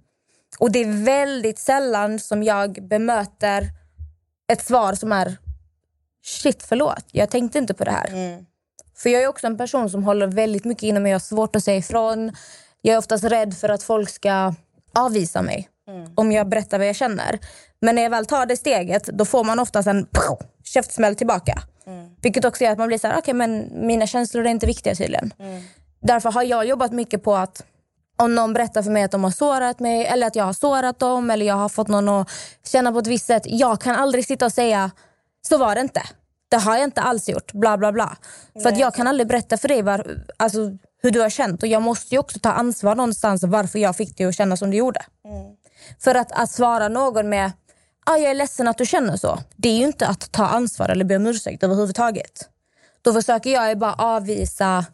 Och 0.60 0.72
det 0.72 0.80
är 0.80 1.06
väldigt 1.06 1.60
sällan 1.60 2.20
som 2.20 2.44
jag 2.44 2.88
bemöter 2.88 3.70
ett 4.52 4.66
svar 4.66 4.94
som 4.94 5.12
är 5.12 5.38
shit 6.24 6.64
förlåt, 6.64 7.06
jag 7.12 7.30
tänkte 7.30 7.58
inte 7.58 7.74
på 7.74 7.84
det 7.84 7.92
här. 7.92 8.10
För 8.96 9.10
jag 9.10 9.24
är 9.24 9.28
också 9.28 9.48
en 9.48 9.58
person 9.58 9.90
som 9.90 10.04
håller 10.04 10.28
väldigt 10.28 10.66
mycket 10.66 10.84
inom 10.84 11.04
mig. 11.04 11.10
Jag 11.10 11.16
har 11.16 11.20
svårt 11.20 11.56
att 11.56 11.64
säga 11.64 11.78
ifrån. 11.78 12.32
Jag 12.82 12.94
är 12.94 12.98
oftast 12.98 13.24
rädd 13.24 13.54
för 13.58 13.70
att 13.70 13.84
folk 13.84 14.10
ska 14.10 14.54
avvisa 14.94 15.42
mig 15.42 15.70
om 16.16 16.32
jag 16.32 16.50
berättar 16.50 16.78
vad 16.78 16.88
jag 16.88 16.96
känner. 16.96 17.40
Men 17.82 17.96
när 17.96 18.02
jag 18.02 18.10
väl 18.10 18.26
tar 18.26 18.46
det 18.46 18.58
steget 18.58 19.04
då 19.06 19.26
får 19.26 19.44
man 19.44 19.60
oftast 19.60 19.88
en 19.88 20.06
pow, 20.06 20.40
käftsmäll 20.64 21.16
tillbaka. 21.16 21.62
Vilket 22.22 22.46
också 22.46 22.64
gör 22.64 22.72
att 22.72 22.78
man 22.78 22.88
blir 22.88 22.98
så 22.98 23.08
här, 23.08 23.18
okej 23.20 23.34
men 23.34 23.70
mina 23.88 24.08
känslor 24.08 24.46
är 24.46 24.50
inte 24.50 24.66
viktiga 24.68 24.96
tydligen. 24.96 25.34
Därför 26.02 26.32
har 26.32 26.44
jag 26.44 26.66
jobbat 26.66 26.92
mycket 26.92 27.24
på 27.24 27.36
att 27.36 27.64
om 28.18 28.36
någon 28.36 28.54
berättar 28.54 28.84
för 28.84 28.92
mig 28.92 29.04
att 29.04 29.12
de 29.12 29.24
har 29.24 29.32
sårat 29.32 29.80
mig 29.80 30.06
eller 30.06 30.28
att 30.28 30.36
jag 30.36 30.44
har 30.44 30.54
sårat 30.54 31.00
dem 31.00 31.30
eller 31.30 31.46
jag 31.46 31.56
har 31.56 31.70
fått 31.70 31.88
någon 31.88 32.10
att 32.10 32.30
känna 32.66 32.92
på 32.92 33.00
ett 33.00 33.08
visst 33.08 33.26
sätt. 33.26 33.44
Jag 33.46 33.82
kan 33.82 33.96
aldrig 33.96 34.26
sitta 34.26 34.46
och 34.46 34.54
säga 34.54 34.92
så 35.42 35.58
var 35.58 35.76
det 35.76 35.82
inte. 35.82 36.02
Det 36.50 36.58
har 36.58 36.76
jag 36.76 36.84
inte 36.84 37.02
alls 37.02 37.30
gjort. 37.30 37.54
Bla 37.54 37.78
bla 37.78 37.92
bla. 37.92 38.18
För 38.64 38.70
att 38.70 38.80
jag 38.80 38.96
kan 38.96 39.08
aldrig 39.08 39.28
berätta 39.28 39.58
för 39.58 39.68
dig 39.68 39.82
var, 39.82 40.24
alltså, 40.38 40.60
hur 41.02 41.12
du 41.12 41.22
har 41.22 41.30
känt. 41.30 41.64
Och 41.64 41.70
jag 41.70 41.82
måste 41.82 42.16
ju 42.16 42.20
också 42.20 42.40
ta 42.40 42.52
ansvar 42.52 42.96
någonstans 42.96 43.44
varför 43.44 43.80
jag 43.80 43.96
fick 43.96 44.18
dig 44.18 44.26
att 44.26 44.36
känna 44.36 44.58
som 44.58 44.72
du 44.72 44.78
gjorde. 44.78 45.06
För 46.00 46.16
att, 46.16 46.32
att 46.32 46.52
svara 46.52 46.88
någon 46.88 47.30
med 47.30 47.52
ah, 48.06 48.18
jag 48.18 48.32
är 48.32 48.36
ledsen 48.36 48.68
att 48.68 48.78
du 48.78 48.86
känner 48.86 49.18
så. 49.18 49.40
Det 49.56 49.70
är 49.70 49.78
ju 49.78 49.86
inte 49.86 50.08
att 50.08 50.32
ta 50.32 50.46
ansvar 50.48 50.90
eller 50.90 51.06
be 51.06 51.16
om 51.16 51.28
ursäkt 51.28 51.64
överhuvudtaget. 51.64 52.50
Då 53.02 53.14
försöker 53.14 53.50
jag 53.50 53.78
bara 53.78 53.94
avvisa 53.94 54.86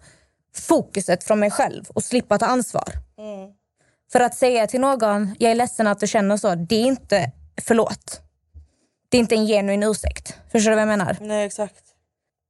fokuset 0.59 1.23
från 1.23 1.39
mig 1.39 1.51
själv 1.51 1.85
och 1.89 2.03
slippa 2.03 2.37
ta 2.37 2.45
ansvar. 2.45 2.93
För 4.11 4.19
att 4.19 4.35
säga 4.35 4.67
till 4.67 4.81
någon, 4.81 5.35
jag 5.39 5.51
är 5.51 5.55
ledsen 5.55 5.87
att 5.87 5.99
du 5.99 6.07
känner 6.07 6.37
så, 6.37 6.55
det 6.55 6.75
är 6.75 6.85
inte 6.85 7.31
förlåt. 7.61 8.21
Det 9.09 9.17
är 9.17 9.19
inte 9.19 9.35
en 9.35 9.47
genuin 9.47 9.83
ursäkt. 9.83 10.37
Förstår 10.51 10.71
du 10.71 10.75
vad 10.75 10.81
jag 10.81 10.97
menar? 10.97 11.17
Nej, 11.21 11.45
exakt. 11.45 11.83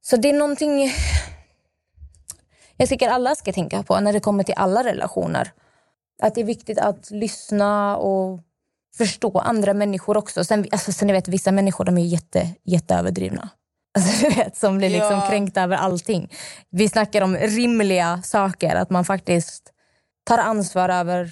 Så 0.02 0.16
det 0.16 0.28
är 0.28 0.32
någonting 0.32 0.92
jag 2.76 2.88
tycker 2.88 3.08
alla 3.08 3.34
ska 3.34 3.52
tänka 3.52 3.82
på 3.82 4.00
när 4.00 4.12
det 4.12 4.20
kommer 4.20 4.44
till 4.44 4.54
alla 4.56 4.84
relationer. 4.84 5.52
Att 6.22 6.34
det 6.34 6.40
är 6.40 6.44
viktigt 6.44 6.78
att 6.78 7.10
lyssna 7.10 7.96
och 7.96 8.40
förstå 8.96 9.38
andra 9.38 9.74
människor 9.74 10.16
också. 10.16 10.44
Sen, 10.44 10.66
alltså, 10.72 10.92
sen 10.92 11.12
vet, 11.12 11.28
vissa 11.28 11.52
människor 11.52 11.84
de 11.84 11.98
är 11.98 12.04
jätte, 12.04 12.48
jätteöverdrivna. 12.64 13.48
Alltså, 13.96 14.26
du 14.28 14.34
vet, 14.34 14.56
som 14.56 14.78
blir 14.78 14.90
liksom 14.90 15.12
Ja. 15.12 15.26
kränkta 15.28 15.62
över 15.62 15.76
allting. 15.76 16.32
Vi 16.70 16.88
snackar 16.88 17.22
om 17.22 17.36
rimliga 17.36 18.22
saker, 18.24 18.76
att 18.76 18.90
man 18.90 19.04
faktiskt 19.04 19.72
tar 20.24 20.38
ansvar 20.38 20.88
över 20.88 21.30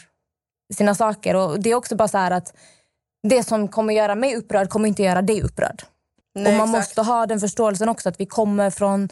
sina 0.74 0.94
saker. 0.94 1.37
Och 1.37 1.61
Det 1.61 1.70
är 1.70 1.74
också 1.74 1.96
bara 1.96 2.09
så 2.09 2.18
här 2.18 2.31
att 2.31 2.55
det 3.29 3.42
som 3.42 3.68
kommer 3.68 3.94
göra 3.94 4.14
mig 4.14 4.37
upprörd 4.37 4.68
kommer 4.68 4.88
inte 4.88 5.03
göra 5.03 5.22
dig 5.22 5.42
upprörd. 5.42 5.83
Nej, 6.35 6.53
och 6.53 6.59
man 6.59 6.68
exakt. 6.68 6.79
måste 6.88 7.03
ha 7.03 7.27
den 7.27 7.40
förståelsen 7.40 7.88
också 7.88 8.09
att 8.09 8.20
vi 8.20 8.27
kommer 8.27 8.70
från 8.70 9.09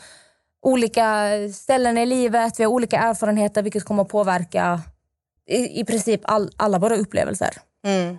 olika 0.62 1.28
ställen 1.54 1.98
i 1.98 2.06
livet, 2.06 2.60
vi 2.60 2.64
har 2.64 2.70
olika 2.72 2.98
erfarenheter 2.98 3.62
vilket 3.62 3.84
kommer 3.84 4.04
påverka 4.04 4.80
i, 5.46 5.80
i 5.80 5.84
princip 5.84 6.20
all, 6.24 6.50
alla 6.56 6.78
våra 6.78 6.96
upplevelser. 6.96 7.50
Mm. 7.86 8.18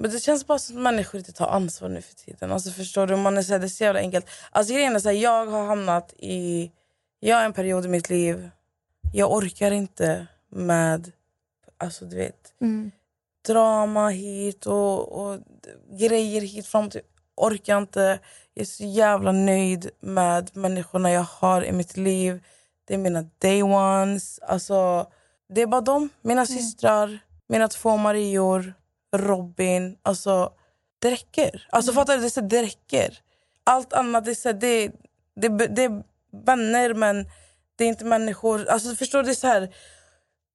Men 0.00 0.10
det 0.10 0.20
känns 0.20 0.46
bara 0.46 0.58
som 0.58 0.76
att 0.76 0.82
människor 0.82 1.18
inte 1.18 1.32
tar 1.32 1.46
ansvar 1.46 1.88
nu 1.88 2.02
för 2.02 2.14
tiden. 2.14 2.52
Alltså 2.52 2.70
förstår 2.70 3.06
du? 3.06 3.16
Man 3.16 3.38
är 3.38 3.42
så 3.42 3.52
här, 3.52 3.60
det 3.60 3.66
är 3.66 3.68
så 3.68 3.84
jävla 3.84 4.00
enkelt. 4.00 4.26
Alltså 4.50 4.74
grejen 4.74 4.96
är 4.96 5.00
så 5.00 5.08
här, 5.08 5.16
jag 5.16 5.46
har 5.46 5.66
hamnat 5.66 6.14
i... 6.18 6.72
Jag 7.20 7.36
har 7.36 7.44
en 7.44 7.52
period 7.52 7.84
i 7.84 7.88
mitt 7.88 8.10
liv. 8.10 8.50
Jag 9.12 9.32
orkar 9.32 9.70
inte 9.70 10.26
med... 10.48 11.12
Alltså 11.78 12.04
du 12.04 12.16
vet. 12.16 12.54
Drama 13.46 14.08
hit 14.08 14.66
och, 14.66 15.12
och 15.12 15.40
grejer 15.98 16.40
hit 16.40 16.66
fram 16.66 16.90
till... 16.90 17.00
Orkar 17.36 17.78
inte. 17.78 18.18
Jag 18.54 18.62
är 18.62 18.66
så 18.66 18.84
jävla 18.84 19.32
nöjd 19.32 19.90
med 20.00 20.56
människorna 20.56 21.10
jag 21.10 21.26
har 21.30 21.64
i 21.64 21.72
mitt 21.72 21.96
liv. 21.96 22.44
Det 22.84 22.94
är 22.94 22.98
mina 22.98 23.24
day 23.38 23.62
ones. 23.62 24.38
Alltså, 24.38 25.06
det 25.48 25.62
är 25.62 25.66
bara 25.66 25.80
dem. 25.80 26.08
Mina 26.22 26.46
systrar, 26.46 27.18
mina 27.46 27.68
två 27.68 27.96
Marior, 27.96 28.74
Robin. 29.16 29.96
Alltså, 30.02 30.52
det 30.98 31.10
räcker. 31.10 31.66
Alltså, 31.70 31.92
fattar 31.92 32.16
du? 32.16 32.22
Det, 32.22 32.30
så, 32.30 32.40
det 32.40 32.62
räcker. 32.62 33.18
Allt 33.64 33.92
annat 33.92 34.24
det 34.24 34.30
är, 34.30 34.34
så, 34.34 34.52
det, 34.52 34.90
det, 35.36 35.48
det 35.48 35.84
är 35.84 36.02
vänner, 36.44 36.94
men 36.94 37.26
det 37.76 37.84
är 37.84 37.88
inte 37.88 38.04
människor. 38.04 38.68
Alltså, 38.68 38.94
förstår 38.94 39.22
du? 39.22 39.28
Det 39.28 39.34
så 39.34 39.46
här, 39.46 39.74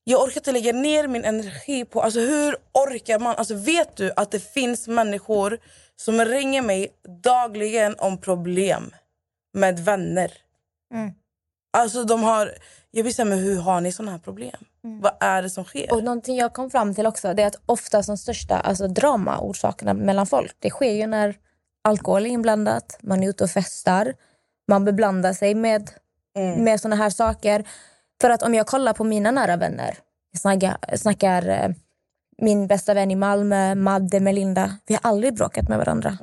jag 0.04 0.22
orkar 0.22 0.40
inte 0.40 0.52
lägga 0.52 0.74
ner 0.74 1.08
min 1.08 1.26
energi 1.26 1.86
på... 1.86 2.02
Alltså 2.02 2.20
hur 2.20 2.56
orkar 2.74 3.20
man? 3.20 3.36
Alltså 3.36 3.56
vet 3.56 3.96
du 3.98 4.12
att 4.16 4.32
det 4.32 4.40
finns 4.40 4.88
människor 4.88 5.60
som 5.96 6.26
ringer 6.26 6.62
mig 6.62 6.88
dagligen 7.24 7.96
om 7.98 8.22
problem 8.22 8.96
med 9.54 9.80
vänner? 9.80 10.32
Mm. 10.94 11.12
Alltså 11.74 12.04
de 12.04 12.24
har... 12.24 12.54
Jag 12.92 13.06
blir 13.06 13.26
men 13.26 13.40
hur 13.40 13.60
har 13.60 13.82
ni 13.82 13.92
såna 13.92 14.12
här 14.12 14.18
problem? 14.18 14.56
Vad 14.82 15.14
är 15.20 15.42
det 15.42 15.50
som 15.50 15.64
sker? 15.64 15.94
Och 15.94 16.04
någonting 16.04 16.38
jag 16.38 16.54
kom 16.54 16.70
fram 16.70 16.96
till 16.96 17.06
också 17.06 17.34
det 17.34 17.44
är 17.44 17.48
att 17.48 17.62
ofta 17.66 18.02
de 18.02 18.18
största 18.18 18.60
alltså, 18.60 18.88
dramaorsakerna 18.88 19.94
mellan 19.94 20.28
folk 20.28 20.56
det 20.60 20.70
sker 20.70 20.92
ju 20.92 21.08
när 21.08 21.36
alkohol 21.84 22.26
är 22.26 22.30
inblandat, 22.30 22.98
man 23.02 23.24
är 23.24 23.30
ute 23.30 23.44
och 23.44 23.50
festar, 23.50 24.14
man 24.68 24.86
beblandar 24.86 25.34
sig 25.34 25.56
med, 25.56 25.90
med 26.58 26.82
såna 26.82 26.96
här 26.96 27.10
saker. 27.10 27.64
För 28.22 28.30
att 28.30 28.44
om 28.44 28.54
jag 28.54 28.68
kollar 28.68 28.94
på 28.94 29.04
mina 29.04 29.32
nära 29.32 29.58
vänner, 29.58 29.98
jag 30.32 30.42
snackar, 30.42 30.78
jag 30.88 31.00
snackar 31.00 31.50
eh, 31.50 31.70
min 32.38 32.68
bästa 32.68 32.94
vän 32.94 33.12
i 33.12 33.16
Malmö, 33.16 33.76
Madde, 33.76 34.20
Melinda, 34.20 34.78
vi 34.88 34.94
har 34.94 35.10
aldrig 35.10 35.34
bråkat 35.36 35.70
med 35.70 35.78
varandra. 35.78 36.18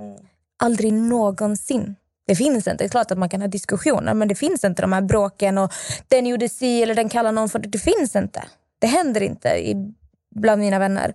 Aldrig 0.62 0.92
någonsin. 0.92 1.96
Det 2.30 2.36
finns 2.36 2.56
inte. 2.56 2.74
Det 2.74 2.84
är 2.84 2.88
klart 2.88 3.10
att 3.10 3.18
man 3.18 3.28
kan 3.28 3.40
ha 3.40 3.48
diskussioner 3.48 4.14
men 4.14 4.28
det 4.28 4.34
finns 4.34 4.64
inte 4.64 4.82
de 4.82 4.92
här 4.92 5.00
bråken 5.00 5.58
och 5.58 5.72
den 6.08 6.26
gjorde 6.26 6.48
si 6.48 6.82
eller 6.82 6.94
den 6.94 7.08
kallar 7.08 7.32
någon 7.32 7.48
för 7.48 7.58
det. 7.58 7.68
Det 7.68 7.78
finns 7.78 8.16
inte. 8.16 8.42
Det 8.78 8.86
händer 8.86 9.20
inte 9.20 9.48
i, 9.48 9.94
bland 10.34 10.60
mina 10.60 10.78
vänner. 10.78 11.14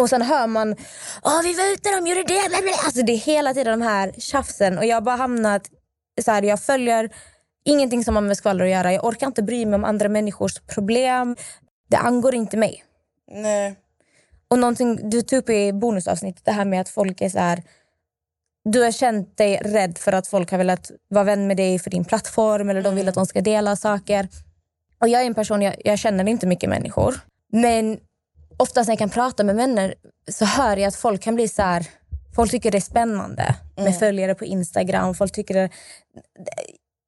Och 0.00 0.08
sen 0.08 0.22
hör 0.22 0.46
man, 0.46 0.76
Åh, 1.22 1.42
vi 1.42 1.54
var 1.54 1.72
ute, 1.72 1.90
de 2.00 2.06
gjorde 2.06 2.22
det. 2.22 2.48
Bla, 2.48 2.58
bla. 2.62 2.72
Alltså 2.84 3.02
det 3.02 3.12
är 3.12 3.16
hela 3.16 3.54
tiden 3.54 3.80
de 3.80 3.86
här 3.86 4.12
tjafsen 4.18 4.78
och 4.78 4.84
jag 4.84 4.96
har 4.96 5.00
bara 5.00 5.16
hamnat 5.16 5.62
så 6.22 6.30
här, 6.30 6.42
jag 6.42 6.60
följer 6.60 7.10
ingenting 7.64 8.04
som 8.04 8.14
har 8.14 8.22
med 8.22 8.36
skvaller 8.36 8.64
att 8.64 8.70
göra. 8.70 8.92
Jag 8.92 9.04
orkar 9.04 9.26
inte 9.26 9.42
bry 9.42 9.66
mig 9.66 9.74
om 9.74 9.84
andra 9.84 10.08
människors 10.08 10.60
problem. 10.60 11.36
Det 11.88 11.96
angår 11.96 12.34
inte 12.34 12.56
mig. 12.56 12.84
Nej. 13.30 13.76
Och 14.48 14.58
någonting 14.58 15.10
du 15.10 15.22
tog 15.22 15.38
upp 15.38 15.50
i 15.50 15.72
bonusavsnittet, 15.72 16.44
det 16.44 16.52
här 16.52 16.64
med 16.64 16.80
att 16.80 16.88
folk 16.88 17.20
är 17.20 17.28
så 17.28 17.38
här... 17.38 17.62
Du 18.64 18.82
har 18.82 18.92
känt 18.92 19.36
dig 19.36 19.56
rädd 19.56 19.98
för 19.98 20.12
att 20.12 20.26
folk 20.26 20.50
har 20.50 20.58
velat 20.58 20.90
vara 21.08 21.24
vän 21.24 21.46
med 21.46 21.56
dig 21.56 21.78
för 21.78 21.90
din 21.90 22.04
plattform 22.04 22.70
eller 22.70 22.82
de 22.82 22.94
vill 22.94 23.08
att 23.08 23.14
de 23.14 23.26
ska 23.26 23.40
dela 23.40 23.76
saker. 23.76 24.28
Och 25.00 25.08
jag 25.08 25.22
är 25.22 25.26
en 25.26 25.34
person, 25.34 25.62
jag, 25.62 25.74
jag 25.84 25.98
känner 25.98 26.28
inte 26.28 26.46
mycket 26.46 26.70
människor. 26.70 27.14
Men 27.52 27.98
oftast 28.56 28.88
när 28.88 28.92
jag 28.92 28.98
kan 28.98 29.10
prata 29.10 29.44
med 29.44 29.56
vänner 29.56 29.94
så 30.30 30.44
hör 30.44 30.76
jag 30.76 30.88
att 30.88 30.96
folk 30.96 31.22
kan 31.22 31.34
bli 31.34 31.48
så 31.48 31.62
här... 31.62 31.86
Folk 32.34 32.50
tycker 32.50 32.70
det 32.70 32.78
är 32.78 32.80
spännande 32.80 33.54
med 33.76 33.98
följare 33.98 34.34
på 34.34 34.44
Instagram. 34.44 35.14
Folk 35.14 35.32
tycker 35.32 35.54
det, 35.54 35.70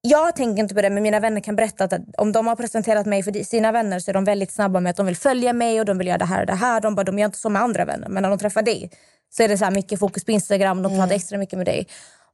jag 0.08 0.36
tänker 0.36 0.62
inte 0.62 0.74
på 0.74 0.82
det, 0.82 0.90
men 0.90 1.02
mina 1.02 1.20
vänner 1.20 1.40
kan 1.40 1.56
berätta 1.56 1.84
att 1.84 1.92
om 2.16 2.32
de 2.32 2.46
har 2.46 2.56
presenterat 2.56 3.06
mig 3.06 3.22
för 3.22 3.44
sina 3.44 3.72
vänner 3.72 3.98
så 3.98 4.10
är 4.10 4.14
de 4.14 4.24
väldigt 4.24 4.52
snabba 4.52 4.80
med 4.80 4.90
att 4.90 4.96
de 4.96 5.06
vill 5.06 5.16
följa 5.16 5.52
mig 5.52 5.80
och 5.80 5.86
de 5.86 5.98
vill 5.98 6.06
göra 6.06 6.18
det 6.18 6.24
här 6.24 6.40
och 6.40 6.46
det 6.46 6.54
här. 6.54 6.80
De, 6.80 6.94
bara, 6.94 7.04
de 7.04 7.18
gör 7.18 7.26
inte 7.26 7.38
så 7.38 7.48
med 7.48 7.62
andra 7.62 7.84
vänner, 7.84 8.08
men 8.08 8.22
när 8.22 8.30
de 8.30 8.38
träffar 8.38 8.62
dig 8.62 8.90
så 9.30 9.42
är 9.42 9.48
det 9.48 9.58
så 9.58 9.64
här 9.64 9.72
mycket 9.72 10.00
fokus 10.00 10.24
på 10.24 10.30
Instagram. 10.30 10.82
De 10.82 10.96
pratar 10.98 11.14
extra 11.14 11.38
mycket 11.38 11.56
med 11.56 11.66
dig. 11.66 11.88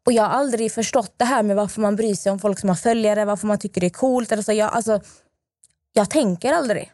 Och 0.06 0.12
Jag 0.12 0.22
har 0.22 0.30
aldrig 0.30 0.72
förstått 0.72 1.14
det 1.16 1.24
här 1.24 1.42
med 1.42 1.56
varför 1.56 1.80
man 1.80 1.96
bryr 1.96 2.14
sig 2.14 2.32
om 2.32 2.38
folk 2.38 2.58
som 2.58 2.68
har 2.68 2.76
följare, 2.76 3.24
varför 3.24 3.46
man 3.46 3.58
tycker 3.58 3.80
det 3.80 3.86
är 3.86 3.90
coolt. 3.90 4.32
Eller 4.32 4.42
så. 4.42 4.52
Jag, 4.52 4.72
alltså, 4.72 5.00
jag 5.92 6.10
tänker 6.10 6.52
aldrig 6.52 6.92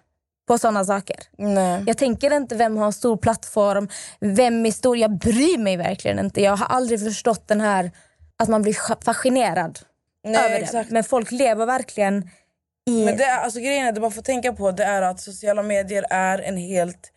på 0.49 0.59
såna 0.59 0.85
saker. 0.85 1.17
Nej. 1.39 1.85
Jag 1.87 1.99
tänker 1.99 2.37
inte 2.37 2.55
vem 2.55 2.77
har 2.77 2.87
en 2.87 2.93
stor 2.93 3.17
plattform, 3.17 3.89
vem 4.21 4.67
är 4.67 4.71
stor. 4.71 4.97
Jag 4.97 5.19
bryr 5.19 5.59
mig 5.59 5.77
verkligen 5.77 6.19
inte. 6.19 6.43
Jag 6.43 6.57
har 6.57 6.67
aldrig 6.67 7.01
förstått 7.01 7.49
den 7.49 7.61
här 7.61 7.91
att 8.37 8.49
man 8.49 8.63
blir 8.63 9.05
fascinerad 9.05 9.79
Nej, 10.25 10.37
över 10.37 10.49
det. 10.49 10.57
exakt. 10.57 10.91
Men 10.91 11.05
folk 11.05 11.31
lever 11.31 11.67
verkligen 11.67 12.31
i... 12.89 13.05
Men 13.05 13.17
det 13.17 13.25
är, 13.25 13.39
alltså, 13.39 13.61
grejen 13.61 13.87
är, 13.87 13.93
det 13.93 14.01
man 14.01 14.13
får 14.13 14.23
tänka 14.23 14.53
på 14.53 14.71
det 14.71 14.85
är 14.85 15.03
att 15.03 15.21
sociala 15.21 15.63
medier 15.63 16.05
är 16.11 16.39
en 16.39 16.57
helt... 16.57 17.13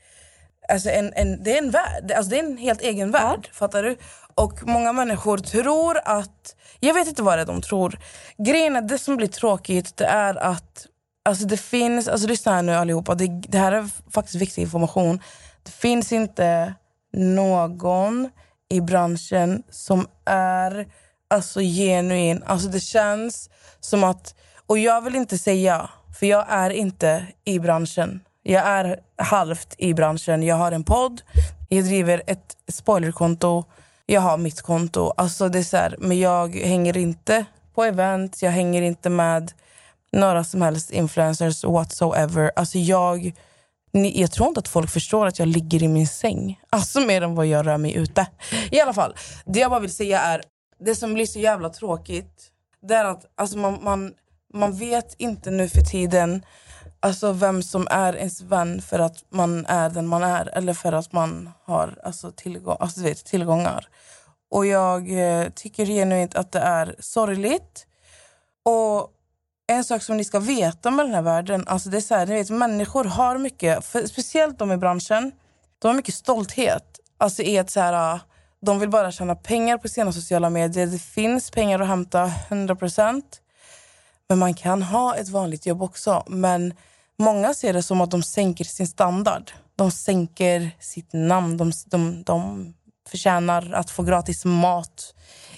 Alltså 0.70 0.90
en, 0.90 1.14
en, 1.14 1.44
det 1.44 1.54
är 1.54 1.58
en 1.58 1.72
värld. 1.72 2.12
Alltså 2.12 2.30
det 2.30 2.40
är 2.40 2.44
en 2.44 2.58
helt 2.58 2.82
egen 2.82 3.12
värld. 3.12 3.50
Fattar 3.54 3.84
du? 3.84 3.98
Och 4.36 4.68
många 4.68 4.94
människor 4.94 5.38
tror 5.38 5.99
att... 6.06 6.56
Jag 6.80 6.93
vet 6.93 7.08
inte 7.08 7.24
vad 7.24 7.38
det 7.38 7.41
är 7.41 7.45
de 7.45 7.62
tror. 7.62 7.99
Grejen 8.38 8.76
är, 8.76 8.82
det 8.82 8.97
som 8.97 9.18
blir 9.18 9.28
tråkigt 9.28 9.97
det 9.97 10.06
är 10.06 10.36
att 10.36 10.88
alltså 11.26 11.45
det 11.45 11.58
finns... 11.58 12.08
Alltså 12.08 12.28
lyssna 12.28 12.52
här 12.52 12.62
nu 12.62 12.74
allihopa. 12.74 13.16
Det, 13.16 13.28
det 13.28 13.58
här 13.58 13.72
är 13.72 14.12
faktiskt 14.12 14.41
viktig 14.41 14.62
information. 14.62 15.22
Det 15.64 15.72
finns 15.72 16.12
inte 16.12 16.74
någon 17.14 18.30
i 18.70 18.82
branschen 18.82 19.64
som 19.70 20.08
är 20.26 20.88
alltså 21.32 21.59
genuin. 21.59 22.43
Alltså 22.45 22.67
det 22.67 22.79
känns 22.79 23.49
som 23.79 24.03
att... 24.03 24.36
Och 24.67 24.77
jag 24.77 25.01
vill 25.01 25.15
inte 25.15 25.38
säga, 25.38 25.89
för 26.19 26.25
jag 26.25 26.45
är 26.49 26.69
inte 26.69 27.27
i 27.45 27.59
branschen. 27.59 28.21
Jag 28.43 28.67
är 28.67 28.99
halvt 29.17 29.75
i 29.77 29.93
branschen. 29.93 30.43
Jag 30.43 30.55
har 30.55 30.71
en 30.71 30.84
podd, 30.84 31.21
jag 31.69 31.86
driver 31.86 32.23
ett 32.27 32.57
spoilerkonto, 32.67 33.63
jag 34.05 34.21
har 34.21 34.38
mitt 34.38 34.61
konto. 34.61 35.13
Alltså 35.17 35.49
det 35.49 35.59
är 35.59 35.63
så 35.63 35.77
här, 35.77 35.95
men 35.99 36.19
jag 36.19 36.55
hänger 36.55 36.97
inte 36.97 37.45
på 37.75 37.84
event, 37.84 38.41
jag 38.41 38.51
hänger 38.51 38.82
inte 38.82 39.09
med 39.09 39.51
några 40.11 40.43
som 40.43 40.61
helst 40.61 40.91
influencers 40.91 41.63
whatsoever. 41.63 42.51
Alltså 42.55 42.77
jag, 42.77 43.34
ni, 43.93 44.21
jag 44.21 44.32
tror 44.32 44.47
inte 44.47 44.59
att 44.59 44.67
folk 44.67 44.89
förstår 44.89 45.25
att 45.25 45.39
jag 45.39 45.47
ligger 45.47 45.84
i 45.84 45.88
min 45.88 46.07
säng. 46.07 46.59
Alltså 46.69 46.99
mer 46.99 47.21
än 47.21 47.36
vad 47.36 47.45
jag 47.45 47.67
rör 47.67 47.77
mig 47.77 47.95
ute. 47.95 48.27
I 48.71 48.82
alla 48.82 48.93
fall, 48.93 49.15
det 49.45 49.59
jag 49.59 49.71
bara 49.71 49.79
vill 49.79 49.93
säga 49.93 50.19
är, 50.19 50.41
det 50.82 50.95
som 50.95 51.13
blir 51.13 51.25
så 51.25 51.39
jävla 51.39 51.69
tråkigt 51.69 52.51
Det 52.82 52.95
är 52.95 53.05
att 53.05 53.25
alltså, 53.36 53.57
man, 53.57 53.84
man, 53.84 54.13
man 54.53 54.73
vet 54.77 55.15
inte 55.17 55.51
nu 55.51 55.69
för 55.69 55.82
tiden 55.82 56.45
alltså, 56.99 57.32
vem 57.32 57.63
som 57.63 57.88
är 57.91 58.15
ens 58.15 58.41
vän 58.41 58.82
för 58.82 58.99
att 58.99 59.23
man 59.29 59.65
är 59.65 59.89
den 59.89 60.07
man 60.07 60.23
är 60.23 60.49
eller 60.57 60.73
för 60.73 60.93
att 60.93 61.13
man 61.13 61.49
har 61.63 61.99
alltså, 62.03 62.32
tillgång, 62.32 62.77
alltså, 62.79 63.01
vet, 63.01 63.25
tillgångar. 63.25 63.88
Och 64.51 64.65
jag 64.65 65.11
eh, 65.11 65.49
tycker 65.49 65.86
genuint 65.86 66.36
att 66.36 66.51
det 66.51 66.59
är 66.59 66.95
sorgligt. 66.99 67.88
Och 68.63 69.11
en 69.67 69.84
sak 69.84 70.03
som 70.03 70.17
ni 70.17 70.23
ska 70.23 70.39
veta 70.39 70.91
med 70.91 71.05
den 71.05 71.15
här 71.15 71.21
världen, 71.21 71.63
alltså 71.67 71.89
det 71.89 71.97
är 71.97 72.01
så 72.01 72.15
här, 72.15 72.25
ni 72.25 72.34
vet, 72.34 72.49
människor 72.49 73.03
har 73.03 73.38
mycket, 73.38 73.86
speciellt 73.86 74.59
de 74.59 74.71
i 74.71 74.77
branschen, 74.77 75.32
de 75.79 75.88
har 75.88 75.95
mycket 75.95 76.15
stolthet. 76.15 76.99
Alltså 77.17 77.43
i 77.43 77.57
att 77.57 77.69
så 77.69 77.79
här, 77.79 78.19
de 78.62 78.80
vill 78.80 78.89
bara 78.89 79.12
tjäna 79.12 79.36
pengar 79.36 79.78
på 79.78 79.88
sina 79.88 80.12
sociala 80.12 80.49
medier. 80.49 80.88
Det 80.88 80.99
finns 80.99 81.51
pengar 81.51 81.80
att 81.80 81.88
hämta, 81.88 82.32
100%. 82.49 83.22
Men 84.30 84.39
man 84.39 84.53
kan 84.53 84.82
ha 84.82 85.16
ett 85.16 85.30
vanligt 85.30 85.66
jobb 85.66 85.82
också. 85.82 86.24
Men 86.28 86.74
många 87.20 87.53
ser 87.53 87.74
det 87.74 87.84
som 87.84 88.01
att 88.01 88.12
de 88.12 88.24
sänker 88.24 88.64
sin 88.64 88.88
standard. 88.88 89.51
De 89.76 89.91
sänker 89.91 90.72
sitt 90.80 91.14
namn. 91.14 91.57
De, 91.57 91.72
de, 91.86 92.24
de 92.24 92.74
förtjänar 93.09 93.74
att 93.74 93.91
få 93.91 94.03
gratis 94.03 94.45
mat 94.45 95.16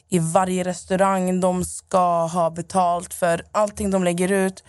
i 0.09 0.19
varje 0.19 0.63
restaurang. 0.63 1.39
De 1.39 1.65
ska 1.65 2.25
ha 2.25 2.49
betalt 2.49 3.13
för 3.13 3.45
allting 3.51 3.91
de 3.91 4.03
lägger 4.03 4.31
ut. 4.31 4.63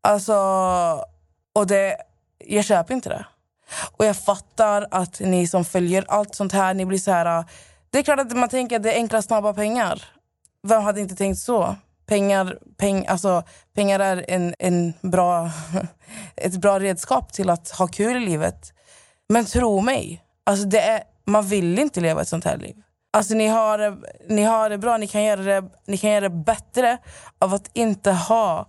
Alltså, 0.00 0.34
och 1.52 1.66
det, 1.66 1.96
jag 2.38 2.64
köper 2.64 2.94
inte 2.94 3.08
det. 3.08 3.26
Och 3.96 4.04
jag 4.04 4.16
fattar 4.16 4.86
att 4.90 5.20
ni 5.20 5.46
som 5.46 5.64
följer 5.64 6.04
allt 6.08 6.34
sånt 6.34 6.52
här, 6.52 6.74
ni 6.74 6.86
blir 6.86 6.98
så 6.98 7.10
här... 7.10 7.38
Äh, 7.38 7.44
det 7.90 7.98
är 7.98 8.02
klart 8.02 8.20
att 8.20 8.36
man 8.36 8.48
tänker 8.48 8.76
att 8.76 8.82
det 8.82 8.92
är 8.92 8.96
enkla, 8.96 9.22
snabba 9.22 9.54
pengar. 9.54 10.04
Vem 10.68 10.82
hade 10.82 11.00
inte 11.00 11.16
tänkt 11.16 11.38
så? 11.38 11.76
Pengar, 12.06 12.58
peng, 12.78 13.06
alltså, 13.06 13.42
pengar 13.74 14.00
är 14.00 14.24
en, 14.28 14.54
en 14.58 14.92
bra, 15.00 15.50
ett 16.36 16.56
bra 16.56 16.80
redskap 16.80 17.32
till 17.32 17.50
att 17.50 17.70
ha 17.70 17.86
kul 17.86 18.16
i 18.16 18.20
livet. 18.20 18.72
Men 19.28 19.44
tro 19.44 19.80
mig, 19.80 20.22
alltså 20.46 20.64
det 20.66 20.80
är, 20.80 21.02
man 21.26 21.44
vill 21.46 21.78
inte 21.78 22.00
leva 22.00 22.22
ett 22.22 22.28
sånt 22.28 22.44
här 22.44 22.56
liv. 22.56 22.76
Alltså 23.12 23.34
ni 23.34 23.46
har, 23.46 23.78
det- 23.78 23.96
ni 24.28 24.42
har 24.42 24.70
det 24.70 24.78
bra, 24.78 24.96
ni 24.96 25.06
kan, 25.06 25.22
göra 25.24 25.42
det, 25.42 25.64
ni 25.86 25.96
kan 25.98 26.10
göra 26.10 26.28
det 26.28 26.36
bättre 26.44 26.98
av 27.38 27.54
att 27.54 27.70
inte 27.72 28.10
ha 28.12 28.66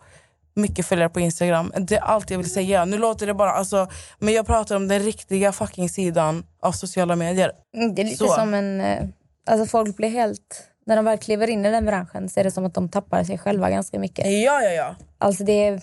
mycket 0.55 0.85
följare 0.85 1.09
på 1.09 1.19
Instagram. 1.19 1.73
Det 1.77 1.95
är 1.95 2.01
allt 2.01 2.29
jag 2.31 2.37
vill 2.37 2.49
säga. 2.53 2.85
Nu 2.85 2.97
låter 2.97 3.27
det 3.27 3.33
bara... 3.33 3.51
Alltså, 3.51 3.87
men 4.19 4.33
jag 4.33 4.45
pratar 4.45 4.75
om 4.75 4.87
den 4.87 4.99
riktiga 4.99 5.51
fucking 5.51 5.89
sidan 5.89 6.45
av 6.61 6.71
sociala 6.71 7.15
medier. 7.15 7.51
Mm, 7.77 7.95
Det 7.95 8.01
är 8.01 8.03
lite 8.05 8.17
Så. 8.17 8.27
som 8.33 8.53
en... 8.53 8.81
eh, 8.81 9.03
Alltså 9.47 9.65
folk 9.65 9.97
blir 9.97 10.09
helt... 10.09 10.63
När 10.85 10.95
de 10.95 11.05
väl 11.05 11.17
kliver 11.17 11.49
in 11.49 11.65
i 11.65 11.71
den 11.71 11.85
branschen 11.85 12.29
så 12.29 12.39
är 12.39 12.43
det 12.43 12.51
som 12.51 12.65
att 12.65 12.73
de 12.73 12.89
tappar 12.89 13.23
sig 13.23 13.37
själva 13.37 13.69
ganska 13.69 13.99
mycket. 13.99 14.25
Ja, 14.25 14.61
ja, 14.61 14.69
ja. 14.69 14.95
Alltså 15.17 15.43
det 15.43 15.67
är, 15.67 15.81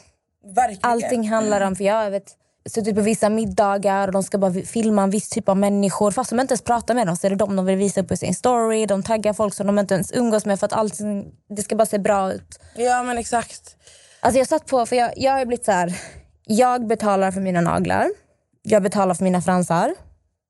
Verkligen. 0.55 0.81
allting 0.91 1.29
handlar 1.29 1.61
om... 1.61 1.77
För 1.77 1.85
jag 1.85 2.11
vet, 2.11 2.33
suttit 2.69 2.95
på 2.95 3.01
vissa 3.01 3.29
middagar 3.29 4.09
och 4.09 4.13
de 4.13 4.23
ska 4.23 4.39
bara 4.39 4.53
filma 4.53 5.03
en 5.03 5.11
viss 5.11 5.29
typ 5.29 5.49
av 5.49 5.57
människor. 5.57 6.11
Fast 6.11 6.31
de 6.31 6.41
inte 6.41 6.53
ens 6.53 6.63
pratar 6.63 6.95
med 6.95 7.07
dem 7.07 7.17
så 7.17 7.27
är 7.27 7.31
det 7.31 7.37
de 7.37 7.57
de 7.57 7.67
vill 7.67 7.77
visa 7.77 8.01
upp 8.01 8.09
på 8.09 8.17
sin 8.17 8.35
story. 8.35 8.87
De 8.87 9.03
taggar 9.03 9.33
folk 9.33 9.55
som 9.55 9.67
de 9.67 9.79
inte 9.79 9.95
ens 9.95 10.13
umgås 10.13 10.45
med 10.47 10.59
för 10.61 10.67
att 10.67 10.73
allting, 10.73 11.33
det 11.57 11.63
ska 11.63 11.77
bara 11.77 11.87
se 11.87 11.99
bra 11.99 12.33
ut. 12.33 12.61
Ja, 12.77 13.03
men 13.03 13.19
exakt. 13.19 13.77
Alltså 14.21 14.39
jag 14.39 14.49
satt 14.49 14.67
på, 14.67 14.87
för 14.87 14.97
jag, 14.97 15.13
jag 15.17 15.33
har 15.33 15.47
blivit 15.47 15.65
så 15.65 15.73
här. 15.73 16.01
Jag 16.45 16.87
betalar 16.87 17.31
för 17.31 17.41
mina 17.41 17.61
naglar. 17.61 18.11
Jag 18.63 18.83
betalar 18.83 19.15
för 19.15 19.25
mina 19.25 19.43
fransar. 19.43 19.95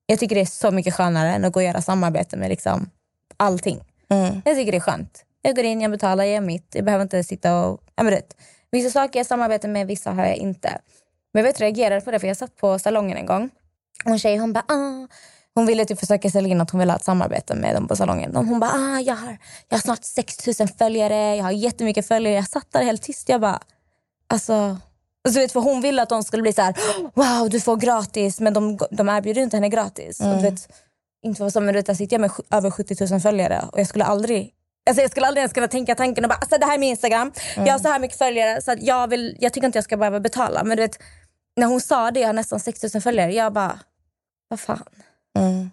Jag 0.07 0.19
tycker 0.19 0.35
det 0.35 0.41
är 0.41 0.47
så 0.47 0.71
mycket 0.71 0.95
skönare 0.95 1.29
än 1.29 1.45
att 1.45 1.53
gå 1.53 1.61
och 1.61 1.65
göra 1.65 1.83
samarbete 1.83 2.37
med 2.37 2.49
liksom 2.49 2.91
allting. 3.37 3.81
Mm. 4.09 4.43
Jag 4.45 4.57
tycker 4.57 4.73
det 4.73 4.79
är 4.79 4.81
skönt. 4.81 5.25
Jag 5.43 5.57
går 5.57 5.65
in, 5.65 5.81
jag 5.81 5.91
betalar, 5.91 6.25
jag 6.25 6.35
gör 6.35 6.41
mitt. 6.41 6.75
Jag 6.75 6.85
behöver 6.85 7.03
inte 7.03 7.25
sitta 7.25 7.61
och... 7.61 7.81
Ja, 7.97 8.03
men 8.03 8.13
rätt. 8.13 8.37
Vissa 8.71 8.91
saker 8.91 9.19
jag 9.19 9.27
samarbetar 9.27 9.69
med, 9.69 9.87
vissa 9.87 10.11
har 10.11 10.27
jag 10.27 10.37
inte. 10.37 10.81
Men 11.33 11.45
jag 11.45 11.53
vet, 11.53 11.61
reagerade 11.61 12.01
på 12.01 12.11
det 12.11 12.19
för 12.19 12.27
jag 12.27 12.37
satt 12.37 12.57
på 12.57 12.79
salongen 12.79 13.17
en 13.17 13.27
gång. 13.27 13.51
Och 14.05 14.11
en 14.11 14.19
tjej 14.19 14.37
hon 14.37 14.53
bara 14.53 14.65
ah. 14.69 15.09
Hon 15.55 15.67
ville 15.67 15.85
typ 15.85 16.01
försöka 16.01 16.31
sälja 16.31 16.51
in 16.51 16.61
att 16.61 16.71
hon 16.71 16.79
ville 16.79 16.93
ha 16.93 16.97
ett 16.97 17.05
samarbete 17.05 17.55
med 17.55 17.75
dem 17.75 17.89
på 17.89 17.97
salongen. 17.97 18.37
Hon 18.37 18.61
bara 18.61 18.71
ah, 18.71 19.01
jag, 19.01 19.17
har, 19.17 19.39
jag 19.69 19.77
har 19.77 19.83
snart 19.83 20.05
6000 20.05 20.69
följare, 20.69 21.37
jag 21.37 21.45
har 21.45 21.51
jättemycket 21.51 22.09
följare. 22.09 22.35
Jag 22.35 22.49
satt 22.49 22.73
där 22.73 22.83
helt 22.83 23.03
tyst. 23.03 23.29
Jag 23.29 23.41
bara 23.41 23.61
alltså... 24.29 24.79
Alltså, 25.25 25.41
vet, 25.41 25.53
för 25.53 25.61
hon 25.61 25.81
ville 25.81 26.03
att 26.03 26.09
de 26.09 26.23
skulle 26.23 26.43
bli 26.43 26.53
så 26.53 26.63
här, 26.63 26.75
wow 27.15 27.51
du 27.51 27.61
får 27.61 27.77
gratis 27.77 28.41
men 28.41 28.53
de, 28.53 28.79
de 28.91 29.09
erbjuder 29.09 29.43
inte 29.43 29.57
henne 29.57 29.69
gratis. 29.69 30.21
Och, 30.21 30.27
du 30.27 30.43
vet, 30.43 30.69
inte 31.23 31.39
för 31.39 31.51
som, 31.51 31.65
men 31.65 31.75
du 31.75 31.79
vet, 31.79 31.87
där 31.87 31.95
sitter 31.95 32.15
jag 32.15 32.21
med 32.21 32.31
över 32.51 32.71
70 32.71 33.11
000 33.11 33.21
följare 33.21 33.65
och 33.73 33.81
jag 33.81 33.87
skulle 33.87 34.05
aldrig 34.05 34.55
Alltså 34.89 35.03
jag 35.03 35.11
skulle 35.11 35.27
aldrig 35.27 35.41
ens 35.41 35.53
kunna 35.53 35.69
tänka 35.69 35.95
tanken 35.95 36.25
och 36.25 36.29
bara, 36.29 36.35
alltså 36.35 36.59
det 36.59 36.67
här 36.67 36.75
är 36.75 36.79
min 36.79 36.91
Instagram, 36.91 37.33
jag 37.57 37.73
har 37.73 37.79
så 37.79 37.89
här 37.89 37.99
mycket 37.99 38.19
följare 38.19 38.63
så 38.63 38.75
jag, 38.81 39.09
vill, 39.09 39.37
jag 39.41 39.53
tycker 39.53 39.67
inte 39.67 39.77
jag 39.77 39.85
ska 39.85 39.97
behöva 39.97 40.21
betala. 40.21 40.65
Men 40.65 40.77
du 40.77 40.83
vet, 40.83 40.99
när 41.57 41.67
hon 41.67 41.81
sa 41.81 42.11
det, 42.11 42.21
jag 42.21 42.29
har 42.29 42.33
nästan 42.33 42.61
6 42.61 42.95
000 42.95 43.03
följare, 43.03 43.33
jag 43.33 43.53
bara, 43.53 43.79
vad 44.49 44.61
fan, 44.61 44.85
Mm. 45.39 45.71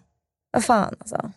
vad 0.51 0.63
fan 0.63 0.95
alltså. 0.99 1.31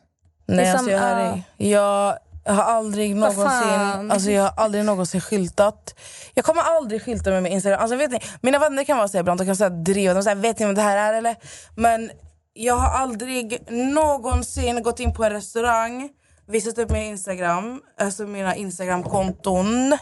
Nej, 0.46 0.66
är 0.66 0.72
alltså, 0.72 0.90
jag, 0.90 1.02
ja. 1.02 1.14
dig. 1.14 1.44
jag 1.70 2.18
har 2.44 2.62
aldrig 2.62 3.16
någonsin, 3.16 4.10
alltså, 4.10 4.30
jag 4.30 4.42
har 4.42 4.52
aldrig 4.56 4.84
någonsin 4.84 5.20
skyltat. 5.20 5.94
Jag 6.34 6.44
kommer 6.44 6.62
aldrig 6.62 7.02
skylta 7.02 7.30
med 7.30 7.42
min 7.42 7.52
Instagram. 7.52 7.80
Alltså, 7.80 7.96
vet 7.96 8.10
ni, 8.10 8.20
mina 8.40 8.58
vänner 8.58 8.84
kan 8.84 8.96
vara 8.96 9.08
så 9.08 9.18
ibland, 9.18 9.40
de 9.40 9.46
kan 9.46 9.56
säga 9.56 9.70
driva, 9.70 10.14
de 10.14 10.22
säger 10.22 10.36
vet 10.36 10.58
ni 10.58 10.66
vad 10.66 10.74
det 10.74 10.82
här 10.82 11.12
är 11.12 11.18
eller? 11.18 11.36
Men 11.74 12.10
jag 12.52 12.76
har 12.76 12.98
aldrig 12.98 13.70
någonsin 13.70 14.82
gått 14.82 15.00
in 15.00 15.14
på 15.14 15.24
en 15.24 15.32
restaurang, 15.32 16.08
visat 16.46 16.78
upp 16.78 16.90
min 16.90 17.02
Instagram, 17.02 17.82
alltså 18.00 18.22
mina 18.22 18.56
Instagram-konton. 18.56 19.98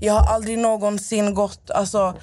Jag 0.00 0.14
har 0.14 0.34
aldrig 0.34 0.58
någonsin 0.58 1.34
gått, 1.34 1.70
alltså 1.70 2.14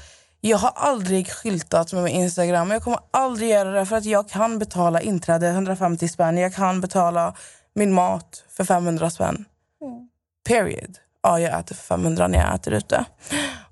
jag 0.49 0.57
har 0.57 0.71
aldrig 0.75 1.31
skyltat 1.31 1.93
med 1.93 2.03
min 2.03 2.15
Instagram. 2.15 2.71
Jag 2.71 2.83
kommer 2.83 2.99
aldrig 3.11 3.49
göra 3.49 3.71
det 3.71 3.85
för 3.85 3.95
att 3.95 4.05
jag 4.05 4.29
kan 4.29 4.59
betala 4.59 5.01
inträde 5.01 5.47
150 5.49 6.07
spänn. 6.07 6.37
Jag 6.37 6.53
kan 6.53 6.81
betala 6.81 7.35
min 7.75 7.93
mat 7.93 8.43
för 8.57 8.63
500 8.63 9.09
spänn. 9.09 9.45
Period. 10.47 10.97
Ja, 11.23 11.39
jag 11.39 11.59
äter 11.59 11.75
för 11.75 11.83
500 11.83 12.27
när 12.27 12.39
jag 12.39 12.55
äter 12.55 12.73
ute. 12.73 13.05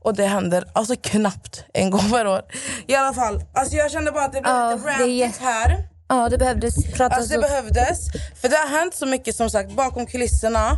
Och 0.02 0.16
det 0.16 0.26
händer 0.26 0.66
alltså 0.74 0.96
knappt 1.02 1.66
en 1.74 1.90
gång 1.90 2.10
per 2.12 2.28
år. 2.28 2.42
I 2.88 2.96
alla 2.96 3.14
fall, 3.14 3.44
alltså 3.54 3.76
jag 3.76 3.92
kände 3.92 4.12
bara 4.12 4.24
att 4.26 4.34
det 4.34 4.42
blev 4.42 4.54
Ja, 4.54 4.72
lite 4.76 4.88
är 4.88 4.92
rantigt 4.92 5.16
jätte- 5.16 5.44
här. 5.44 5.78
Ja, 6.12 6.30
det 6.30 6.38
behövdes 6.38 6.92
prata 6.94 7.16
Alltså 7.16 7.34
det 7.34 7.40
behövdes. 7.40 8.00
För 8.42 8.50
det 8.50 8.56
har 8.56 8.68
hänt 8.68 8.96
så 8.96 9.06
mycket 9.06 9.36
som 9.36 9.50
sagt 9.50 9.72
bakom 9.72 10.06
kulisserna. 10.06 10.78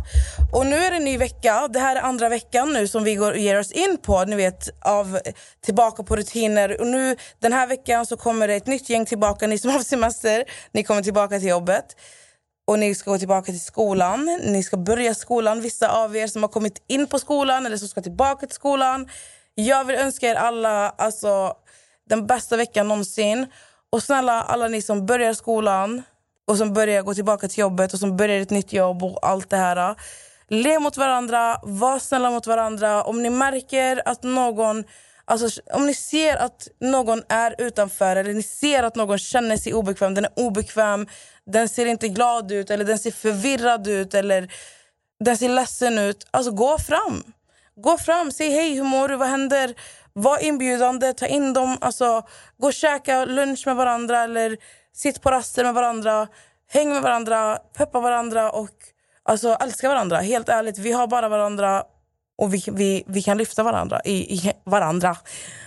Och 0.52 0.66
nu 0.66 0.76
är 0.76 0.90
det 0.90 0.96
en 0.96 1.04
ny 1.04 1.18
vecka. 1.18 1.68
Det 1.68 1.78
här 1.78 1.96
är 1.96 2.00
andra 2.00 2.28
veckan 2.28 2.72
nu 2.72 2.88
som 2.88 3.04
vi 3.04 3.14
går 3.14 3.36
ger 3.36 3.58
oss 3.58 3.72
in 3.72 3.98
på. 4.02 4.24
Ni 4.24 4.36
vet, 4.36 4.68
av 4.80 5.18
tillbaka 5.64 6.02
på 6.02 6.16
rutiner. 6.16 6.80
Och 6.80 6.86
nu 6.86 7.16
den 7.38 7.52
här 7.52 7.66
veckan 7.66 8.06
så 8.06 8.16
kommer 8.16 8.48
det 8.48 8.54
ett 8.54 8.66
nytt 8.66 8.90
gäng 8.90 9.06
tillbaka. 9.06 9.46
Ni 9.46 9.58
som 9.58 9.70
har 9.70 9.80
semester, 9.80 10.44
ni 10.72 10.84
kommer 10.84 11.02
tillbaka 11.02 11.38
till 11.38 11.48
jobbet. 11.48 11.96
Och 12.66 12.78
ni 12.78 12.94
ska 12.94 13.10
gå 13.10 13.18
tillbaka 13.18 13.52
till 13.52 13.64
skolan. 13.64 14.40
Ni 14.42 14.62
ska 14.62 14.76
börja 14.76 15.14
skolan. 15.14 15.60
Vissa 15.60 15.88
av 15.88 16.16
er 16.16 16.26
som 16.26 16.42
har 16.42 16.48
kommit 16.48 16.82
in 16.86 17.06
på 17.06 17.18
skolan 17.18 17.66
eller 17.66 17.76
som 17.76 17.88
ska 17.88 18.00
tillbaka 18.00 18.46
till 18.46 18.54
skolan. 18.54 19.08
Jag 19.54 19.84
vill 19.84 19.96
önska 19.96 20.28
er 20.28 20.34
alla 20.34 20.90
alltså, 20.90 21.52
den 22.08 22.26
bästa 22.26 22.56
veckan 22.56 22.88
någonsin. 22.88 23.46
Och 23.94 24.02
snälla 24.02 24.42
alla 24.42 24.68
ni 24.68 24.82
som 24.82 25.06
börjar 25.06 25.34
skolan 25.34 26.02
och 26.46 26.58
som 26.58 26.72
börjar 26.72 27.02
gå 27.02 27.14
tillbaka 27.14 27.48
till 27.48 27.58
jobbet 27.58 27.92
och 27.92 27.98
som 27.98 28.16
börjar 28.16 28.40
ett 28.40 28.50
nytt 28.50 28.72
jobb 28.72 29.02
och 29.02 29.18
allt 29.22 29.50
det 29.50 29.56
här. 29.56 29.94
Le 30.48 30.78
mot 30.78 30.96
varandra, 30.96 31.60
var 31.62 31.98
snälla 31.98 32.30
mot 32.30 32.46
varandra. 32.46 33.04
Om 33.04 33.22
ni 33.22 33.30
märker 33.30 34.08
att 34.08 34.22
någon 34.22 34.84
Alltså, 35.24 35.60
om 35.72 35.86
ni 35.86 35.94
ser 35.94 36.36
att 36.36 36.68
någon 36.80 37.22
är 37.28 37.54
utanför 37.58 38.16
eller 38.16 38.34
ni 38.34 38.42
ser 38.42 38.82
att 38.82 38.96
någon 38.96 39.18
känner 39.18 39.56
sig 39.56 39.74
obekväm, 39.74 40.14
den 40.14 40.24
är 40.24 40.32
obekväm, 40.36 41.06
den 41.46 41.68
ser 41.68 41.86
inte 41.86 42.08
glad 42.08 42.52
ut 42.52 42.70
eller 42.70 42.84
den 42.84 42.98
ser 42.98 43.10
förvirrad 43.10 43.88
ut 43.88 44.14
eller 44.14 44.52
den 45.24 45.36
ser 45.36 45.48
ledsen 45.48 45.98
ut. 45.98 46.26
Alltså 46.30 46.50
gå 46.50 46.78
fram. 46.78 47.22
Gå 47.76 47.98
fram, 47.98 48.32
säg 48.32 48.50
hej, 48.50 48.74
hur 48.74 48.84
mår 48.84 49.08
du, 49.08 49.16
vad 49.16 49.28
händer? 49.28 49.74
Var 50.14 50.42
inbjudande, 50.42 51.12
ta 51.12 51.26
in 51.26 51.52
dem. 51.52 51.78
Alltså, 51.80 52.22
gå 52.58 52.66
och 52.66 52.72
käka 52.72 53.24
lunch 53.24 53.62
med 53.66 53.76
varandra 53.76 54.22
eller 54.22 54.56
sitt 54.92 55.22
på 55.22 55.30
raster 55.30 55.64
med 55.64 55.74
varandra. 55.74 56.28
Häng 56.68 56.88
med 56.88 57.02
varandra, 57.02 57.58
peppa 57.76 58.00
varandra 58.00 58.50
och 58.50 58.70
alltså, 59.22 59.56
älska 59.60 59.88
varandra. 59.88 60.16
Helt 60.16 60.48
ärligt, 60.48 60.78
vi 60.78 60.92
har 60.92 61.06
bara 61.06 61.28
varandra 61.28 61.84
och 62.36 62.54
vi, 62.54 62.64
vi, 62.72 63.04
vi 63.06 63.22
kan 63.22 63.38
lyfta 63.38 63.62
varandra. 63.62 64.00
I, 64.04 64.34
i 64.34 64.52
varandra. 64.64 65.16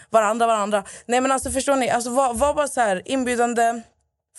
Varandra, 0.10 0.48
varandra. 0.48 0.84
Nej 1.06 1.22
men 1.22 1.32
alltså 1.32 1.52
förstår 1.52 1.76
ni, 1.76 1.89
alltså, 1.89 2.10
var, 2.10 2.34
var 2.34 2.54
bara 2.54 2.68
så 2.68 2.82
här 2.82 3.02
inbjudande. 3.06 3.82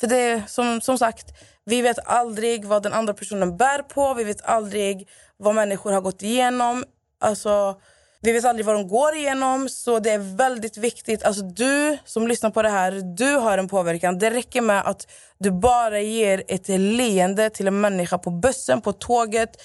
För 0.00 0.06
det 0.06 0.16
är 0.16 0.42
som, 0.46 0.80
som 0.80 0.98
sagt, 0.98 1.26
vi 1.64 1.82
vet 1.82 1.98
aldrig 2.04 2.64
vad 2.64 2.82
den 2.82 2.92
andra 2.92 3.14
personen 3.14 3.56
bär 3.56 3.82
på. 3.82 4.14
Vi 4.14 4.24
vet 4.24 4.44
aldrig 4.44 5.09
vad 5.36 5.54
människor 5.54 5.92
har 5.92 6.00
gått 6.00 6.22
igenom. 6.22 6.84
Alltså, 7.20 7.80
vi 8.20 8.32
vet 8.32 8.44
aldrig 8.44 8.66
vad 8.66 8.74
de 8.74 8.88
går 8.88 9.14
igenom. 9.14 9.68
Så 9.68 9.98
det 9.98 10.10
är 10.10 10.36
väldigt 10.36 10.76
viktigt. 10.76 11.24
Alltså, 11.24 11.42
du 11.42 11.98
som 12.04 12.28
lyssnar 12.28 12.50
på 12.50 12.62
det 12.62 12.68
här, 12.68 13.16
du 13.16 13.36
har 13.36 13.58
en 13.58 13.68
påverkan. 13.68 14.18
Det 14.18 14.30
räcker 14.30 14.60
med 14.60 14.86
att 14.86 15.06
du 15.38 15.50
bara 15.50 16.00
ger 16.00 16.42
ett 16.48 16.68
leende 16.68 17.50
till 17.50 17.66
en 17.68 17.80
människa 17.80 18.18
på 18.18 18.30
bussen, 18.30 18.80
på 18.80 18.92
tåget. 18.92 19.62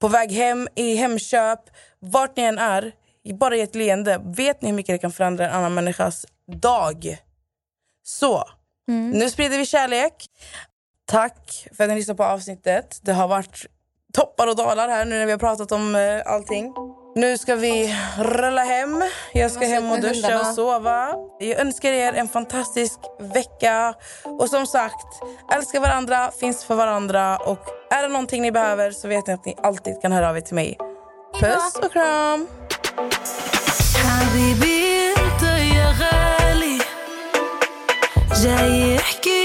på 0.00 0.08
väg 0.08 0.32
hem, 0.32 0.68
i 0.74 0.94
Hemköp, 0.96 1.60
vart 1.98 2.36
ni 2.36 2.42
än 2.42 2.58
är. 2.58 2.92
Bara 3.34 3.56
i 3.56 3.60
ett 3.60 3.74
leende. 3.74 4.20
Vet 4.24 4.62
ni 4.62 4.68
hur 4.68 4.76
mycket 4.76 4.94
det 4.94 4.98
kan 4.98 5.12
förändra 5.12 5.48
en 5.48 5.52
annan 5.52 5.74
människas 5.74 6.26
dag? 6.62 7.18
Så, 8.02 8.44
nu 9.14 9.30
sprider 9.30 9.58
vi 9.58 9.66
kärlek. 9.66 10.26
Tack 11.06 11.68
för 11.76 11.84
att 11.84 11.90
ni 11.90 11.96
lyssnade 11.96 12.16
på 12.16 12.24
avsnittet. 12.24 12.98
Det 13.02 13.12
har 13.12 13.28
varit 13.28 13.66
toppar 14.12 14.46
och 14.46 14.56
dalar 14.56 14.88
här 14.88 15.04
nu 15.04 15.18
när 15.18 15.26
vi 15.26 15.32
har 15.32 15.38
pratat 15.38 15.72
om 15.72 15.94
eh, 15.94 16.22
allting. 16.26 16.74
Nu 17.15 17.37
ska 17.37 17.55
vi 17.55 17.95
rulla 18.17 18.63
hem. 18.63 19.03
Jag 19.33 19.51
ska 19.51 19.65
hem 19.65 19.91
och 19.91 20.01
duscha 20.01 20.39
och 20.39 20.45
sova. 20.45 21.15
Jag 21.39 21.59
önskar 21.59 21.91
er 21.91 22.13
en 22.13 22.27
fantastisk 22.27 22.99
vecka. 23.19 23.93
Och 24.39 24.49
som 24.49 24.65
sagt, 24.65 25.07
älska 25.55 25.79
varandra, 25.79 26.31
finns 26.39 26.63
för 26.63 26.75
varandra. 26.75 27.37
Och 27.37 27.65
är 27.89 28.01
det 28.01 28.07
någonting 28.07 28.41
ni 28.41 28.51
behöver 28.51 28.91
så 28.91 29.07
vet 29.07 29.27
ni 29.27 29.33
att 29.33 29.45
ni 29.45 29.55
alltid 29.63 30.01
kan 30.01 30.11
höra 30.11 30.29
av 30.29 30.37
er 30.37 30.41
till 30.41 30.55
mig. 30.55 30.77
Puss 31.39 31.75
och 31.75 31.91
kram! 31.91 32.47
حبيبي 34.31 35.13
انت 35.17 35.43
يا 35.43 35.95
غالي 35.99 36.77
جاي 38.43 38.95
يحكي 38.95 39.44